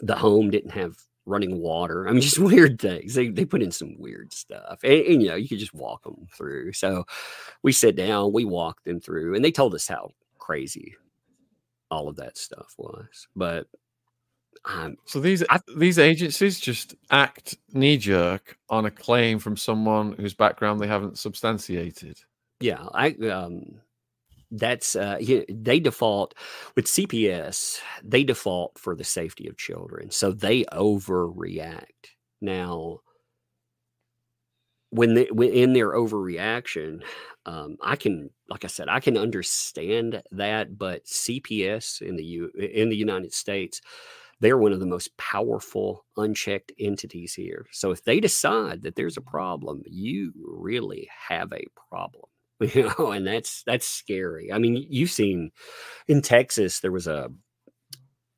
the 0.00 0.16
home 0.16 0.50
didn't 0.50 0.70
have 0.70 0.96
running 1.26 1.60
water. 1.60 2.08
I 2.08 2.12
mean, 2.12 2.20
just 2.22 2.38
weird 2.38 2.80
things. 2.80 3.14
They 3.14 3.28
they 3.28 3.44
put 3.44 3.62
in 3.62 3.70
some 3.72 3.96
weird 3.98 4.32
stuff, 4.32 4.80
and, 4.82 4.92
and, 4.92 5.22
you 5.22 5.28
know, 5.28 5.36
you 5.36 5.48
could 5.48 5.58
just 5.58 5.74
walk 5.74 6.02
them 6.04 6.26
through. 6.36 6.72
So 6.72 7.04
we 7.62 7.72
sit 7.72 7.96
down, 7.96 8.32
we 8.32 8.44
walk 8.44 8.82
them 8.84 9.00
through, 9.00 9.34
and 9.34 9.44
they 9.44 9.52
told 9.52 9.74
us 9.74 9.86
how 9.86 10.12
crazy 10.38 10.94
all 11.90 12.08
of 12.08 12.16
that 12.16 12.36
stuff 12.38 12.74
was. 12.78 13.28
But 13.36 13.66
um, 14.64 14.96
so 15.04 15.20
these 15.20 15.42
I, 15.50 15.58
these 15.76 15.98
agencies 15.98 16.60
just 16.60 16.94
act 17.10 17.56
knee 17.72 17.96
jerk 17.96 18.56
on 18.70 18.86
a 18.86 18.90
claim 18.90 19.38
from 19.38 19.56
someone 19.56 20.12
whose 20.12 20.34
background 20.34 20.80
they 20.80 20.86
haven't 20.86 21.18
substantiated. 21.18 22.18
Yeah, 22.60 22.86
I 22.94 23.08
um 23.30 23.80
that's 24.52 24.94
uh, 24.94 25.18
they 25.48 25.80
default 25.80 26.34
with 26.76 26.86
CPS. 26.86 27.80
They 28.04 28.22
default 28.24 28.78
for 28.78 28.94
the 28.94 29.04
safety 29.04 29.48
of 29.48 29.56
children, 29.56 30.10
so 30.10 30.32
they 30.32 30.64
overreact. 30.64 32.16
Now, 32.40 33.00
when 34.90 35.14
they 35.14 35.26
in 35.26 35.72
their 35.72 35.92
overreaction, 35.92 37.02
um, 37.46 37.76
I 37.82 37.96
can, 37.96 38.30
like 38.48 38.64
I 38.64 38.68
said, 38.68 38.88
I 38.88 39.00
can 39.00 39.16
understand 39.16 40.22
that. 40.32 40.78
But 40.78 41.06
CPS 41.06 42.02
in 42.02 42.16
the 42.16 42.24
U 42.24 42.50
in 42.58 42.90
the 42.90 42.96
United 42.96 43.32
States, 43.32 43.80
they're 44.40 44.58
one 44.58 44.72
of 44.72 44.80
the 44.80 44.86
most 44.86 45.16
powerful 45.16 46.04
unchecked 46.16 46.72
entities 46.78 47.32
here. 47.34 47.66
So 47.72 47.90
if 47.90 48.04
they 48.04 48.20
decide 48.20 48.82
that 48.82 48.96
there's 48.96 49.16
a 49.16 49.22
problem, 49.22 49.82
you 49.86 50.32
really 50.36 51.08
have 51.28 51.52
a 51.52 51.64
problem. 51.88 52.24
you 52.74 52.90
know, 52.98 53.10
and 53.10 53.26
that's 53.26 53.62
that's 53.64 53.86
scary. 53.86 54.52
I 54.52 54.58
mean, 54.58 54.86
you've 54.88 55.10
seen 55.10 55.50
in 56.08 56.22
Texas 56.22 56.80
there 56.80 56.92
was 56.92 57.06
a 57.06 57.30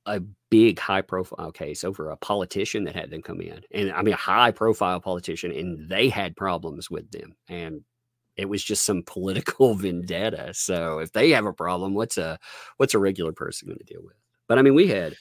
a 0.07 0.21
big 0.51 0.79
high 0.79 1.03
profile 1.03 1.51
case 1.51 1.83
over 1.83 2.11
a 2.11 2.17
politician 2.17 2.85
that 2.85 2.95
had 2.95 3.11
them 3.11 3.23
come 3.23 3.41
in. 3.41 3.61
And 3.73 3.93
I 3.93 4.03
mean 4.03 4.15
a 4.15 4.19
high 4.19 4.51
profile 4.51 5.01
politician 5.01 5.51
and 5.51 5.89
they 5.89 6.09
had 6.09 6.37
problems 6.37 6.91
with 6.91 7.11
them 7.11 7.35
and 7.49 7.83
it 8.37 8.49
was 8.49 8.63
just 8.63 8.85
some 8.85 9.03
political 9.07 9.75
vendetta. 9.75 10.53
So 10.55 10.99
if 10.99 11.13
they 11.13 11.31
have 11.31 11.47
a 11.47 11.53
problem, 11.53 11.95
what's 11.95 12.19
a 12.19 12.39
what's 12.77 12.95
a 12.95 12.99
regular 12.99 13.33
person 13.33 13.69
going 13.69 13.79
to 13.79 13.85
deal 13.85 14.03
with? 14.03 14.17
But 14.49 14.59
I 14.59 14.63
mean, 14.63 14.75
we 14.75 14.89
had 14.89 15.17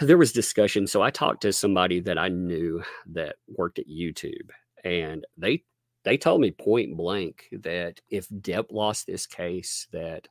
there 0.00 0.18
was 0.18 0.32
discussion. 0.32 0.86
So 0.86 1.02
I 1.02 1.10
talked 1.10 1.42
to 1.42 1.52
somebody 1.52 2.00
that 2.00 2.18
I 2.18 2.28
knew 2.28 2.82
that 3.12 3.36
worked 3.46 3.78
at 3.78 3.88
YouTube 3.88 4.50
and 4.82 5.24
they 5.36 5.62
they 6.04 6.16
told 6.16 6.40
me 6.40 6.50
point 6.50 6.96
blank 6.96 7.48
that 7.52 8.00
if 8.10 8.28
Depp 8.28 8.66
lost 8.70 9.06
this 9.06 9.26
case, 9.26 9.88
that 9.92 10.28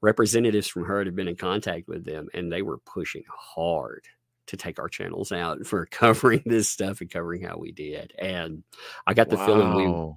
representatives 0.00 0.68
from 0.68 0.84
Heard 0.84 1.06
had 1.06 1.16
been 1.16 1.28
in 1.28 1.36
contact 1.36 1.88
with 1.88 2.04
them 2.04 2.28
and 2.34 2.52
they 2.52 2.62
were 2.62 2.78
pushing 2.78 3.24
hard 3.28 4.06
to 4.46 4.56
take 4.56 4.78
our 4.78 4.88
channels 4.88 5.32
out 5.32 5.66
for 5.66 5.86
covering 5.90 6.42
this 6.44 6.68
stuff 6.68 7.00
and 7.00 7.10
covering 7.10 7.42
how 7.42 7.56
we 7.56 7.72
did. 7.72 8.12
And 8.18 8.62
I 9.06 9.14
got 9.14 9.30
the 9.30 9.36
wow. 9.36 9.46
feeling 9.46 9.74
we, 9.74 10.14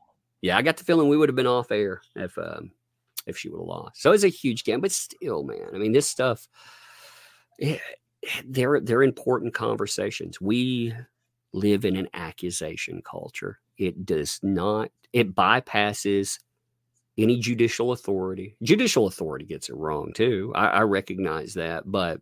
yeah, 0.47 0.57
I 0.57 0.61
got 0.61 0.77
the 0.77 0.83
feeling 0.83 1.07
we 1.07 1.17
would 1.17 1.29
have 1.29 1.35
been 1.35 1.47
off 1.47 1.71
air 1.71 2.01
if, 2.15 2.37
um, 2.37 2.71
if 3.25 3.37
she 3.37 3.49
would 3.49 3.59
have 3.59 3.67
lost. 3.67 4.01
So 4.01 4.11
it's 4.11 4.25
a 4.25 4.29
huge 4.29 4.65
game, 4.65 4.81
but 4.81 4.91
still, 4.91 5.43
man, 5.43 5.69
I 5.73 5.77
mean, 5.77 5.93
this 5.93 6.07
stuff, 6.07 6.47
it, 7.57 7.79
eh, 8.23 8.41
they're, 8.45 8.81
they're 8.81 9.03
important 9.03 9.53
conversations. 9.53 10.41
We 10.41 10.93
live 11.53 11.85
in 11.85 11.95
an 11.95 12.09
accusation 12.13 13.01
culture. 13.09 13.59
It 13.77 14.05
does 14.05 14.39
not, 14.41 14.91
it 15.13 15.35
bypasses 15.35 16.39
any 17.17 17.39
judicial 17.39 17.91
authority. 17.91 18.55
Judicial 18.61 19.07
authority 19.07 19.45
gets 19.45 19.69
it 19.69 19.75
wrong 19.75 20.13
too. 20.13 20.51
I, 20.55 20.67
I 20.67 20.81
recognize 20.81 21.55
that. 21.55 21.83
But 21.89 22.21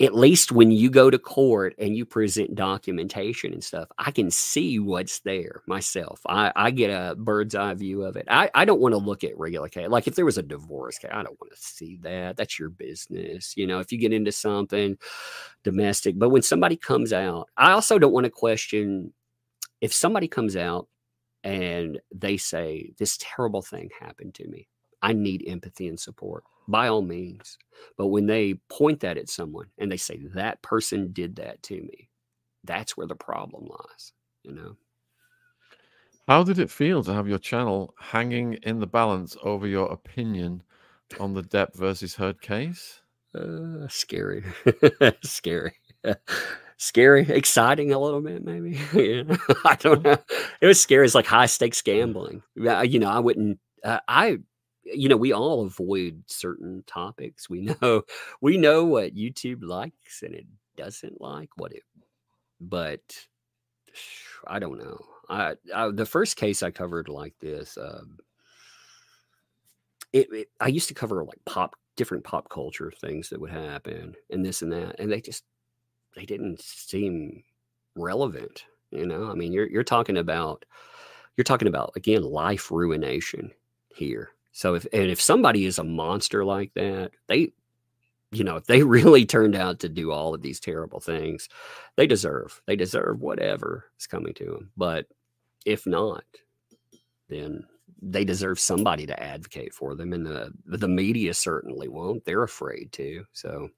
at 0.00 0.14
least 0.16 0.50
when 0.50 0.72
you 0.72 0.90
go 0.90 1.10
to 1.10 1.18
court 1.18 1.74
and 1.78 1.96
you 1.96 2.04
present 2.04 2.54
documentation 2.56 3.52
and 3.52 3.62
stuff, 3.62 3.88
I 3.98 4.10
can 4.10 4.30
see 4.30 4.80
what's 4.80 5.20
there 5.20 5.62
myself. 5.66 6.20
I, 6.26 6.52
I 6.56 6.70
get 6.72 6.90
a 6.90 7.14
bird's 7.14 7.54
eye 7.54 7.74
view 7.74 8.02
of 8.02 8.16
it. 8.16 8.26
I, 8.28 8.50
I 8.54 8.64
don't 8.64 8.80
want 8.80 8.94
to 8.94 8.98
look 8.98 9.22
at 9.22 9.38
regular 9.38 9.68
case. 9.68 9.88
Like 9.88 10.08
if 10.08 10.16
there 10.16 10.24
was 10.24 10.38
a 10.38 10.42
divorce 10.42 10.98
case, 10.98 11.12
I 11.12 11.22
don't 11.22 11.40
want 11.40 11.52
to 11.52 11.60
see 11.60 11.98
that. 12.02 12.36
That's 12.36 12.58
your 12.58 12.70
business. 12.70 13.56
You 13.56 13.66
know, 13.68 13.78
if 13.78 13.92
you 13.92 13.98
get 13.98 14.12
into 14.12 14.32
something 14.32 14.98
domestic, 15.62 16.18
but 16.18 16.30
when 16.30 16.42
somebody 16.42 16.76
comes 16.76 17.12
out, 17.12 17.48
I 17.56 17.72
also 17.72 17.98
don't 17.98 18.12
want 18.12 18.24
to 18.24 18.30
question 18.30 19.12
if 19.82 19.92
somebody 19.92 20.28
comes 20.28 20.56
out 20.56 20.88
and 21.44 22.00
they 22.14 22.38
say, 22.38 22.94
This 22.98 23.18
terrible 23.20 23.60
thing 23.60 23.90
happened 24.00 24.32
to 24.34 24.48
me, 24.48 24.68
I 25.02 25.12
need 25.12 25.44
empathy 25.46 25.88
and 25.88 26.00
support 26.00 26.44
by 26.68 26.88
all 26.88 27.02
means. 27.02 27.58
But 27.98 28.06
when 28.06 28.26
they 28.26 28.54
point 28.70 29.00
that 29.00 29.18
at 29.18 29.28
someone 29.28 29.66
and 29.76 29.92
they 29.92 29.98
say, 29.98 30.20
That 30.34 30.62
person 30.62 31.12
did 31.12 31.36
that 31.36 31.62
to 31.64 31.74
me, 31.74 32.08
that's 32.64 32.96
where 32.96 33.08
the 33.08 33.16
problem 33.16 33.66
lies, 33.66 34.12
you 34.44 34.54
know? 34.54 34.76
How 36.28 36.44
did 36.44 36.60
it 36.60 36.70
feel 36.70 37.02
to 37.02 37.12
have 37.12 37.26
your 37.26 37.40
channel 37.40 37.94
hanging 37.98 38.54
in 38.62 38.78
the 38.78 38.86
balance 38.86 39.36
over 39.42 39.66
your 39.66 39.90
opinion 39.90 40.62
on 41.18 41.34
the 41.34 41.42
Depp 41.42 41.74
versus 41.74 42.14
Heard 42.14 42.40
case? 42.40 43.00
Uh, 43.34 43.88
scary, 43.88 44.44
scary, 45.24 45.74
scary, 46.82 47.26
exciting 47.28 47.92
a 47.92 47.98
little 47.98 48.20
bit, 48.20 48.44
maybe. 48.44 48.70
yeah. 48.94 49.36
I 49.64 49.76
don't 49.76 50.02
know. 50.02 50.18
It 50.60 50.66
was 50.66 50.80
scary. 50.80 51.06
It's 51.06 51.14
like 51.14 51.26
high 51.26 51.46
stakes 51.46 51.80
gambling. 51.80 52.42
You 52.56 52.98
know, 52.98 53.08
I 53.08 53.20
wouldn't. 53.20 53.58
Uh, 53.84 54.00
I, 54.08 54.38
you 54.84 55.08
know, 55.08 55.16
we 55.16 55.32
all 55.32 55.64
avoid 55.64 56.24
certain 56.26 56.82
topics. 56.86 57.48
We 57.48 57.60
know, 57.82 58.02
we 58.40 58.58
know 58.58 58.84
what 58.84 59.14
YouTube 59.14 59.62
likes 59.62 60.22
and 60.22 60.34
it 60.34 60.46
doesn't 60.76 61.20
like. 61.20 61.50
What 61.56 61.72
it, 61.72 61.84
but 62.60 63.00
I 64.46 64.58
don't 64.58 64.78
know. 64.78 64.98
I, 65.28 65.54
I 65.74 65.90
the 65.90 66.04
first 66.04 66.36
case 66.36 66.62
I 66.62 66.72
covered 66.72 67.08
like 67.08 67.34
this. 67.40 67.78
Um, 67.78 68.18
it, 70.12 70.28
it, 70.32 70.48
I 70.60 70.66
used 70.66 70.88
to 70.88 70.94
cover 70.94 71.24
like 71.24 71.40
pop 71.46 71.76
different 71.96 72.24
pop 72.24 72.48
culture 72.48 72.92
things 73.00 73.28
that 73.28 73.40
would 73.40 73.50
happen 73.50 74.14
and 74.30 74.44
this 74.44 74.62
and 74.62 74.72
that 74.72 74.98
and 74.98 75.12
they 75.12 75.20
just 75.20 75.44
they 76.14 76.24
didn't 76.24 76.60
seem 76.60 77.42
relevant 77.96 78.64
you 78.92 79.06
know? 79.06 79.30
I 79.30 79.34
mean 79.34 79.52
you're 79.52 79.68
you're 79.68 79.82
talking 79.82 80.18
about 80.18 80.64
you're 81.36 81.44
talking 81.44 81.68
about 81.68 81.92
again 81.96 82.22
life 82.22 82.70
ruination 82.70 83.50
here. 83.88 84.30
So 84.52 84.74
if 84.74 84.86
and 84.92 85.10
if 85.10 85.20
somebody 85.20 85.64
is 85.64 85.78
a 85.78 85.84
monster 85.84 86.44
like 86.44 86.72
that 86.74 87.12
they 87.26 87.52
you 88.30 88.44
know 88.44 88.56
if 88.56 88.66
they 88.66 88.82
really 88.84 89.24
turned 89.24 89.56
out 89.56 89.80
to 89.80 89.88
do 89.88 90.12
all 90.12 90.34
of 90.34 90.42
these 90.42 90.60
terrible 90.60 91.00
things 91.00 91.48
they 91.96 92.06
deserve 92.06 92.62
they 92.66 92.76
deserve 92.76 93.20
whatever 93.20 93.86
is 93.98 94.06
coming 94.06 94.34
to 94.34 94.44
them 94.44 94.70
but 94.76 95.06
if 95.66 95.86
not 95.86 96.24
then 97.28 97.64
they 98.02 98.24
deserve 98.24 98.58
somebody 98.58 99.06
to 99.06 99.22
advocate 99.22 99.72
for 99.72 99.94
them 99.94 100.12
and 100.12 100.26
the 100.26 100.52
the 100.66 100.88
media 100.88 101.32
certainly 101.32 101.88
won't. 101.88 102.24
They're 102.24 102.42
afraid 102.42 102.90
to 102.92 103.24
so 103.32 103.70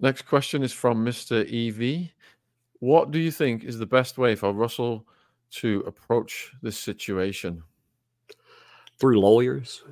next 0.00 0.22
question 0.22 0.62
is 0.62 0.72
from 0.72 1.04
mr 1.04 1.44
ev 1.44 2.10
what 2.80 3.10
do 3.10 3.18
you 3.18 3.30
think 3.30 3.64
is 3.64 3.78
the 3.78 3.86
best 3.86 4.18
way 4.18 4.34
for 4.34 4.52
russell 4.52 5.06
to 5.54 5.84
approach 5.86 6.52
this 6.62 6.78
situation? 6.78 7.62
Through 8.98 9.20
lawyers. 9.20 9.82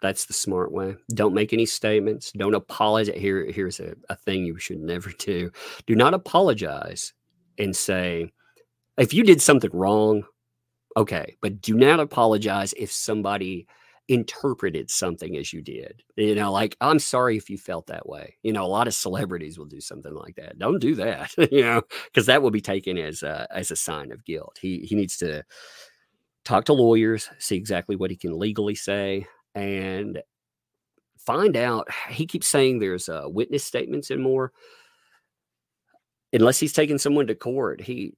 That's 0.00 0.24
the 0.24 0.32
smart 0.32 0.72
way. 0.72 0.96
Don't 1.14 1.34
make 1.34 1.52
any 1.52 1.66
statements. 1.66 2.32
Don't 2.32 2.54
apologize. 2.54 3.14
Here 3.16 3.44
here's 3.50 3.78
a, 3.78 3.94
a 4.08 4.16
thing 4.16 4.44
you 4.44 4.58
should 4.58 4.80
never 4.80 5.10
do. 5.18 5.50
Do 5.86 5.94
not 5.94 6.14
apologize 6.14 7.12
and 7.58 7.76
say 7.76 8.32
if 8.98 9.14
you 9.14 9.22
did 9.22 9.40
something 9.40 9.70
wrong 9.72 10.24
okay 10.96 11.36
but 11.40 11.60
do 11.60 11.74
not 11.74 12.00
apologize 12.00 12.74
if 12.74 12.90
somebody 12.90 13.66
interpreted 14.12 14.90
something 14.90 15.36
as 15.36 15.52
you 15.52 15.62
did 15.62 16.02
you 16.16 16.34
know 16.34 16.52
like 16.52 16.76
i'm 16.80 16.98
sorry 16.98 17.36
if 17.36 17.48
you 17.48 17.56
felt 17.56 17.86
that 17.86 18.08
way. 18.08 18.36
You 18.42 18.52
know 18.52 18.64
a 18.64 18.66
lot 18.66 18.86
of 18.86 18.94
celebrities 18.94 19.58
will 19.58 19.66
do 19.66 19.80
something 19.80 20.14
like 20.14 20.36
that. 20.36 20.58
Don't 20.58 20.80
do 20.80 20.94
that 20.96 21.34
you 21.52 21.62
know 21.62 21.82
because 22.06 22.26
that 22.26 22.42
will 22.42 22.50
be 22.50 22.60
taken 22.60 22.98
as 22.98 23.22
a, 23.22 23.46
as 23.50 23.70
a 23.70 23.76
sign 23.76 24.12
of 24.12 24.24
guilt. 24.24 24.58
He 24.60 24.80
he 24.80 24.94
needs 24.94 25.16
to 25.18 25.44
talk 26.44 26.64
to 26.66 26.72
lawyers 26.72 27.30
see 27.38 27.56
exactly 27.56 27.96
what 27.96 28.10
he 28.10 28.16
can 28.16 28.38
legally 28.38 28.74
say 28.74 29.26
and 29.54 30.20
find 31.18 31.56
out 31.56 31.88
he 32.08 32.26
keeps 32.26 32.48
saying 32.48 32.78
there's 32.78 33.08
uh, 33.08 33.24
witness 33.26 33.64
statements 33.64 34.10
and 34.10 34.22
more. 34.22 34.52
Unless 36.32 36.58
he's 36.58 36.72
taking 36.72 36.98
someone 36.98 37.26
to 37.26 37.34
court 37.34 37.80
he 37.80 38.14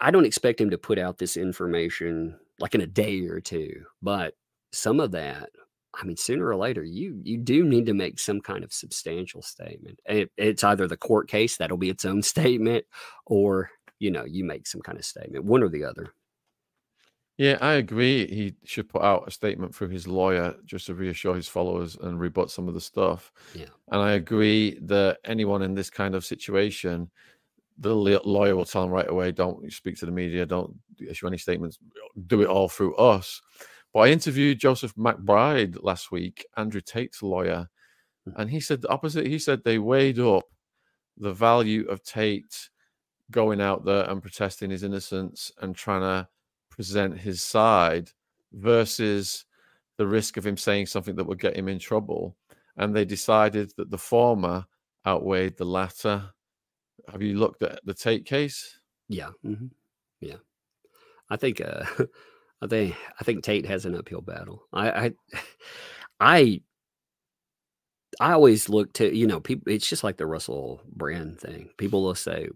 I 0.00 0.10
don't 0.10 0.26
expect 0.26 0.60
him 0.60 0.70
to 0.70 0.78
put 0.78 0.98
out 0.98 1.18
this 1.18 1.36
information 1.36 2.38
like 2.60 2.74
in 2.74 2.80
a 2.80 2.86
day 2.86 3.26
or 3.26 3.40
two, 3.40 3.84
but 4.00 4.34
some 4.72 5.00
of 5.00 5.12
that, 5.12 5.50
I 5.94 6.04
mean, 6.04 6.16
sooner 6.16 6.46
or 6.46 6.56
later, 6.56 6.82
you 6.82 7.20
you 7.22 7.38
do 7.38 7.64
need 7.64 7.86
to 7.86 7.94
make 7.94 8.18
some 8.18 8.40
kind 8.40 8.64
of 8.64 8.72
substantial 8.72 9.42
statement. 9.42 10.00
It, 10.06 10.30
it's 10.36 10.64
either 10.64 10.86
the 10.88 10.96
court 10.96 11.28
case 11.28 11.56
that'll 11.56 11.76
be 11.76 11.90
its 11.90 12.04
own 12.04 12.22
statement, 12.34 12.84
or 13.26 13.70
you 13.98 14.10
know, 14.10 14.24
you 14.24 14.44
make 14.44 14.66
some 14.66 14.80
kind 14.80 14.98
of 14.98 15.04
statement, 15.04 15.44
one 15.44 15.62
or 15.62 15.68
the 15.68 15.84
other. 15.84 16.14
Yeah, 17.38 17.56
I 17.60 17.74
agree. 17.74 18.26
He 18.26 18.54
should 18.64 18.88
put 18.88 19.02
out 19.02 19.26
a 19.26 19.30
statement 19.30 19.74
through 19.74 19.88
his 19.88 20.06
lawyer 20.06 20.54
just 20.64 20.86
to 20.86 20.94
reassure 20.94 21.34
his 21.34 21.48
followers 21.48 21.96
and 21.96 22.20
rebut 22.20 22.50
some 22.50 22.68
of 22.68 22.74
the 22.74 22.80
stuff. 22.80 23.32
Yeah, 23.54 23.68
and 23.90 24.00
I 24.00 24.12
agree 24.12 24.78
that 24.82 25.18
anyone 25.24 25.62
in 25.62 25.74
this 25.74 25.90
kind 25.90 26.14
of 26.14 26.24
situation 26.24 27.10
the 27.78 27.94
lawyer 27.94 28.54
will 28.54 28.64
tell 28.64 28.84
him 28.84 28.90
right 28.90 29.08
away, 29.08 29.32
don't 29.32 29.72
speak 29.72 29.96
to 29.96 30.06
the 30.06 30.12
media, 30.12 30.46
don't 30.46 30.74
issue 31.00 31.26
any 31.26 31.38
statements, 31.38 31.78
do 32.26 32.42
it 32.42 32.48
all 32.48 32.68
through 32.68 32.94
us. 32.96 33.40
But 33.92 34.00
I 34.00 34.08
interviewed 34.08 34.58
Joseph 34.58 34.94
McBride 34.94 35.82
last 35.82 36.10
week, 36.10 36.46
Andrew 36.56 36.80
Tate's 36.80 37.22
lawyer, 37.22 37.68
hmm. 38.26 38.40
and 38.40 38.50
he 38.50 38.60
said 38.60 38.82
the 38.82 38.88
opposite. 38.88 39.26
He 39.26 39.38
said 39.38 39.62
they 39.62 39.78
weighed 39.78 40.18
up 40.18 40.44
the 41.18 41.32
value 41.32 41.86
of 41.88 42.02
Tate 42.02 42.70
going 43.30 43.60
out 43.60 43.84
there 43.84 44.08
and 44.08 44.22
protesting 44.22 44.70
his 44.70 44.82
innocence 44.82 45.52
and 45.60 45.74
trying 45.74 46.02
to 46.02 46.28
present 46.70 47.18
his 47.18 47.42
side 47.42 48.10
versus 48.52 49.44
the 49.98 50.06
risk 50.06 50.36
of 50.36 50.46
him 50.46 50.56
saying 50.56 50.86
something 50.86 51.16
that 51.16 51.24
would 51.24 51.40
get 51.40 51.56
him 51.56 51.68
in 51.68 51.78
trouble. 51.78 52.36
And 52.76 52.94
they 52.94 53.04
decided 53.04 53.72
that 53.76 53.90
the 53.90 53.98
former 53.98 54.64
outweighed 55.06 55.56
the 55.56 55.64
latter. 55.64 56.30
Have 57.10 57.22
you 57.22 57.38
looked 57.38 57.62
at 57.62 57.80
the 57.84 57.94
Tate 57.94 58.24
case? 58.24 58.78
Yeah, 59.08 59.30
mm-hmm. 59.44 59.66
yeah. 60.20 60.36
I 61.28 61.36
think 61.36 61.60
uh, 61.60 61.84
I 62.62 62.68
think 62.68 62.94
I 63.20 63.24
think 63.24 63.42
Tate 63.42 63.66
has 63.66 63.84
an 63.84 63.96
uphill 63.96 64.20
battle. 64.22 64.62
I 64.72 64.90
I 64.90 65.12
I, 66.20 66.60
I 68.20 68.32
always 68.32 68.68
look 68.68 68.92
to 68.94 69.14
you 69.14 69.26
know 69.26 69.40
people. 69.40 69.72
It's 69.72 69.88
just 69.88 70.04
like 70.04 70.16
the 70.16 70.26
Russell 70.26 70.80
Brand 70.86 71.40
thing. 71.40 71.70
People 71.76 72.04
will 72.04 72.14
say, 72.14 72.48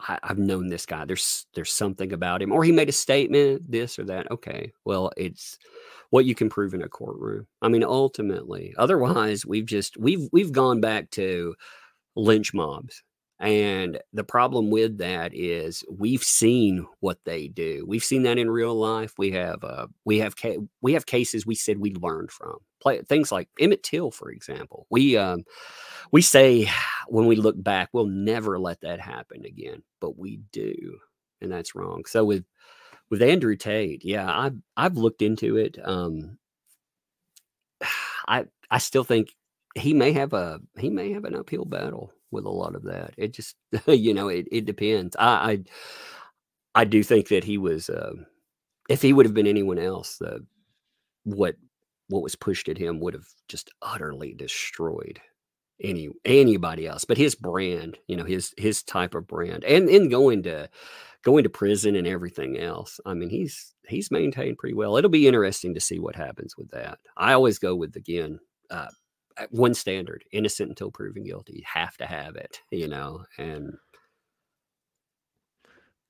I, 0.00 0.18
have 0.22 0.38
known 0.38 0.68
this 0.68 0.86
guy. 0.86 1.04
There's 1.04 1.46
there's 1.54 1.72
something 1.72 2.12
about 2.12 2.40
him, 2.42 2.52
or 2.52 2.64
he 2.64 2.72
made 2.72 2.88
a 2.88 2.92
statement, 2.92 3.70
this 3.70 3.98
or 3.98 4.04
that. 4.04 4.30
Okay, 4.30 4.72
well, 4.86 5.12
it's 5.18 5.58
what 6.10 6.24
you 6.24 6.34
can 6.34 6.48
prove 6.48 6.72
in 6.72 6.82
a 6.82 6.88
courtroom. 6.88 7.46
I 7.60 7.68
mean, 7.68 7.84
ultimately, 7.84 8.74
otherwise, 8.78 9.44
we've 9.44 9.66
just 9.66 9.98
we've 9.98 10.28
we've 10.32 10.52
gone 10.52 10.80
back 10.80 11.10
to 11.10 11.54
lynch 12.16 12.54
mobs 12.54 13.02
and 13.40 14.00
the 14.12 14.24
problem 14.24 14.70
with 14.70 14.98
that 14.98 15.32
is 15.32 15.84
we've 15.88 16.24
seen 16.24 16.86
what 16.98 17.18
they 17.24 17.46
do. 17.46 17.84
We've 17.86 18.02
seen 18.02 18.24
that 18.24 18.36
in 18.38 18.50
real 18.50 18.74
life. 18.74 19.14
We 19.16 19.30
have 19.32 19.62
uh, 19.62 19.86
we 20.04 20.18
have 20.18 20.34
ca- 20.36 20.58
we 20.80 20.94
have 20.94 21.06
cases 21.06 21.46
we 21.46 21.54
said 21.54 21.78
we 21.78 21.94
learned 21.94 22.32
from. 22.32 22.56
Play 22.80 23.00
things 23.02 23.30
like 23.30 23.48
Emmett 23.60 23.84
Till, 23.84 24.10
for 24.10 24.30
example. 24.30 24.86
We 24.90 25.16
um, 25.16 25.44
we 26.10 26.20
say 26.20 26.68
when 27.06 27.26
we 27.26 27.36
look 27.36 27.62
back, 27.62 27.90
we'll 27.92 28.06
never 28.06 28.58
let 28.58 28.80
that 28.80 29.00
happen 29.00 29.44
again, 29.44 29.82
but 30.00 30.18
we 30.18 30.40
do, 30.50 30.98
and 31.40 31.52
that's 31.52 31.76
wrong. 31.76 32.04
So 32.06 32.24
with 32.24 32.44
with 33.08 33.22
Andrew 33.22 33.54
Tate, 33.54 34.04
yeah, 34.04 34.26
I've 34.28 34.56
I've 34.76 34.96
looked 34.96 35.22
into 35.22 35.56
it. 35.58 35.78
Um, 35.84 36.38
I 38.28 38.46
I 38.68 38.78
still 38.78 39.04
think 39.04 39.28
he 39.76 39.94
may 39.94 40.10
have 40.12 40.32
a 40.32 40.60
he 40.76 40.90
may 40.90 41.12
have 41.12 41.24
an 41.24 41.36
uphill 41.36 41.64
battle 41.64 42.12
with 42.30 42.44
a 42.44 42.50
lot 42.50 42.74
of 42.74 42.84
that. 42.84 43.14
It 43.16 43.32
just, 43.32 43.56
you 43.86 44.14
know, 44.14 44.28
it, 44.28 44.46
it 44.50 44.64
depends. 44.64 45.16
I, 45.16 45.26
I, 46.74 46.82
I 46.82 46.84
do 46.84 47.02
think 47.02 47.28
that 47.28 47.44
he 47.44 47.58
was, 47.58 47.88
uh, 47.90 48.12
if 48.88 49.02
he 49.02 49.12
would 49.12 49.26
have 49.26 49.34
been 49.34 49.46
anyone 49.46 49.78
else, 49.78 50.16
the 50.18 50.44
what 51.24 51.56
what 52.08 52.22
was 52.22 52.34
pushed 52.34 52.68
at 52.68 52.78
him 52.78 53.00
would 53.00 53.14
have 53.14 53.26
just 53.48 53.70
utterly 53.82 54.32
destroyed 54.32 55.20
any 55.82 56.08
anybody 56.24 56.86
else. 56.86 57.04
But 57.04 57.18
his 57.18 57.34
brand, 57.34 57.98
you 58.06 58.16
know, 58.16 58.24
his 58.24 58.52
his 58.56 58.82
type 58.82 59.14
of 59.14 59.26
brand, 59.26 59.64
and 59.64 59.88
in 59.88 60.08
going 60.08 60.42
to 60.44 60.68
going 61.22 61.44
to 61.44 61.50
prison 61.50 61.96
and 61.96 62.06
everything 62.06 62.58
else. 62.58 63.00
I 63.04 63.14
mean, 63.14 63.30
he's 63.30 63.74
he's 63.86 64.10
maintained 64.10 64.58
pretty 64.58 64.74
well. 64.74 64.96
It'll 64.96 65.10
be 65.10 65.28
interesting 65.28 65.74
to 65.74 65.80
see 65.80 65.98
what 65.98 66.16
happens 66.16 66.56
with 66.56 66.70
that. 66.70 66.98
I 67.16 67.32
always 67.32 67.58
go 67.58 67.74
with 67.76 67.94
again. 67.96 68.40
Uh, 68.70 68.88
one 69.50 69.74
standard 69.74 70.24
innocent 70.32 70.68
until 70.68 70.90
proven 70.90 71.24
guilty 71.24 71.54
you 71.56 71.62
have 71.64 71.96
to 71.96 72.06
have 72.06 72.36
it 72.36 72.60
you 72.70 72.88
know 72.88 73.22
and 73.38 73.72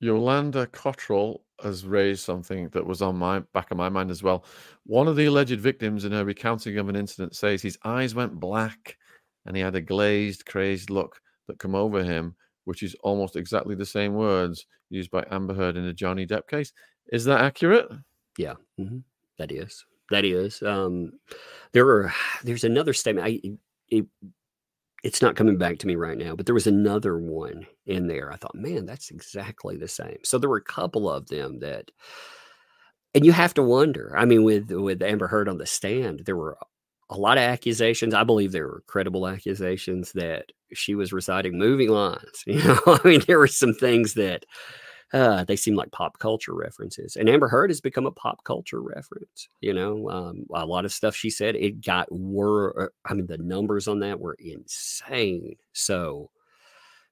Yolanda 0.01 0.65
Cottrell 0.67 1.43
has 1.61 1.85
raised 1.85 2.21
something 2.21 2.69
that 2.69 2.85
was 2.85 3.01
on 3.01 3.17
my 3.17 3.39
back 3.53 3.69
of 3.71 3.77
my 3.77 3.89
mind 3.89 4.11
as 4.11 4.23
well. 4.23 4.45
One 4.85 5.07
of 5.07 5.17
the 5.17 5.25
alleged 5.25 5.59
victims 5.59 6.05
in 6.05 6.13
her 6.13 6.23
recounting 6.23 6.77
of 6.77 6.87
an 6.87 6.95
incident 6.95 7.35
says 7.35 7.61
his 7.61 7.77
eyes 7.83 8.15
went 8.15 8.39
black 8.39 8.97
and 9.45 9.57
he 9.57 9.61
had 9.61 9.75
a 9.75 9.81
glazed, 9.81 10.45
crazed 10.45 10.89
look 10.89 11.19
that 11.47 11.59
come 11.59 11.75
over 11.75 12.03
him, 12.03 12.35
which 12.63 12.81
is 12.81 12.95
almost 13.03 13.35
exactly 13.35 13.75
the 13.75 13.85
same 13.85 14.13
words 14.13 14.65
used 14.89 15.11
by 15.11 15.25
Amber 15.31 15.53
Heard 15.53 15.75
in 15.75 15.85
the 15.85 15.93
Johnny 15.93 16.25
Depp 16.25 16.47
case. 16.47 16.71
Is 17.11 17.25
that 17.25 17.41
accurate? 17.41 17.87
Yeah, 18.37 18.53
mm-hmm. 18.79 18.99
that 19.37 19.51
is. 19.51 19.83
That 20.11 20.25
is. 20.25 20.61
Um, 20.63 21.13
there 21.73 21.87
are. 21.87 22.13
There's 22.43 22.63
another 22.63 22.93
statement. 22.93 23.27
I 23.27 23.41
it, 23.89 24.05
it's 25.03 25.21
not 25.21 25.35
coming 25.35 25.57
back 25.57 25.77
to 25.79 25.87
me 25.87 25.95
right 25.95 26.17
now, 26.17 26.35
but 26.35 26.45
there 26.45 26.55
was 26.55 26.67
another 26.67 27.17
one 27.17 27.65
in 27.85 28.07
there. 28.07 28.31
I 28.31 28.35
thought, 28.35 28.55
man, 28.55 28.85
that's 28.85 29.11
exactly 29.11 29.77
the 29.77 29.87
same. 29.87 30.17
So 30.23 30.37
there 30.37 30.49
were 30.49 30.57
a 30.57 30.61
couple 30.61 31.09
of 31.09 31.27
them 31.27 31.59
that, 31.59 31.91
and 33.13 33.25
you 33.25 33.31
have 33.31 33.53
to 33.55 33.63
wonder. 33.63 34.13
I 34.17 34.25
mean, 34.25 34.43
with 34.43 34.71
with 34.71 35.01
Amber 35.01 35.27
Heard 35.27 35.49
on 35.49 35.57
the 35.57 35.65
stand, 35.65 36.21
there 36.25 36.35
were 36.35 36.57
a 37.09 37.17
lot 37.17 37.37
of 37.37 37.43
accusations. 37.43 38.13
I 38.13 38.23
believe 38.23 38.51
there 38.51 38.67
were 38.67 38.83
credible 38.87 39.27
accusations 39.27 40.11
that 40.13 40.51
she 40.73 40.93
was 40.95 41.11
reciting 41.13 41.57
movie 41.57 41.87
lines. 41.87 42.43
You 42.47 42.63
know, 42.63 42.79
I 42.85 42.99
mean, 43.07 43.21
there 43.27 43.39
were 43.39 43.47
some 43.47 43.73
things 43.73 44.13
that 44.15 44.45
uh, 45.11 45.43
they 45.43 45.55
seem 45.55 45.75
like 45.75 45.91
pop 45.91 46.19
culture 46.19 46.53
references. 46.53 47.15
And 47.15 47.27
Amber 47.27 47.47
Heard 47.47 47.71
has 47.71 47.81
become 47.81 48.05
a 48.05 48.11
pop 48.11 48.43
culture 48.43 48.81
reference. 48.81 49.49
You 49.61 49.73
know, 49.73 50.09
um, 50.09 50.45
a 50.53 50.65
lot 50.65 50.85
of 50.85 50.93
stuff 50.93 51.15
she 51.15 51.29
said, 51.29 51.55
it 51.55 51.83
got 51.83 52.07
were. 52.11 52.91
I 53.05 53.13
mean, 53.13 53.25
the 53.25 53.37
numbers 53.37 53.87
on 53.87 53.99
that 53.99 54.19
were 54.19 54.35
insane. 54.39 55.55
So 55.73 56.29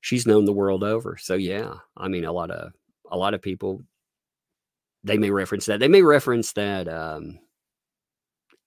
she's 0.01 0.27
known 0.27 0.45
the 0.45 0.53
world 0.53 0.83
over. 0.83 1.17
So 1.17 1.35
yeah, 1.35 1.73
I 1.95 2.07
mean, 2.07 2.25
a 2.25 2.31
lot 2.31 2.51
of 2.51 2.71
a 3.09 3.17
lot 3.17 3.33
of 3.33 3.41
people 3.41 3.83
they 5.03 5.17
may 5.17 5.31
reference 5.31 5.65
that. 5.67 5.79
They 5.79 5.87
may 5.87 6.01
reference 6.01 6.53
that 6.53 6.87
um, 6.87 7.39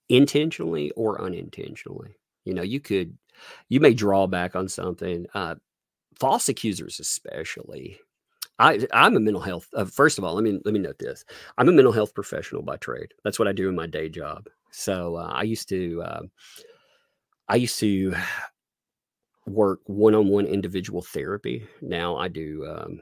intentionally 0.09 0.91
or 0.93 1.20
unintentionally. 1.22 2.16
You 2.45 2.55
know, 2.55 2.62
you 2.62 2.81
could 2.81 3.16
you 3.68 3.78
may 3.78 3.95
draw 3.95 4.26
back 4.26 4.57
on 4.57 4.68
something. 4.68 5.26
Uh, 5.35 5.57
false 6.18 6.49
accusers, 6.49 6.99
especially 6.99 8.01
I, 8.61 8.87
I'm 8.93 9.17
a 9.17 9.21
mental 9.21 9.41
health. 9.41 9.69
Uh, 9.75 9.87
first 9.87 10.19
of 10.19 10.25
all, 10.25 10.35
let 10.35 10.45
me 10.45 10.61
let 10.65 10.75
me 10.75 10.81
note 10.81 10.99
this: 10.99 11.25
I'm 11.59 11.69
a 11.69 11.73
mental 11.73 11.93
health 11.93 12.15
professional 12.15 12.63
by 12.63 12.77
trade. 12.77 13.15
That's 13.25 13.39
what 13.39 13.49
I 13.49 13.53
do 13.53 13.69
in 13.69 13.75
my 13.75 13.87
day 13.87 14.09
job. 14.09 14.49
So 14.71 15.17
uh, 15.17 15.31
I 15.33 15.43
used 15.43 15.69
to, 15.71 16.03
uh, 16.03 16.23
I 17.49 17.57
used 17.57 17.81
to 17.81 18.15
work 19.47 19.81
one-on-one 19.87 20.47
individual 20.47 21.03
therapy. 21.03 21.67
Now 21.81 22.17
I 22.17 22.29
do, 22.29 22.67
um, 22.69 23.01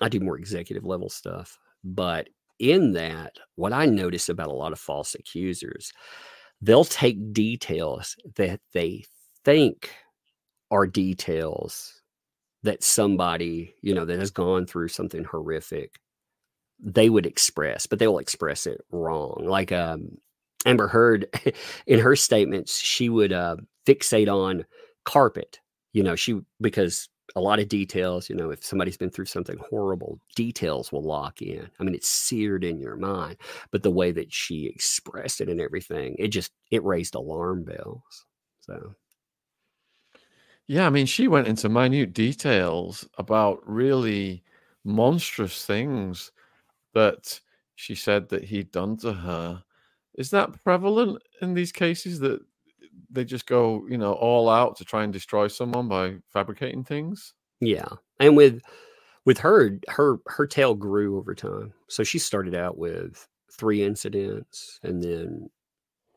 I 0.00 0.08
do 0.08 0.20
more 0.20 0.38
executive 0.38 0.84
level 0.84 1.10
stuff. 1.10 1.58
But 1.84 2.28
in 2.58 2.92
that, 2.92 3.36
what 3.56 3.72
I 3.72 3.86
notice 3.86 4.28
about 4.28 4.48
a 4.48 4.54
lot 4.54 4.72
of 4.72 4.78
false 4.78 5.14
accusers, 5.14 5.92
they'll 6.62 6.84
take 6.84 7.32
details 7.32 8.16
that 8.36 8.60
they 8.72 9.04
think 9.44 9.90
are 10.70 10.86
details 10.86 12.01
that 12.62 12.82
somebody, 12.82 13.74
you 13.82 13.94
know, 13.94 14.04
that 14.04 14.18
has 14.18 14.30
gone 14.30 14.66
through 14.66 14.88
something 14.88 15.24
horrific, 15.24 15.98
they 16.80 17.08
would 17.10 17.26
express, 17.26 17.86
but 17.86 17.98
they 17.98 18.06
will 18.06 18.18
express 18.18 18.66
it 18.66 18.80
wrong. 18.90 19.44
Like 19.46 19.72
um, 19.72 20.18
Amber 20.66 20.88
Heard, 20.88 21.26
in 21.86 21.98
her 22.00 22.16
statements, 22.16 22.78
she 22.78 23.08
would 23.08 23.32
uh, 23.32 23.56
fixate 23.86 24.32
on 24.32 24.64
carpet. 25.04 25.58
You 25.92 26.02
know, 26.02 26.16
she 26.16 26.40
because 26.60 27.08
a 27.34 27.40
lot 27.40 27.58
of 27.58 27.68
details. 27.68 28.28
You 28.28 28.36
know, 28.36 28.50
if 28.50 28.64
somebody's 28.64 28.96
been 28.96 29.10
through 29.10 29.26
something 29.26 29.58
horrible, 29.70 30.18
details 30.36 30.92
will 30.92 31.02
lock 31.02 31.42
in. 31.42 31.68
I 31.78 31.84
mean, 31.84 31.94
it's 31.94 32.08
seared 32.08 32.64
in 32.64 32.80
your 32.80 32.96
mind. 32.96 33.36
But 33.70 33.82
the 33.82 33.90
way 33.90 34.12
that 34.12 34.32
she 34.32 34.66
expressed 34.66 35.40
it 35.40 35.48
and 35.48 35.60
everything, 35.60 36.16
it 36.18 36.28
just 36.28 36.52
it 36.70 36.84
raised 36.84 37.14
alarm 37.14 37.64
bells. 37.64 38.26
So 38.60 38.94
yeah, 40.72 40.86
I 40.86 40.90
mean, 40.90 41.04
she 41.04 41.28
went 41.28 41.48
into 41.48 41.68
minute 41.68 42.14
details 42.14 43.06
about 43.18 43.60
really 43.68 44.42
monstrous 44.84 45.66
things 45.66 46.32
that 46.94 47.38
she 47.74 47.94
said 47.94 48.30
that 48.30 48.44
he'd 48.44 48.70
done 48.70 48.96
to 48.98 49.12
her. 49.12 49.62
Is 50.14 50.30
that 50.30 50.64
prevalent 50.64 51.22
in 51.42 51.52
these 51.52 51.72
cases 51.72 52.20
that 52.20 52.40
they 53.10 53.22
just 53.22 53.44
go, 53.44 53.84
you 53.86 53.98
know, 53.98 54.14
all 54.14 54.48
out 54.48 54.76
to 54.76 54.84
try 54.86 55.04
and 55.04 55.12
destroy 55.12 55.46
someone 55.46 55.88
by 55.88 56.14
fabricating 56.32 56.84
things? 56.84 57.34
Yeah. 57.60 57.88
And 58.18 58.34
with 58.34 58.62
with 59.26 59.36
her 59.40 59.78
her 59.88 60.20
her 60.26 60.46
tale 60.46 60.74
grew 60.74 61.18
over 61.18 61.34
time. 61.34 61.74
So 61.88 62.02
she 62.02 62.18
started 62.18 62.54
out 62.54 62.78
with 62.78 63.28
3 63.50 63.82
incidents 63.82 64.80
and 64.82 65.02
then 65.02 65.50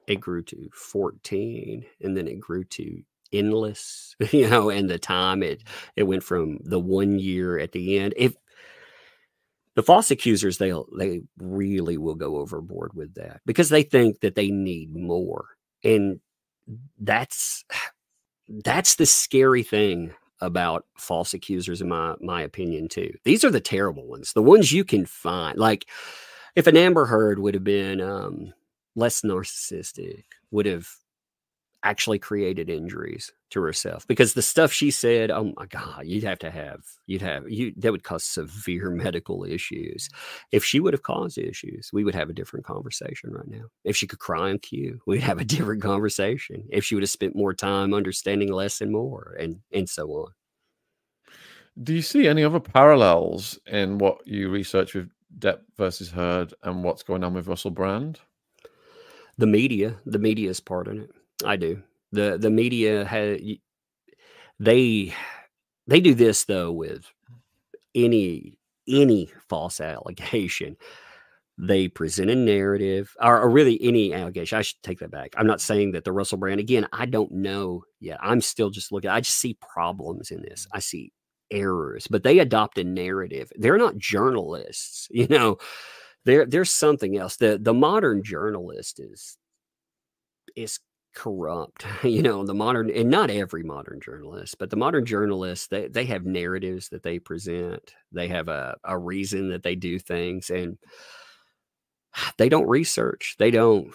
it 0.08 0.22
grew 0.22 0.44
to 0.44 0.70
14 0.72 1.86
and 2.00 2.16
then 2.16 2.30
it 2.30 2.40
grew 2.40 2.64
to 2.64 3.04
endless, 3.38 4.16
you 4.32 4.50
know, 4.50 4.70
and 4.70 4.90
the 4.90 5.00
time 5.00 5.44
it 5.44 5.64
it 5.96 6.04
went 6.04 6.24
from 6.24 6.60
the 6.64 6.80
one 6.80 7.20
year 7.20 7.60
at 7.60 7.72
the 7.72 8.00
end. 8.00 8.14
If 8.18 8.36
the 9.76 9.84
false 9.84 10.12
accusers, 10.12 10.58
they 10.58 10.74
they 10.98 11.22
really 11.38 11.98
will 11.98 12.16
go 12.16 12.38
overboard 12.38 12.94
with 12.94 13.14
that 13.16 13.42
because 13.46 13.70
they 13.70 13.84
think 13.84 14.22
that 14.22 14.36
they 14.36 14.50
need 14.50 14.96
more, 14.96 15.46
and 15.84 16.20
that's 17.00 17.64
that's 18.64 18.96
the 18.96 19.06
scary 19.06 19.64
thing 19.64 20.14
about 20.42 20.86
false 20.98 21.34
accusers 21.34 21.82
in 21.82 21.90
my 21.90 22.16
my 22.22 22.42
opinion 22.42 22.88
too. 22.88 23.12
These 23.24 23.44
are 23.44 23.52
the 23.52 23.62
terrible 23.62 24.08
ones, 24.08 24.34
the 24.34 24.44
ones 24.44 24.72
you 24.72 24.84
can 24.84 25.06
find. 25.06 25.58
Like 25.58 25.86
if 26.56 26.68
an 26.68 26.78
Amber 26.78 27.06
Heard 27.06 27.40
would 27.40 27.54
have 27.54 27.64
been 27.64 28.02
um, 28.02 28.54
less 28.96 29.22
narcissistic, 29.22 30.24
would 30.52 30.66
have 30.66 30.90
actually 31.86 32.18
created 32.18 32.68
injuries 32.68 33.32
to 33.52 33.62
herself 33.62 34.08
because 34.08 34.34
the 34.34 34.42
stuff 34.42 34.72
she 34.72 34.90
said 34.90 35.30
oh 35.30 35.54
my 35.56 35.68
god 35.68 36.04
you'd 36.04 36.24
have 36.24 36.40
to 36.40 36.50
have 36.50 36.82
you'd 37.06 37.22
have 37.22 37.48
you 37.48 37.72
that 37.78 37.92
would 37.92 38.04
cause 38.04 38.24
severe 38.24 38.90
medical 39.06 39.46
issues 39.46 40.10
if 40.52 40.66
she 40.66 40.80
would 40.80 40.94
have 40.94 41.04
caused 41.04 41.38
issues 41.38 41.92
we 41.94 42.04
would 42.04 42.16
have 42.16 42.30
a 42.30 42.34
different 42.34 42.66
conversation 42.66 43.32
right 43.32 43.48
now 43.48 43.66
if 43.84 43.96
she 43.96 44.08
could 44.08 44.20
cry 44.20 44.50
on 44.50 44.58
cue 44.58 45.00
we'd 45.06 45.22
have 45.22 45.40
a 45.40 45.46
different 45.46 45.82
conversation 45.82 46.66
if 46.70 46.84
she 46.84 46.96
would 46.96 47.04
have 47.04 47.10
spent 47.10 47.36
more 47.36 47.54
time 47.54 47.94
understanding 47.94 48.52
less 48.52 48.82
and 48.82 48.92
more 48.92 49.36
and 49.40 49.60
and 49.72 49.88
so 49.88 50.10
on 50.10 50.32
do 51.84 51.94
you 51.94 52.02
see 52.02 52.28
any 52.28 52.44
other 52.44 52.60
parallels 52.60 53.60
in 53.68 53.98
what 54.00 54.26
you 54.26 54.50
research 54.50 54.96
with 54.96 55.10
Depp 55.38 55.60
versus 55.78 56.10
Heard 56.10 56.54
and 56.64 56.84
what's 56.84 57.04
going 57.04 57.24
on 57.24 57.34
with 57.34 57.48
Russell 57.48 57.72
Brand? 57.72 58.22
The 59.38 59.48
media, 59.48 59.98
the 60.06 60.20
media 60.20 60.50
is 60.50 60.62
part 60.62 60.88
in 60.88 61.02
it. 61.02 61.12
I 61.44 61.56
do. 61.56 61.82
the 62.12 62.38
The 62.38 62.50
media 62.50 63.06
has 63.06 63.40
they 64.60 65.14
they 65.88 66.00
do 66.00 66.14
this 66.14 66.46
though 66.46 66.72
with 66.72 67.12
any 67.94 68.58
any 68.88 69.30
false 69.50 69.82
allegation. 69.82 70.78
They 71.58 71.88
present 71.88 72.30
a 72.30 72.36
narrative, 72.36 73.16
or, 73.22 73.40
or, 73.42 73.50
really 73.50 73.82
any 73.82 74.14
allegation. 74.14 74.58
I 74.58 74.62
should 74.62 74.84
take 74.84 75.00
that 75.00 75.10
back. 75.10 75.34
I'm 75.38 75.48
not 75.48 75.62
saying 75.62 75.94
that 75.94 76.04
the 76.04 76.12
Russell 76.12 76.38
Brand 76.38 76.60
again. 76.60 76.86
I 76.92 77.06
don't 77.06 77.32
know 77.32 77.86
yet. 78.02 78.20
I'm 78.22 78.42
still 78.42 78.70
just 78.70 78.92
looking. 78.92 79.10
I 79.10 79.22
just 79.22 79.38
see 79.38 79.58
problems 79.62 80.32
in 80.32 80.42
this. 80.42 80.68
I 80.74 80.80
see 80.80 81.14
errors, 81.52 82.08
but 82.08 82.24
they 82.24 82.40
adopt 82.40 82.78
a 82.78 82.84
narrative. 82.84 83.54
They're 83.56 83.78
not 83.78 83.98
journalists, 83.98 85.08
you 85.12 85.28
know. 85.28 85.58
There, 86.26 86.46
there's 86.46 86.72
something 86.72 87.18
else. 87.18 87.38
The 87.38 87.58
the 87.62 87.74
modern 87.74 88.24
journalist 88.24 89.00
is 89.00 89.38
is 90.56 90.80
corrupt 91.16 91.86
you 92.04 92.22
know 92.22 92.46
the 92.46 92.54
modern 92.54 92.92
and 92.92 93.10
not 93.10 93.30
every 93.30 93.64
modern 93.64 94.00
journalist 94.02 94.58
but 94.60 94.70
the 94.70 94.76
modern 94.76 95.06
journalists 95.06 95.68
they, 95.68 95.88
they 95.88 96.06
have 96.06 96.26
narratives 96.26 96.90
that 96.90 97.04
they 97.04 97.20
present. 97.20 97.94
They 98.12 98.28
have 98.28 98.48
a, 98.48 98.78
a 98.84 98.98
reason 98.98 99.50
that 99.50 99.64
they 99.64 99.76
do 99.76 100.00
things 100.00 100.50
and 100.50 100.78
they 102.38 102.50
don't 102.50 102.68
research. 102.68 103.36
They 103.40 103.52
don't 103.52 103.92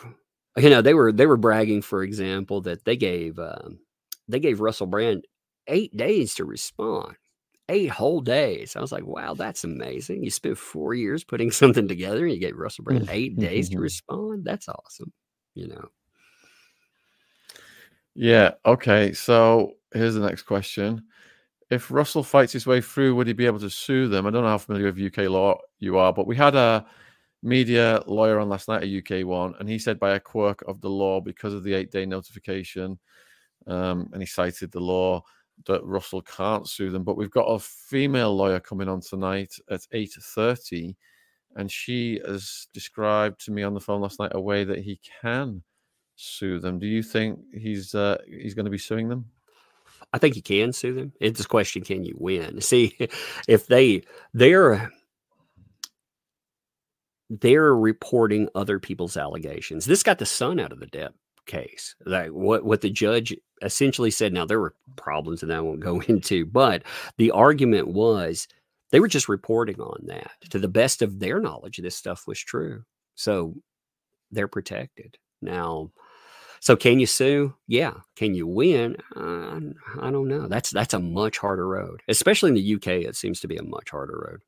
you 0.57 0.71
know 0.71 0.83
they 0.83 0.95
were 0.95 1.13
they 1.13 1.27
were 1.27 1.37
bragging 1.37 1.83
for 1.83 2.03
example 2.03 2.61
that 2.63 2.85
they 2.85 2.97
gave 2.97 3.39
um, 3.39 3.79
they 4.29 4.41
gave 4.41 4.61
russell 4.61 4.87
brand 4.87 5.25
eight 5.69 5.97
days 5.97 6.35
to 6.35 6.45
respond 6.45 7.15
eight 7.69 7.91
whole 7.91 8.21
days. 8.21 8.75
I 8.75 8.81
was 8.81 8.93
like 8.93 9.07
wow 9.07 9.35
that's 9.35 9.65
amazing. 9.65 10.25
You 10.25 10.31
spent 10.31 10.59
four 10.59 10.95
years 10.95 11.23
putting 11.25 11.51
something 11.53 11.87
together 11.87 12.25
and 12.25 12.35
you 12.35 12.41
gave 12.41 12.57
russell 12.57 12.85
brand 12.85 13.09
eight 13.11 13.39
days 13.39 13.69
to 13.71 13.79
respond? 13.81 14.45
That's 14.45 14.69
awesome 14.69 15.13
you 15.55 15.69
know 15.69 15.89
yeah. 18.15 18.53
Okay. 18.67 19.13
So 19.13 19.75
here's 19.93 20.15
the 20.15 20.21
next 20.27 20.43
question. 20.43 21.03
If 21.71 21.91
Russell 21.91 22.25
fights 22.25 22.53
his 22.53 22.67
way 22.67 22.81
through, 22.81 23.15
would 23.17 23.27
he 23.29 23.33
be 23.33 23.47
able 23.47 23.61
to 23.61 23.71
sue 23.71 24.09
them? 24.09 24.27
I 24.27 24.31
don't 24.31 24.43
know 24.43 24.51
how 24.51 24.59
familiar 24.59 24.93
with 24.93 25.01
UK 25.19 25.29
law 25.31 25.59
you 25.81 25.99
are, 25.99 26.13
but 26.13 26.27
we 26.27 26.37
had 26.37 26.57
a 26.57 26.87
media 27.43 28.03
lawyer 28.07 28.41
on 28.41 28.49
last 28.49 28.69
night, 28.69 28.85
a 28.85 28.99
UK 29.23 29.27
one, 29.27 29.55
and 29.61 29.69
he 29.69 29.79
said 29.79 29.99
by 30.01 30.13
a 30.15 30.21
quirk 30.21 30.63
of 30.69 30.81
the 30.81 30.91
law, 30.91 31.21
because 31.21 31.55
of 31.55 31.65
the 31.65 31.75
eight 31.75 31.91
day 31.93 32.07
notification, 32.07 32.99
um, 33.67 34.09
and 34.13 34.23
he 34.23 34.27
cited 34.27 34.73
the 34.73 34.81
law 34.81 35.23
that 35.67 35.85
Russell 35.85 36.23
can't 36.23 36.69
sue 36.69 36.91
them. 36.91 37.05
But 37.05 37.17
we've 37.17 37.31
got 37.31 37.45
a 37.47 37.59
female 37.61 38.35
lawyer 38.37 38.61
coming 38.61 38.89
on 38.89 39.01
tonight 39.01 39.55
at 39.71 39.87
eight 39.93 40.13
thirty, 40.21 40.97
and 41.57 41.71
she 41.71 42.21
has 42.27 42.69
described 42.75 43.45
to 43.47 43.53
me 43.53 43.63
on 43.63 43.75
the 43.75 43.81
phone 43.81 44.03
last 44.03 44.21
night 44.21 44.33
a 44.35 44.41
way 44.41 44.65
that 44.65 44.81
he 44.81 45.01
can 45.23 45.63
sue 46.21 46.59
them. 46.61 46.79
Do 46.79 46.87
you 46.87 47.03
think 47.03 47.41
he's 47.53 47.95
uh, 47.95 48.19
he's 48.27 48.55
going 48.55 48.67
to 48.67 48.71
be 48.71 48.79
suing 48.79 49.09
them? 49.09 49.27
I 50.13 50.19
think 50.19 50.35
he 50.35 50.43
can 50.43 50.73
sue 50.73 50.95
them. 50.95 51.13
It's 51.21 51.41
a 51.41 51.49
question: 51.49 51.83
Can 51.83 52.05
you 52.05 52.17
win? 52.19 52.61
See, 52.63 52.97
if 53.49 53.67
they 53.67 54.03
they're 54.35 54.91
they're 57.31 57.75
reporting 57.75 58.49
other 58.55 58.79
people's 58.79 59.17
allegations. 59.17 59.85
This 59.85 60.03
got 60.03 60.19
the 60.19 60.27
sun 60.27 60.59
out 60.59 60.73
of 60.73 60.81
the 60.81 60.87
Depp 60.87 61.13
case. 61.47 61.95
Like 62.05 62.31
what 62.31 62.65
what 62.65 62.81
the 62.81 62.91
judge 62.91 63.35
essentially 63.63 64.11
said. 64.11 64.33
Now 64.33 64.45
there 64.45 64.61
were 64.61 64.75
problems 64.97 65.41
that 65.41 65.51
I 65.51 65.61
won't 65.61 65.81
go 65.81 66.01
into, 66.09 66.45
but 66.45 66.83
the 67.17 67.31
argument 67.31 67.89
was 67.89 68.49
they 68.91 69.01
were 69.01 69.09
just 69.09 69.29
reporting 69.29 69.81
on 69.81 70.07
that. 70.07 70.33
To 70.51 70.59
the 70.59 70.69
best 70.69 71.03
of 71.03 71.21
their 71.21 71.41
knowledge, 71.41 71.79
this 71.79 71.97
stuff 71.97 72.27
was 72.27 72.39
true. 72.39 72.83
So 73.15 73.55
they're 74.33 74.49
protected. 74.49 75.17
Now, 75.43 75.91
so 76.61 76.77
can 76.77 77.01
you 77.01 77.07
sue? 77.07 77.55
Yeah. 77.67 77.95
Can 78.17 78.35
you 78.35 78.47
win? 78.47 78.97
Uh, 79.17 79.61
I 80.01 80.11
don't 80.11 80.29
know. 80.29 80.47
That's 80.47 80.71
that's 80.71 80.93
a 80.93 80.99
much 80.99 81.39
harder 81.39 81.67
road, 81.67 82.03
especially 82.07 82.51
in 82.51 82.55
the 82.55 82.75
UK. 82.75 83.07
It 83.09 83.17
seems 83.17 83.41
to 83.41 83.49
be 83.49 83.57
a 83.57 83.63
much 83.63 83.91
harder 83.91 84.19
road. 84.29 84.41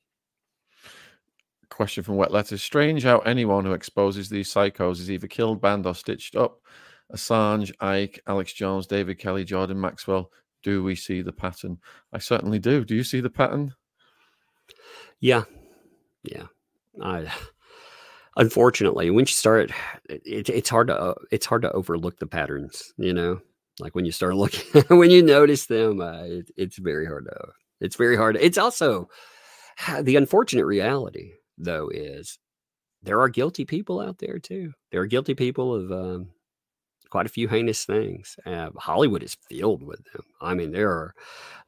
Question 1.71 2.05
from 2.05 2.17
Wet 2.17 2.31
Letters. 2.31 2.63
Strange 2.63 3.03
how 3.03 3.21
anyone 3.21 3.65
who 3.65 3.73
exposes 3.73 4.29
these 4.29 4.53
psychos 4.53 5.01
is 5.01 5.11
either 5.11 5.27
killed, 5.27 5.63
banned, 5.63 5.87
or 5.87 5.95
stitched 5.95 6.37
up. 6.37 6.59
Assange, 7.11 7.73
Icke, 7.79 8.19
Alex 8.27 8.53
Jones, 8.53 8.87
David 8.87 9.19
Kelly, 9.19 9.45
Jordan 9.45 9.81
Maxwell. 9.81 10.31
Do 10.63 10.83
we 10.83 10.95
see 10.95 11.23
the 11.23 11.33
pattern? 11.33 11.79
I 12.13 12.19
certainly 12.19 12.59
do. 12.59 12.85
Do 12.85 12.95
you 12.95 13.05
see 13.05 13.21
the 13.21 13.31
pattern? 13.31 13.75
Yeah. 15.19 15.45
Yeah. 16.23 16.47
I 17.01 17.33
unfortunately, 18.37 19.11
when 19.11 19.23
you 19.23 19.27
start, 19.27 19.71
it, 20.09 20.49
it's 20.49 20.71
hard 20.71 20.89
to 20.89 20.99
uh, 20.99 21.15
it's 21.31 21.47
hard 21.47 21.63
to 21.63 21.73
overlook 21.73 22.19
the 22.19 22.27
patterns. 22.27 22.93
You 22.97 23.13
know, 23.13 23.41
like 23.81 23.95
when 23.95 24.05
you 24.05 24.13
start 24.13 24.37
looking, 24.37 24.83
when 24.97 25.11
you 25.11 25.23
notice 25.23 25.67
them, 25.67 26.01
uh, 26.01 26.23
it, 26.25 26.51
it's 26.57 26.79
very 26.79 27.07
hard 27.07 27.27
to. 27.27 27.49
It's 27.81 27.97
very 27.97 28.17
hard. 28.17 28.37
It's 28.41 28.59
also 28.59 29.09
the 30.03 30.17
unfortunate 30.17 30.67
reality, 30.67 31.33
though, 31.59 31.89
is 31.93 32.39
there 33.03 33.21
are 33.21 33.29
guilty 33.29 33.65
people 33.65 34.01
out 34.01 34.19
there 34.19 34.39
too. 34.39 34.73
There 34.91 35.01
are 35.01 35.07
guilty 35.07 35.35
people 35.35 35.75
of 35.75 35.91
um, 35.91 36.29
quite 37.11 37.27
a 37.27 37.31
few 37.31 37.49
heinous 37.49 37.85
things. 37.85 38.37
Uh, 38.47 38.71
Hollywood 38.77 39.23
is 39.23 39.37
filled 39.49 39.83
with 39.83 40.03
them. 40.13 40.23
I 40.41 40.55
mean, 40.55 40.73
there 40.73 40.91
are 40.91 41.15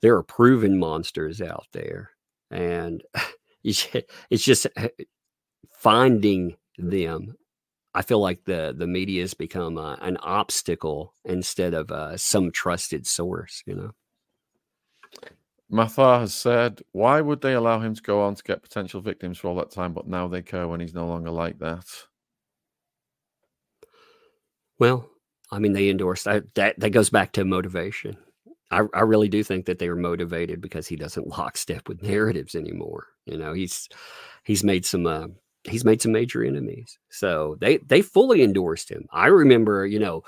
there 0.01 0.17
are 0.17 0.23
proven 0.23 0.79
monsters 0.79 1.43
out 1.43 1.67
there, 1.73 2.11
and 2.51 3.03
it's 3.65 4.45
just 4.45 4.67
uh, 4.77 4.89
finding 5.73 6.57
them 6.79 7.37
I 7.95 8.03
feel 8.03 8.19
like 8.19 8.45
the 8.45 8.75
the 8.77 8.89
media 8.89 9.23
has 9.23 9.35
become 9.35 9.79
uh, 9.79 9.95
an 10.01 10.17
obstacle 10.19 11.15
instead 11.25 11.75
of 11.75 11.93
uh, 11.93 12.17
some 12.17 12.51
trusted 12.51 13.07
source. 13.07 13.63
You 13.67 13.75
know. 13.77 13.91
Mathar 15.73 16.21
has 16.21 16.35
said, 16.35 16.83
"Why 16.93 17.21
would 17.21 17.41
they 17.41 17.55
allow 17.55 17.79
him 17.81 17.95
to 17.95 18.03
go 18.03 18.23
on 18.23 18.35
to 18.35 18.43
get 18.43 18.63
potential 18.63 19.01
victims 19.01 19.39
for 19.39 19.49
all 19.49 19.55
that 19.57 19.71
time, 19.71 19.93
but 19.93 20.09
now 20.09 20.27
they 20.27 20.43
care 20.43 20.67
when 20.67 20.81
he's 20.81 20.95
no 20.95 21.07
longer 21.07 21.31
like 21.31 21.61
that?" 21.61 21.87
Well, 24.81 25.09
I 25.53 25.61
mean, 25.61 25.73
they 25.73 25.89
endorsed 25.89 26.25
that. 26.25 26.53
That, 26.57 26.79
that 26.81 26.91
goes 26.91 27.11
back 27.11 27.33
to 27.33 27.45
motivation. 27.45 28.17
I, 28.73 28.83
I 28.93 29.01
really 29.03 29.29
do 29.29 29.45
think 29.45 29.67
that 29.67 29.79
they 29.79 29.87
are 29.87 29.95
motivated 29.97 30.61
because 30.61 30.89
he 30.89 30.97
doesn't 30.97 31.29
lockstep 31.39 31.89
with 31.89 32.03
narratives 32.03 32.57
anymore. 32.57 33.07
You 33.25 33.39
know, 33.39 33.53
he's 33.53 33.89
he's 34.43 34.65
made 34.65 34.85
some 34.85 35.07
uh, 35.07 35.29
he's 35.65 35.85
made 35.85 36.01
some 36.03 36.13
major 36.13 36.45
enemies. 36.45 36.99
So 37.11 37.57
they 37.61 37.79
they 37.79 38.03
fully 38.03 38.43
endorsed 38.43 38.91
him. 38.91 39.07
I 39.11 39.27
remember, 39.27 39.87
you 39.87 39.99
know, 39.99 40.23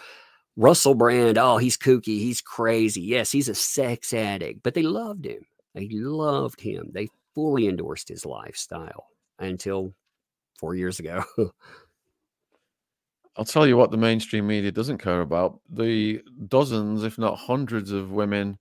Russell 0.57 0.95
Brand, 0.95 1.39
oh, 1.39 1.59
he's 1.59 1.77
kooky, 1.77 2.19
he's 2.19 2.41
crazy. 2.41 3.03
Yes, 3.03 3.31
he's 3.31 3.49
a 3.49 3.55
sex 3.55 4.13
addict, 4.15 4.63
but 4.63 4.75
they 4.75 4.83
loved 4.83 5.27
him. 5.27 5.45
They 5.75 5.89
loved 5.91 6.61
him. 6.61 6.91
They 6.93 7.09
fully 7.35 7.69
endorsed 7.69 8.09
his 8.09 8.25
lifestyle 8.25 9.09
until 9.39 9.93
4 10.59 10.75
years 10.75 10.99
ago. 10.99 11.23
I'll 13.37 13.45
tell 13.45 13.67
you 13.67 13.77
what 13.77 13.91
the 13.91 13.99
mainstream 13.99 14.47
media 14.47 14.73
doesn't 14.73 14.97
care 14.97 15.21
about. 15.21 15.61
The 15.69 16.23
dozens, 16.49 17.05
if 17.05 17.19
not 17.19 17.37
hundreds 17.37 17.93
of 17.93 18.11
women 18.11 18.59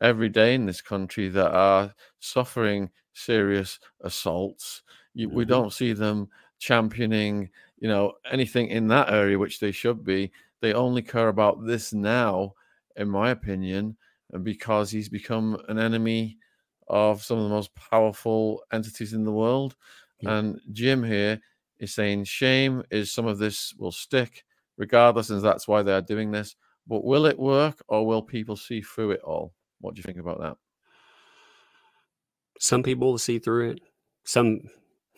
every 0.00 0.30
day 0.30 0.54
in 0.54 0.64
this 0.64 0.80
country 0.80 1.28
that 1.28 1.52
are 1.52 1.94
suffering 2.20 2.90
serious 3.12 3.78
assaults 4.00 4.82
you, 5.14 5.28
mm-hmm. 5.28 5.36
We 5.36 5.44
don't 5.44 5.72
see 5.72 5.92
them 5.92 6.28
championing, 6.58 7.50
you 7.78 7.88
know, 7.88 8.14
anything 8.30 8.68
in 8.68 8.88
that 8.88 9.10
area, 9.10 9.38
which 9.38 9.60
they 9.60 9.72
should 9.72 10.04
be. 10.04 10.32
They 10.60 10.72
only 10.72 11.02
care 11.02 11.28
about 11.28 11.64
this 11.64 11.92
now, 11.92 12.54
in 12.96 13.08
my 13.08 13.30
opinion, 13.30 13.96
because 14.42 14.90
he's 14.90 15.08
become 15.08 15.58
an 15.68 15.78
enemy 15.78 16.38
of 16.88 17.22
some 17.22 17.38
of 17.38 17.44
the 17.44 17.50
most 17.50 17.74
powerful 17.74 18.62
entities 18.72 19.12
in 19.12 19.24
the 19.24 19.32
world. 19.32 19.76
Yeah. 20.20 20.38
And 20.38 20.60
Jim 20.72 21.02
here 21.02 21.40
is 21.78 21.94
saying 21.94 22.24
shame 22.24 22.82
is 22.90 23.12
some 23.12 23.26
of 23.26 23.38
this 23.38 23.74
will 23.78 23.92
stick 23.92 24.44
regardless, 24.76 25.30
and 25.30 25.42
that's 25.42 25.68
why 25.68 25.82
they 25.82 25.92
are 25.92 26.00
doing 26.00 26.30
this. 26.30 26.56
But 26.86 27.04
will 27.04 27.26
it 27.26 27.38
work 27.38 27.82
or 27.88 28.06
will 28.06 28.22
people 28.22 28.56
see 28.56 28.80
through 28.80 29.12
it 29.12 29.20
all? 29.22 29.52
What 29.80 29.94
do 29.94 29.98
you 29.98 30.02
think 30.02 30.18
about 30.18 30.40
that? 30.40 30.56
Some 32.58 32.82
people 32.82 33.10
will 33.10 33.18
see 33.18 33.38
through 33.38 33.70
it. 33.70 33.80
Some 34.24 34.60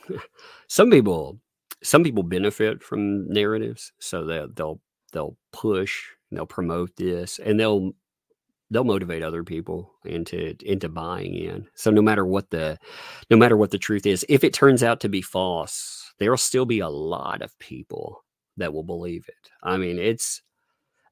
some 0.69 0.91
people 0.91 1.39
some 1.83 2.03
people 2.03 2.23
benefit 2.23 2.83
from 2.83 3.29
narratives 3.29 3.93
so 3.99 4.25
that 4.25 4.57
they'll 4.57 4.81
they'll 5.13 5.37
push 5.53 6.05
they'll 6.33 6.47
promote 6.47 6.95
this 6.97 7.39
and 7.39 7.59
they'll 7.59 7.93
they'll 8.71 8.85
motivate 8.85 9.23
other 9.23 9.45
people 9.45 9.93
into 10.05 10.57
into 10.65 10.89
buying 10.89 11.35
in. 11.35 11.67
So 11.75 11.91
no 11.91 12.03
matter 12.03 12.27
what 12.27 12.51
the 12.51 12.79
no 13.31 13.37
matter 13.37 13.57
what 13.57 13.71
the 13.71 13.79
truth 13.79 14.07
is 14.07 14.25
if 14.29 14.45
it 14.45 14.53
turns 14.53 14.83
out 14.83 15.01
to 15.01 15.09
be 15.09 15.23
false 15.23 16.13
there'll 16.19 16.37
still 16.37 16.65
be 16.65 16.81
a 16.81 16.89
lot 16.89 17.43
of 17.43 17.59
people 17.59 18.25
that 18.57 18.73
will 18.73 18.83
believe 18.85 19.27
it. 19.29 19.51
I 19.63 19.77
mean 19.77 19.99
it's 19.99 20.43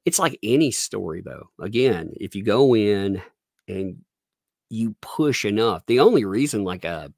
it's 0.05 0.19
like 0.19 0.37
any 0.43 0.71
story 0.71 1.21
though. 1.21 1.49
Again 1.61 2.11
if 2.15 2.35
you 2.35 2.43
go 2.43 2.75
in 2.75 3.21
and 3.67 3.97
you 4.69 4.95
push 5.01 5.45
enough 5.45 5.85
the 5.85 5.99
only 5.99 6.25
reason 6.25 6.63
like 6.63 6.83
a 6.83 7.13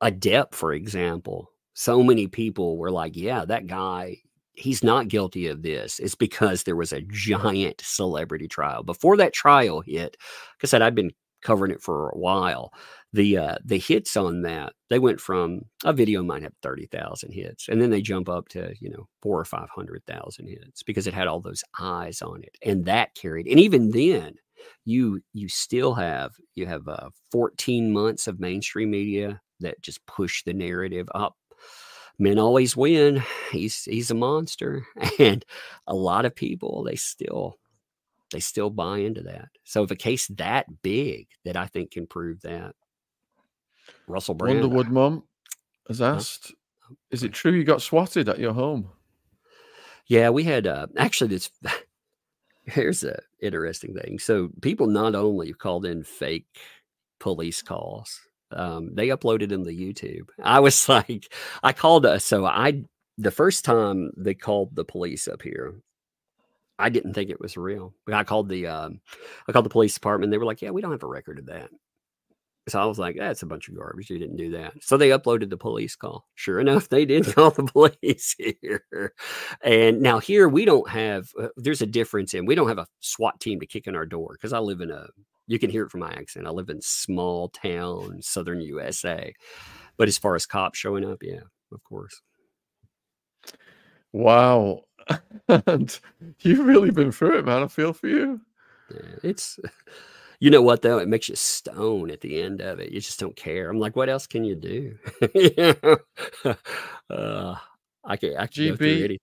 a 0.00 0.10
Depp, 0.10 0.54
for 0.54 0.72
example, 0.72 1.50
so 1.74 2.02
many 2.02 2.26
people 2.26 2.76
were 2.78 2.90
like, 2.90 3.16
yeah, 3.16 3.44
that 3.44 3.66
guy, 3.66 4.18
he's 4.54 4.82
not 4.82 5.08
guilty 5.08 5.46
of 5.46 5.62
this. 5.62 5.98
It's 5.98 6.14
because 6.14 6.62
there 6.62 6.76
was 6.76 6.92
a 6.92 7.02
giant 7.02 7.80
celebrity 7.84 8.48
trial. 8.48 8.82
Before 8.82 9.16
that 9.16 9.32
trial 9.32 9.80
hit, 9.80 10.16
like 10.20 10.64
I 10.64 10.66
said, 10.66 10.82
I've 10.82 10.94
been 10.94 11.12
covering 11.42 11.72
it 11.72 11.82
for 11.82 12.10
a 12.10 12.18
while. 12.18 12.72
The 13.12 13.38
uh, 13.38 13.56
the 13.64 13.78
hits 13.78 14.16
on 14.16 14.42
that 14.42 14.74
they 14.88 15.00
went 15.00 15.20
from 15.20 15.62
a 15.84 15.92
video 15.92 16.22
might 16.22 16.42
have 16.44 16.52
thirty 16.62 16.86
thousand 16.86 17.32
hits, 17.32 17.68
and 17.68 17.82
then 17.82 17.90
they 17.90 18.02
jump 18.02 18.28
up 18.28 18.48
to 18.50 18.72
you 18.78 18.88
know 18.90 19.08
four 19.20 19.40
or 19.40 19.44
five 19.44 19.68
hundred 19.74 20.02
thousand 20.06 20.46
hits 20.48 20.84
because 20.84 21.08
it 21.08 21.14
had 21.14 21.26
all 21.26 21.40
those 21.40 21.64
eyes 21.80 22.22
on 22.22 22.42
it, 22.44 22.56
and 22.64 22.84
that 22.84 23.14
carried. 23.16 23.48
And 23.48 23.58
even 23.58 23.90
then, 23.90 24.34
you 24.84 25.22
you 25.32 25.48
still 25.48 25.94
have 25.94 26.32
you 26.54 26.66
have 26.66 26.86
uh, 26.86 27.10
14 27.32 27.92
months 27.92 28.26
of 28.28 28.38
mainstream 28.40 28.90
media 28.90 29.40
that 29.60 29.80
just 29.82 30.04
push 30.06 30.42
the 30.44 30.52
narrative 30.52 31.08
up. 31.14 31.36
Men 32.18 32.38
always 32.38 32.76
win. 32.76 33.22
He's 33.50 33.84
he's 33.84 34.10
a 34.10 34.14
monster, 34.14 34.84
and 35.18 35.44
a 35.86 35.94
lot 35.94 36.24
of 36.26 36.34
people 36.34 36.84
they 36.84 36.96
still 36.96 37.58
they 38.32 38.40
still 38.40 38.70
buy 38.70 38.98
into 38.98 39.22
that. 39.22 39.48
So 39.64 39.82
if 39.82 39.90
a 39.90 39.96
case 39.96 40.28
that 40.28 40.82
big 40.82 41.28
that 41.44 41.56
I 41.56 41.66
think 41.66 41.92
can 41.92 42.06
prove 42.06 42.42
that, 42.42 42.74
Russell 44.06 44.34
Brand, 44.34 44.62
Wonderwood 44.62 44.90
mom 44.90 45.24
has 45.88 46.02
asked? 46.02 46.54
"Is 47.10 47.22
it 47.22 47.32
true 47.32 47.52
you 47.52 47.64
got 47.64 47.82
swatted 47.82 48.28
at 48.28 48.38
your 48.38 48.52
home?" 48.52 48.90
Yeah, 50.06 50.30
we 50.30 50.44
had 50.44 50.66
uh, 50.66 50.88
actually 50.98 51.28
this. 51.28 51.50
Here's 52.64 53.02
a 53.02 53.18
interesting 53.40 53.94
thing. 53.94 54.18
So 54.18 54.50
people 54.60 54.86
not 54.86 55.14
only 55.14 55.52
called 55.52 55.86
in 55.86 56.04
fake 56.04 56.46
police 57.18 57.62
calls 57.62 58.20
um, 58.52 58.94
they 58.94 59.08
uploaded 59.08 59.48
them 59.48 59.64
to 59.64 59.70
YouTube. 59.70 60.28
I 60.42 60.60
was 60.60 60.88
like, 60.88 61.32
I 61.62 61.72
called 61.72 62.06
us. 62.06 62.24
So 62.24 62.46
I, 62.46 62.84
the 63.18 63.30
first 63.30 63.64
time 63.64 64.12
they 64.16 64.34
called 64.34 64.74
the 64.74 64.84
police 64.84 65.28
up 65.28 65.42
here, 65.42 65.74
I 66.78 66.88
didn't 66.88 67.14
think 67.14 67.30
it 67.30 67.40
was 67.40 67.56
real. 67.56 67.92
I 68.10 68.24
called 68.24 68.48
the, 68.48 68.66
um, 68.66 69.00
I 69.46 69.52
called 69.52 69.66
the 69.66 69.70
police 69.70 69.94
department. 69.94 70.30
They 70.30 70.38
were 70.38 70.46
like, 70.46 70.62
yeah, 70.62 70.70
we 70.70 70.80
don't 70.80 70.92
have 70.92 71.02
a 71.02 71.08
record 71.08 71.38
of 71.38 71.46
that. 71.46 71.70
So 72.68 72.80
I 72.80 72.84
was 72.84 72.98
like, 72.98 73.16
that's 73.16 73.42
a 73.42 73.46
bunch 73.46 73.68
of 73.68 73.76
garbage. 73.76 74.10
You 74.10 74.18
didn't 74.18 74.36
do 74.36 74.50
that. 74.52 74.74
So 74.82 74.96
they 74.96 75.10
uploaded 75.10 75.50
the 75.50 75.56
police 75.56 75.96
call. 75.96 76.26
Sure 76.34 76.60
enough, 76.60 76.88
they 76.88 77.04
did 77.04 77.26
call 77.34 77.50
the 77.50 77.64
police 77.64 78.36
here. 78.38 79.14
And 79.62 80.00
now 80.00 80.20
here 80.20 80.48
we 80.48 80.64
don't 80.64 80.88
have, 80.88 81.30
uh, 81.38 81.48
there's 81.56 81.82
a 81.82 81.86
difference 81.86 82.34
in, 82.34 82.46
we 82.46 82.54
don't 82.54 82.68
have 82.68 82.78
a 82.78 82.86
SWAT 83.00 83.40
team 83.40 83.60
to 83.60 83.66
kick 83.66 83.86
in 83.86 83.96
our 83.96 84.06
door 84.06 84.30
because 84.32 84.52
I 84.52 84.58
live 84.58 84.80
in 84.80 84.90
a 84.90 85.08
you 85.50 85.58
can 85.58 85.68
hear 85.68 85.84
it 85.84 85.90
from 85.90 86.00
my 86.00 86.12
accent. 86.12 86.46
I 86.46 86.50
live 86.50 86.68
in 86.70 86.80
small 86.80 87.48
town, 87.48 88.22
southern 88.22 88.60
USA. 88.60 89.34
But 89.96 90.06
as 90.06 90.16
far 90.16 90.36
as 90.36 90.46
cops 90.46 90.78
showing 90.78 91.04
up, 91.04 91.22
yeah, 91.22 91.40
of 91.72 91.82
course. 91.82 92.22
Wow. 94.12 94.84
and 95.48 95.98
you've 96.40 96.64
really 96.64 96.92
been 96.92 97.10
through 97.10 97.38
it, 97.38 97.46
man. 97.46 97.64
I 97.64 97.66
feel 97.66 97.92
for 97.92 98.06
you. 98.06 98.40
Yeah, 98.94 99.16
it's 99.24 99.58
you 100.38 100.50
know 100.50 100.62
what 100.62 100.82
though? 100.82 100.98
It 100.98 101.08
makes 101.08 101.28
you 101.28 101.34
stone 101.34 102.12
at 102.12 102.20
the 102.20 102.40
end 102.40 102.60
of 102.60 102.78
it. 102.78 102.92
You 102.92 103.00
just 103.00 103.18
don't 103.18 103.34
care. 103.34 103.68
I'm 103.68 103.80
like, 103.80 103.96
what 103.96 104.08
else 104.08 104.28
can 104.28 104.44
you 104.44 104.54
do? 104.54 104.96
uh, 107.10 107.56
I 108.04 108.16
can't. 108.16 108.38
I 108.38 108.46
can 108.46 108.76
GB, 108.76 109.18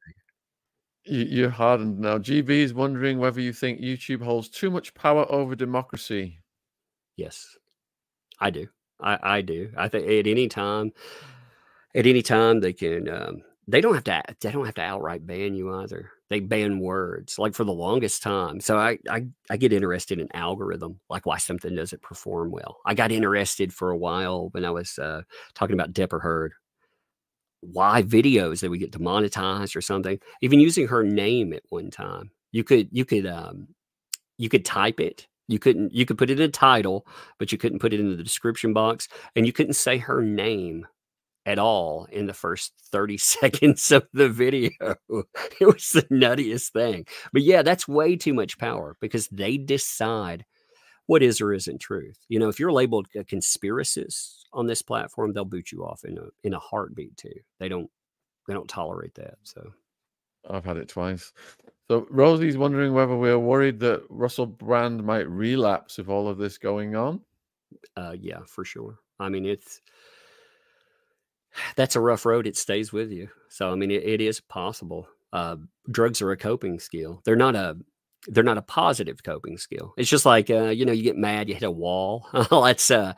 You're 1.09 1.49
hardened 1.49 1.99
now. 1.99 2.17
GB 2.17 2.49
is 2.49 2.73
wondering 2.73 3.17
whether 3.17 3.39
you 3.39 3.53
think 3.53 3.79
YouTube 3.79 4.21
holds 4.21 4.49
too 4.49 4.69
much 4.69 4.93
power 4.93 5.25
over 5.31 5.55
democracy. 5.55 6.39
Yes, 7.15 7.57
I 8.39 8.49
do. 8.49 8.67
I, 8.99 9.19
I 9.21 9.41
do. 9.41 9.71
I 9.77 9.87
think 9.87 10.07
at 10.07 10.27
any 10.27 10.47
time, 10.47 10.91
at 11.95 12.05
any 12.05 12.21
time 12.21 12.59
they 12.59 12.73
can. 12.73 13.09
Um, 13.09 13.41
they 13.69 13.81
don't 13.81 13.93
have 13.95 14.03
to. 14.05 14.23
They 14.39 14.51
don't 14.51 14.65
have 14.65 14.75
to 14.75 14.81
outright 14.81 15.25
ban 15.25 15.53
you 15.53 15.73
either. 15.75 16.11
They 16.29 16.39
ban 16.39 16.79
words 16.79 17.37
like 17.39 17.53
for 17.53 17.63
the 17.63 17.73
longest 17.73 18.21
time. 18.23 18.59
So 18.59 18.77
I, 18.77 18.97
I, 19.09 19.27
I 19.49 19.57
get 19.57 19.73
interested 19.73 20.19
in 20.19 20.33
algorithm, 20.33 20.99
like 21.09 21.25
why 21.25 21.37
something 21.37 21.75
doesn't 21.75 22.01
perform 22.01 22.51
well. 22.51 22.77
I 22.85 22.93
got 22.93 23.11
interested 23.11 23.73
for 23.73 23.91
a 23.91 23.97
while 23.97 24.49
when 24.49 24.65
I 24.65 24.71
was 24.71 24.97
uh, 24.99 25.21
talking 25.53 25.73
about 25.73 25.93
Deborah 25.93 26.21
Heard 26.21 26.53
why 27.61 28.03
videos 28.03 28.61
that 28.61 28.69
we 28.69 28.77
get 28.77 28.91
demonetized 28.91 29.75
or 29.75 29.81
something. 29.81 30.19
Even 30.41 30.59
using 30.59 30.87
her 30.87 31.03
name 31.03 31.53
at 31.53 31.63
one 31.69 31.89
time, 31.89 32.31
you 32.51 32.63
could 32.63 32.89
you 32.91 33.05
could 33.05 33.25
um, 33.25 33.67
you 34.37 34.49
could 34.49 34.65
type 34.65 34.99
it. 34.99 35.27
You 35.47 35.59
couldn't 35.59 35.93
you 35.93 36.05
could 36.05 36.17
put 36.17 36.29
it 36.29 36.39
in 36.39 36.49
a 36.49 36.51
title, 36.51 37.07
but 37.39 37.51
you 37.51 37.57
couldn't 37.57 37.79
put 37.79 37.93
it 37.93 37.99
in 37.99 38.15
the 38.15 38.23
description 38.23 38.73
box, 38.73 39.07
and 39.35 39.45
you 39.45 39.53
couldn't 39.53 39.73
say 39.73 39.97
her 39.97 40.21
name 40.21 40.85
at 41.45 41.57
all 41.57 42.05
in 42.11 42.27
the 42.27 42.33
first 42.33 42.73
30 42.91 43.17
seconds 43.19 43.91
of 43.91 44.05
the 44.13 44.29
video. 44.29 44.69
It 45.59 45.65
was 45.65 45.89
the 45.93 46.03
nuttiest 46.11 46.71
thing. 46.73 47.07
But 47.33 47.41
yeah, 47.41 47.63
that's 47.63 47.87
way 47.87 48.15
too 48.17 48.33
much 48.33 48.57
power 48.57 48.97
because 48.99 49.27
they 49.29 49.57
decide 49.57 50.45
what 51.07 51.23
is 51.23 51.41
or 51.41 51.53
isn't 51.53 51.79
truth. 51.79 52.19
You 52.29 52.39
know, 52.39 52.49
if 52.49 52.59
you're 52.59 52.71
labeled 52.71 53.07
a 53.15 53.23
conspiracist 53.23 54.43
on 54.53 54.67
this 54.67 54.81
platform, 54.81 55.33
they'll 55.33 55.45
boot 55.45 55.71
you 55.71 55.85
off 55.85 56.03
in 56.05 56.17
a 56.17 56.27
in 56.43 56.53
a 56.53 56.59
heartbeat 56.59 57.17
too. 57.17 57.33
They 57.59 57.69
don't 57.69 57.89
they 58.47 58.53
don't 58.53 58.69
tolerate 58.69 59.15
that. 59.15 59.35
So 59.43 59.73
I've 60.49 60.65
had 60.65 60.77
it 60.77 60.89
twice. 60.89 61.33
So 61.89 62.05
Rosie's 62.09 62.57
wondering 62.57 62.93
whether 62.93 63.15
we're 63.15 63.39
worried 63.39 63.79
that 63.79 64.03
Russell 64.09 64.45
Brand 64.45 65.03
might 65.03 65.29
relapse 65.29 65.97
with 65.97 66.09
all 66.09 66.27
of 66.27 66.37
this 66.37 66.57
going 66.57 66.95
on. 66.95 67.21
Uh, 67.95 68.15
yeah, 68.19 68.39
for 68.45 68.65
sure. 68.65 68.99
I 69.19 69.29
mean, 69.29 69.45
it's 69.45 69.81
that's 71.77 71.95
a 71.95 72.01
rough 72.01 72.25
road. 72.25 72.47
It 72.47 72.57
stays 72.57 72.91
with 72.91 73.11
you. 73.11 73.29
So 73.49 73.71
I 73.71 73.75
mean, 73.75 73.91
it, 73.91 74.03
it 74.03 74.21
is 74.21 74.41
possible. 74.41 75.07
Uh, 75.31 75.57
drugs 75.89 76.21
are 76.21 76.31
a 76.31 76.37
coping 76.37 76.79
skill. 76.79 77.21
They're 77.23 77.35
not 77.35 77.55
a 77.55 77.77
they're 78.27 78.43
not 78.43 78.57
a 78.57 78.63
positive 78.63 79.23
coping 79.23 79.57
skill. 79.57 79.93
It's 79.97 80.09
just 80.09 80.25
like 80.25 80.49
uh, 80.49 80.69
you 80.69 80.85
know, 80.85 80.91
you 80.91 81.03
get 81.03 81.17
mad, 81.17 81.49
you 81.49 81.55
hit 81.55 81.63
a 81.63 81.71
wall. 81.71 82.27
that's 82.51 82.91
uh 82.91 83.13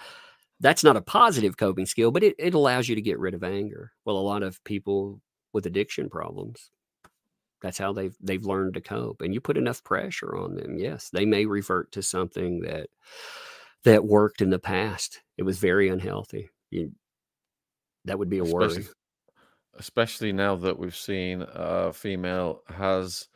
that's 0.60 0.84
not 0.84 0.98
a 0.98 1.02
positive 1.02 1.56
coping 1.58 1.86
skill, 1.86 2.12
but 2.12 2.24
it, 2.24 2.36
it 2.38 2.54
allows 2.54 2.90
you 2.90 2.96
to 2.96 3.02
get 3.02 3.20
rid 3.20 3.34
of 3.34 3.44
anger. 3.44 3.94
Well, 4.04 4.18
a 4.18 4.20
lot 4.20 4.44
of 4.44 4.62
people 4.66 5.22
with 5.54 5.66
addiction 5.66 6.10
problems, 6.10 6.70
that's 7.62 7.78
how 7.78 7.94
they've 7.94 8.16
they've 8.22 8.46
learned 8.46 8.76
to 8.76 8.82
cope. 8.82 9.22
And 9.22 9.34
you 9.34 9.42
put 9.42 9.58
enough 9.58 9.84
pressure 9.84 10.36
on 10.36 10.56
them, 10.56 10.78
yes, 10.78 11.10
they 11.10 11.26
may 11.26 11.46
revert 11.46 11.92
to 11.94 12.04
something 12.04 12.62
that 12.62 12.90
that 13.84 14.06
worked 14.06 14.42
in 14.42 14.50
the 14.50 14.60
past. 14.60 15.22
It 15.38 15.44
was 15.44 15.58
very 15.58 15.90
unhealthy. 15.90 16.50
You, 16.70 16.92
that 18.06 18.20
would 18.20 18.30
be 18.30 18.40
a 18.40 18.44
especially, 18.44 18.84
worry. 18.84 18.88
Especially 19.78 20.34
now 20.34 20.56
that 20.58 20.78
we've 20.78 20.96
seen 20.96 21.46
a 21.48 21.94
female 21.94 22.62
has 22.68 23.28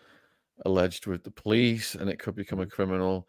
alleged 0.65 1.07
with 1.07 1.23
the 1.23 1.31
police 1.31 1.95
and 1.95 2.09
it 2.09 2.19
could 2.19 2.35
become 2.35 2.59
a 2.59 2.65
criminal 2.65 3.27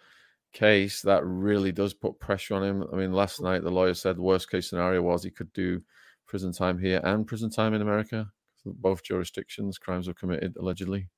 case 0.52 1.02
that 1.02 1.24
really 1.24 1.72
does 1.72 1.92
put 1.92 2.18
pressure 2.18 2.54
on 2.54 2.62
him. 2.62 2.84
I 2.92 2.96
mean, 2.96 3.12
last 3.12 3.42
night 3.42 3.62
the 3.62 3.70
lawyer 3.70 3.94
said 3.94 4.16
the 4.16 4.22
worst 4.22 4.50
case 4.50 4.70
scenario 4.70 5.02
was 5.02 5.22
he 5.22 5.30
could 5.30 5.52
do 5.52 5.82
prison 6.26 6.52
time 6.52 6.78
here 6.78 7.00
and 7.04 7.26
prison 7.26 7.50
time 7.50 7.74
in 7.74 7.82
America. 7.82 8.26
Both 8.64 9.02
jurisdictions, 9.02 9.76
crimes 9.76 10.08
were 10.08 10.14
committed 10.14 10.56
allegedly. 10.58 11.08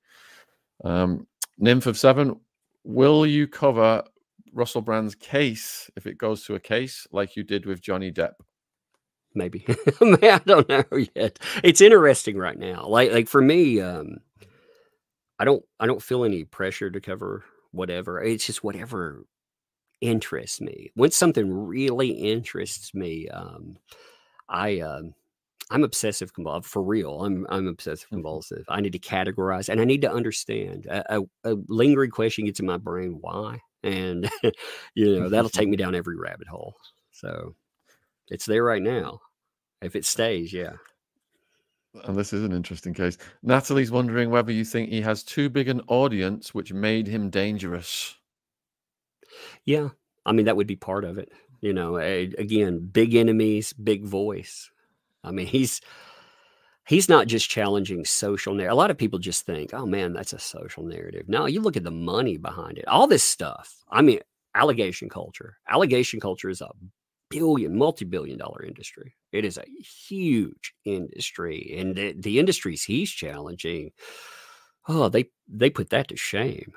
Um, 0.85 1.27
Nymph 1.59 1.87
of 1.87 1.97
Seven, 1.97 2.41
will 2.83 3.27
you 3.27 3.47
cover 3.47 4.03
Russell 4.53 4.81
Brand's 4.81 5.15
case 5.15 5.91
if 5.97 6.07
it 6.07 6.19
goes 6.19 6.45
to 6.45 6.55
a 6.55 6.61
case 6.61 7.07
like 7.13 7.37
you 7.37 7.45
did 7.45 7.67
with 7.67 7.81
Johnny 7.81 8.11
Depp? 8.11 8.33
Maybe. 9.35 9.65
I 10.01 10.41
don't 10.45 10.69
know 10.69 10.85
yet. 11.15 11.39
It's 11.63 11.83
interesting 11.83 12.37
right 12.37 12.59
now. 12.59 12.87
Like, 12.87 13.13
like 13.13 13.29
for 13.29 13.43
me, 13.43 13.81
um, 13.81 14.17
I 15.39 15.45
don't 15.45 15.63
I 15.81 15.87
don't 15.87 16.03
feel 16.03 16.25
any 16.25 16.45
pressure 16.45 16.91
to 16.91 17.01
cover 17.01 17.45
whatever. 17.73 18.23
It's 18.23 18.47
just 18.47 18.65
whatever 18.65 19.25
interests 20.01 20.61
me. 20.61 20.91
When 20.95 21.11
something 21.11 21.51
really 21.53 22.11
interests 22.11 22.95
me, 22.95 23.29
um, 23.29 23.77
I 24.49 24.81
um, 24.81 25.15
I'm 25.71 25.85
obsessive 25.85 26.33
compulsive 26.33 26.71
for 26.71 26.83
real. 26.83 27.23
I'm 27.25 27.47
I'm 27.51 27.67
obsessive 27.67 28.07
mm-hmm. 28.07 28.17
compulsive. 28.17 28.65
I 28.69 28.81
need 28.81 28.93
to 28.93 28.99
categorize 28.99 29.69
and 29.69 29.81
I 29.81 29.85
need 29.85 30.03
to 30.03 30.13
understand. 30.13 30.87
A, 30.87 31.19
a, 31.19 31.23
a 31.45 31.57
lingering 31.69 32.11
question 32.11 32.47
gets 32.47 32.61
in 32.61 32.67
my 32.67 32.79
brain, 32.79 33.19
why? 33.21 33.61
And 33.83 34.31
you 34.95 35.21
know 35.21 35.29
that'll 35.29 35.51
take 35.51 35.69
me 35.69 35.77
down 35.77 35.95
every 35.95 36.17
rabbit 36.17 36.49
hole. 36.49 36.75
So 37.13 37.55
it's 38.29 38.47
there 38.47 38.65
right 38.65 38.83
now. 38.83 39.21
If 39.83 39.95
it 39.95 40.07
stays, 40.07 40.53
yeah 40.53 40.73
and 42.05 42.17
this 42.17 42.33
is 42.33 42.45
an 42.45 42.53
interesting 42.53 42.95
case. 42.95 43.19
Natalie's 43.43 43.91
wondering 43.91 44.31
whether 44.31 44.53
you 44.53 44.65
think 44.65 44.89
he 44.89 45.01
has 45.01 45.23
too 45.23 45.49
big 45.49 45.69
an 45.69 45.81
audience, 45.89 46.55
which 46.55 46.73
made 46.73 47.07
him 47.07 47.31
dangerous. 47.31 48.17
Yeah, 49.65 49.91
I 50.25 50.33
mean 50.33 50.47
that 50.47 50.57
would 50.57 50.67
be 50.67 50.77
part 50.77 51.05
of 51.05 51.19
it. 51.19 51.31
You 51.61 51.73
know, 51.73 51.97
again, 51.97 52.87
big 52.93 53.15
enemies, 53.15 53.73
big 53.73 54.05
voice. 54.05 54.71
I 55.25 55.31
mean, 55.31 55.47
he's 55.47 55.81
he's 56.87 57.09
not 57.09 57.27
just 57.27 57.51
challenging 57.51 58.05
social 58.05 58.55
narrative. 58.55 58.73
A 58.73 58.77
lot 58.77 58.91
of 58.91 58.99
people 58.99 59.19
just 59.19 59.47
think, 59.47 59.75
"Oh 59.75 59.87
man, 59.87 60.13
that's 60.13 60.33
a 60.33 60.39
social 60.39 60.85
narrative." 60.85 61.29
No, 61.29 61.47
you 61.47 61.61
look 61.61 61.77
at 61.77 61.85
the 61.85 61.91
money 61.91 62.37
behind 62.37 62.79
it. 62.79 62.89
All 62.89 63.07
this 63.07 63.25
stuff. 63.25 63.85
I 63.91 64.03
mean, 64.03 64.21
allegation 64.55 65.09
culture. 65.09 65.59
Allegation 65.69 66.21
culture 66.21 66.49
is 66.49 66.61
a 66.61 66.71
billion, 67.31 67.77
multi-billion 67.77 68.39
dollar 68.39 68.65
industry. 68.65 69.15
It 69.33 69.45
is 69.45 69.59
a 69.59 69.65
huge 70.09 70.75
industry, 70.85 71.77
and 71.79 71.95
the, 71.95 72.15
the 72.19 72.39
industries 72.39 72.85
he's 72.85 73.11
challenging, 73.11 73.93
oh, 74.89 75.09
they 75.09 75.31
they 75.49 75.71
put 75.71 75.91
that 75.91 76.09
to 76.09 76.17
shame. 76.17 76.73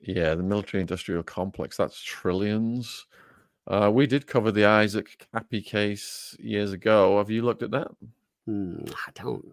Yeah, 0.00 0.34
the 0.34 0.42
military 0.42 0.80
industrial 0.80 1.22
complex, 1.22 1.76
that's 1.76 2.00
trillions. 2.00 3.06
Uh, 3.66 3.90
we 3.92 4.06
did 4.06 4.26
cover 4.26 4.52
the 4.52 4.64
Isaac 4.64 5.26
Kappy 5.34 5.64
case 5.64 6.36
years 6.38 6.72
ago. 6.72 7.18
Have 7.18 7.30
you 7.30 7.42
looked 7.42 7.62
at 7.62 7.72
that? 7.72 7.88
Hmm, 8.46 8.84
I 9.06 9.10
don't. 9.14 9.44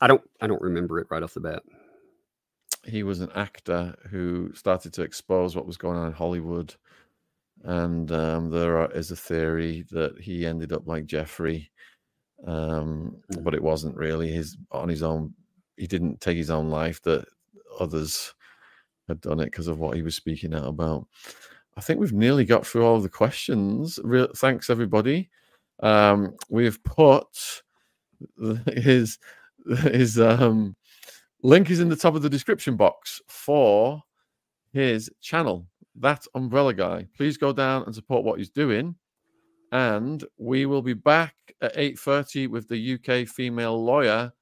I 0.00 0.06
don't. 0.06 0.22
I 0.40 0.46
don't 0.46 0.60
remember 0.60 0.98
it 0.98 1.06
right 1.10 1.22
off 1.22 1.34
the 1.34 1.40
bat. 1.40 1.62
He 2.84 3.04
was 3.04 3.20
an 3.20 3.30
actor 3.34 3.94
who 4.10 4.52
started 4.54 4.92
to 4.94 5.02
expose 5.02 5.54
what 5.54 5.66
was 5.66 5.76
going 5.76 5.96
on 5.96 6.08
in 6.08 6.12
Hollywood 6.12 6.74
and 7.64 8.10
um, 8.12 8.50
there 8.50 8.78
are, 8.78 8.90
is 8.92 9.10
a 9.10 9.16
theory 9.16 9.84
that 9.90 10.20
he 10.20 10.46
ended 10.46 10.72
up 10.72 10.86
like 10.86 11.06
Jeffrey, 11.06 11.70
um, 12.46 13.16
hmm. 13.32 13.42
but 13.42 13.54
it 13.54 13.62
wasn't 13.62 13.96
really 13.96 14.30
his 14.30 14.56
on 14.70 14.88
his 14.88 15.02
own. 15.02 15.34
He 15.76 15.86
didn't 15.86 16.20
take 16.20 16.36
his 16.36 16.50
own 16.50 16.70
life; 16.70 17.00
that 17.02 17.24
others 17.78 18.34
had 19.08 19.20
done 19.20 19.40
it 19.40 19.46
because 19.46 19.68
of 19.68 19.78
what 19.78 19.96
he 19.96 20.02
was 20.02 20.16
speaking 20.16 20.54
out 20.54 20.66
about. 20.66 21.06
I 21.76 21.80
think 21.80 22.00
we've 22.00 22.12
nearly 22.12 22.44
got 22.44 22.66
through 22.66 22.84
all 22.84 23.00
the 23.00 23.08
questions. 23.08 23.98
Real, 24.04 24.28
thanks, 24.36 24.68
everybody. 24.68 25.30
Um, 25.82 26.34
we've 26.50 26.82
put 26.84 27.62
his 28.74 29.18
his 29.82 30.18
um, 30.18 30.74
link 31.42 31.70
is 31.70 31.80
in 31.80 31.88
the 31.88 31.96
top 31.96 32.14
of 32.14 32.22
the 32.22 32.30
description 32.30 32.76
box 32.76 33.20
for 33.28 34.02
his 34.72 35.10
channel 35.20 35.66
that 35.96 36.26
umbrella 36.34 36.74
guy. 36.74 37.06
Please 37.16 37.36
go 37.36 37.52
down 37.52 37.84
and 37.84 37.94
support 37.94 38.24
what 38.24 38.38
he's 38.38 38.50
doing. 38.50 38.96
And 39.70 40.22
we 40.38 40.66
will 40.66 40.82
be 40.82 40.94
back 40.94 41.34
at 41.60 41.76
8:30 41.76 42.48
with 42.48 42.68
the 42.68 42.94
UK 42.94 43.26
female 43.26 43.82
lawyer 43.82 44.32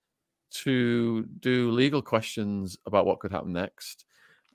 to 0.51 1.25
do 1.39 1.71
legal 1.71 2.03
questions 2.03 2.77
about 2.87 3.07
what 3.07 3.21
could 3.21 3.31
happen 3.31 3.53
next. 3.53 4.05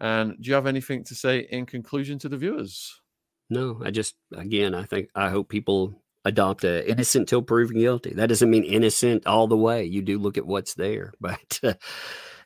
And 0.01 0.35
do 0.41 0.49
you 0.49 0.53
have 0.55 0.67
anything 0.67 1.03
to 1.05 1.15
say 1.15 1.47
in 1.49 1.65
conclusion 1.65 2.19
to 2.19 2.29
the 2.29 2.37
viewers? 2.37 3.01
No, 3.49 3.81
I 3.83 3.91
just 3.91 4.15
again, 4.35 4.75
I 4.75 4.83
think 4.83 5.09
I 5.15 5.29
hope 5.29 5.49
people 5.49 6.01
adopt 6.25 6.63
a 6.63 6.89
innocent 6.89 7.29
till 7.29 7.41
proven 7.41 7.77
guilty. 7.77 8.13
That 8.13 8.27
doesn't 8.27 8.49
mean 8.49 8.63
innocent 8.63 9.25
all 9.27 9.47
the 9.47 9.55
way. 9.55 9.85
You 9.85 10.01
do 10.01 10.17
look 10.17 10.37
at 10.37 10.45
what's 10.45 10.73
there, 10.73 11.13
but 11.21 11.59
uh, 11.63 11.75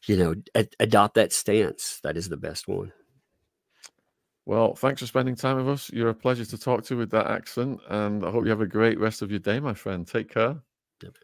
you 0.06 0.18
know, 0.18 0.36
adopt 0.80 1.16
that 1.16 1.34
stance. 1.34 2.00
That 2.04 2.18
is 2.18 2.30
the 2.30 2.38
best 2.38 2.68
one. 2.68 2.92
Well, 4.50 4.74
thanks 4.74 5.00
for 5.00 5.06
spending 5.06 5.36
time 5.36 5.58
with 5.58 5.70
us. 5.70 5.92
You're 5.92 6.10
a 6.10 6.16
pleasure 6.16 6.44
to 6.44 6.58
talk 6.58 6.84
to 6.86 6.98
with 6.98 7.12
that 7.12 7.28
accent, 7.28 7.82
and 7.88 8.26
I 8.26 8.32
hope 8.32 8.46
you 8.46 8.50
have 8.50 8.62
a 8.62 8.66
great 8.66 9.00
rest 9.00 9.22
of 9.22 9.30
your 9.30 9.40
day, 9.40 9.60
my 9.60 9.76
friend. 9.76 10.08
Take 10.08 10.34
care. 10.34 10.60
Yep. 11.04 11.18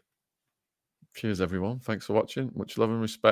Cheers, 1.16 1.40
everyone. 1.40 1.80
Thanks 1.80 2.06
for 2.06 2.12
watching. 2.12 2.52
Much 2.54 2.78
love 2.78 2.88
and 2.90 3.00
respect. 3.00 3.24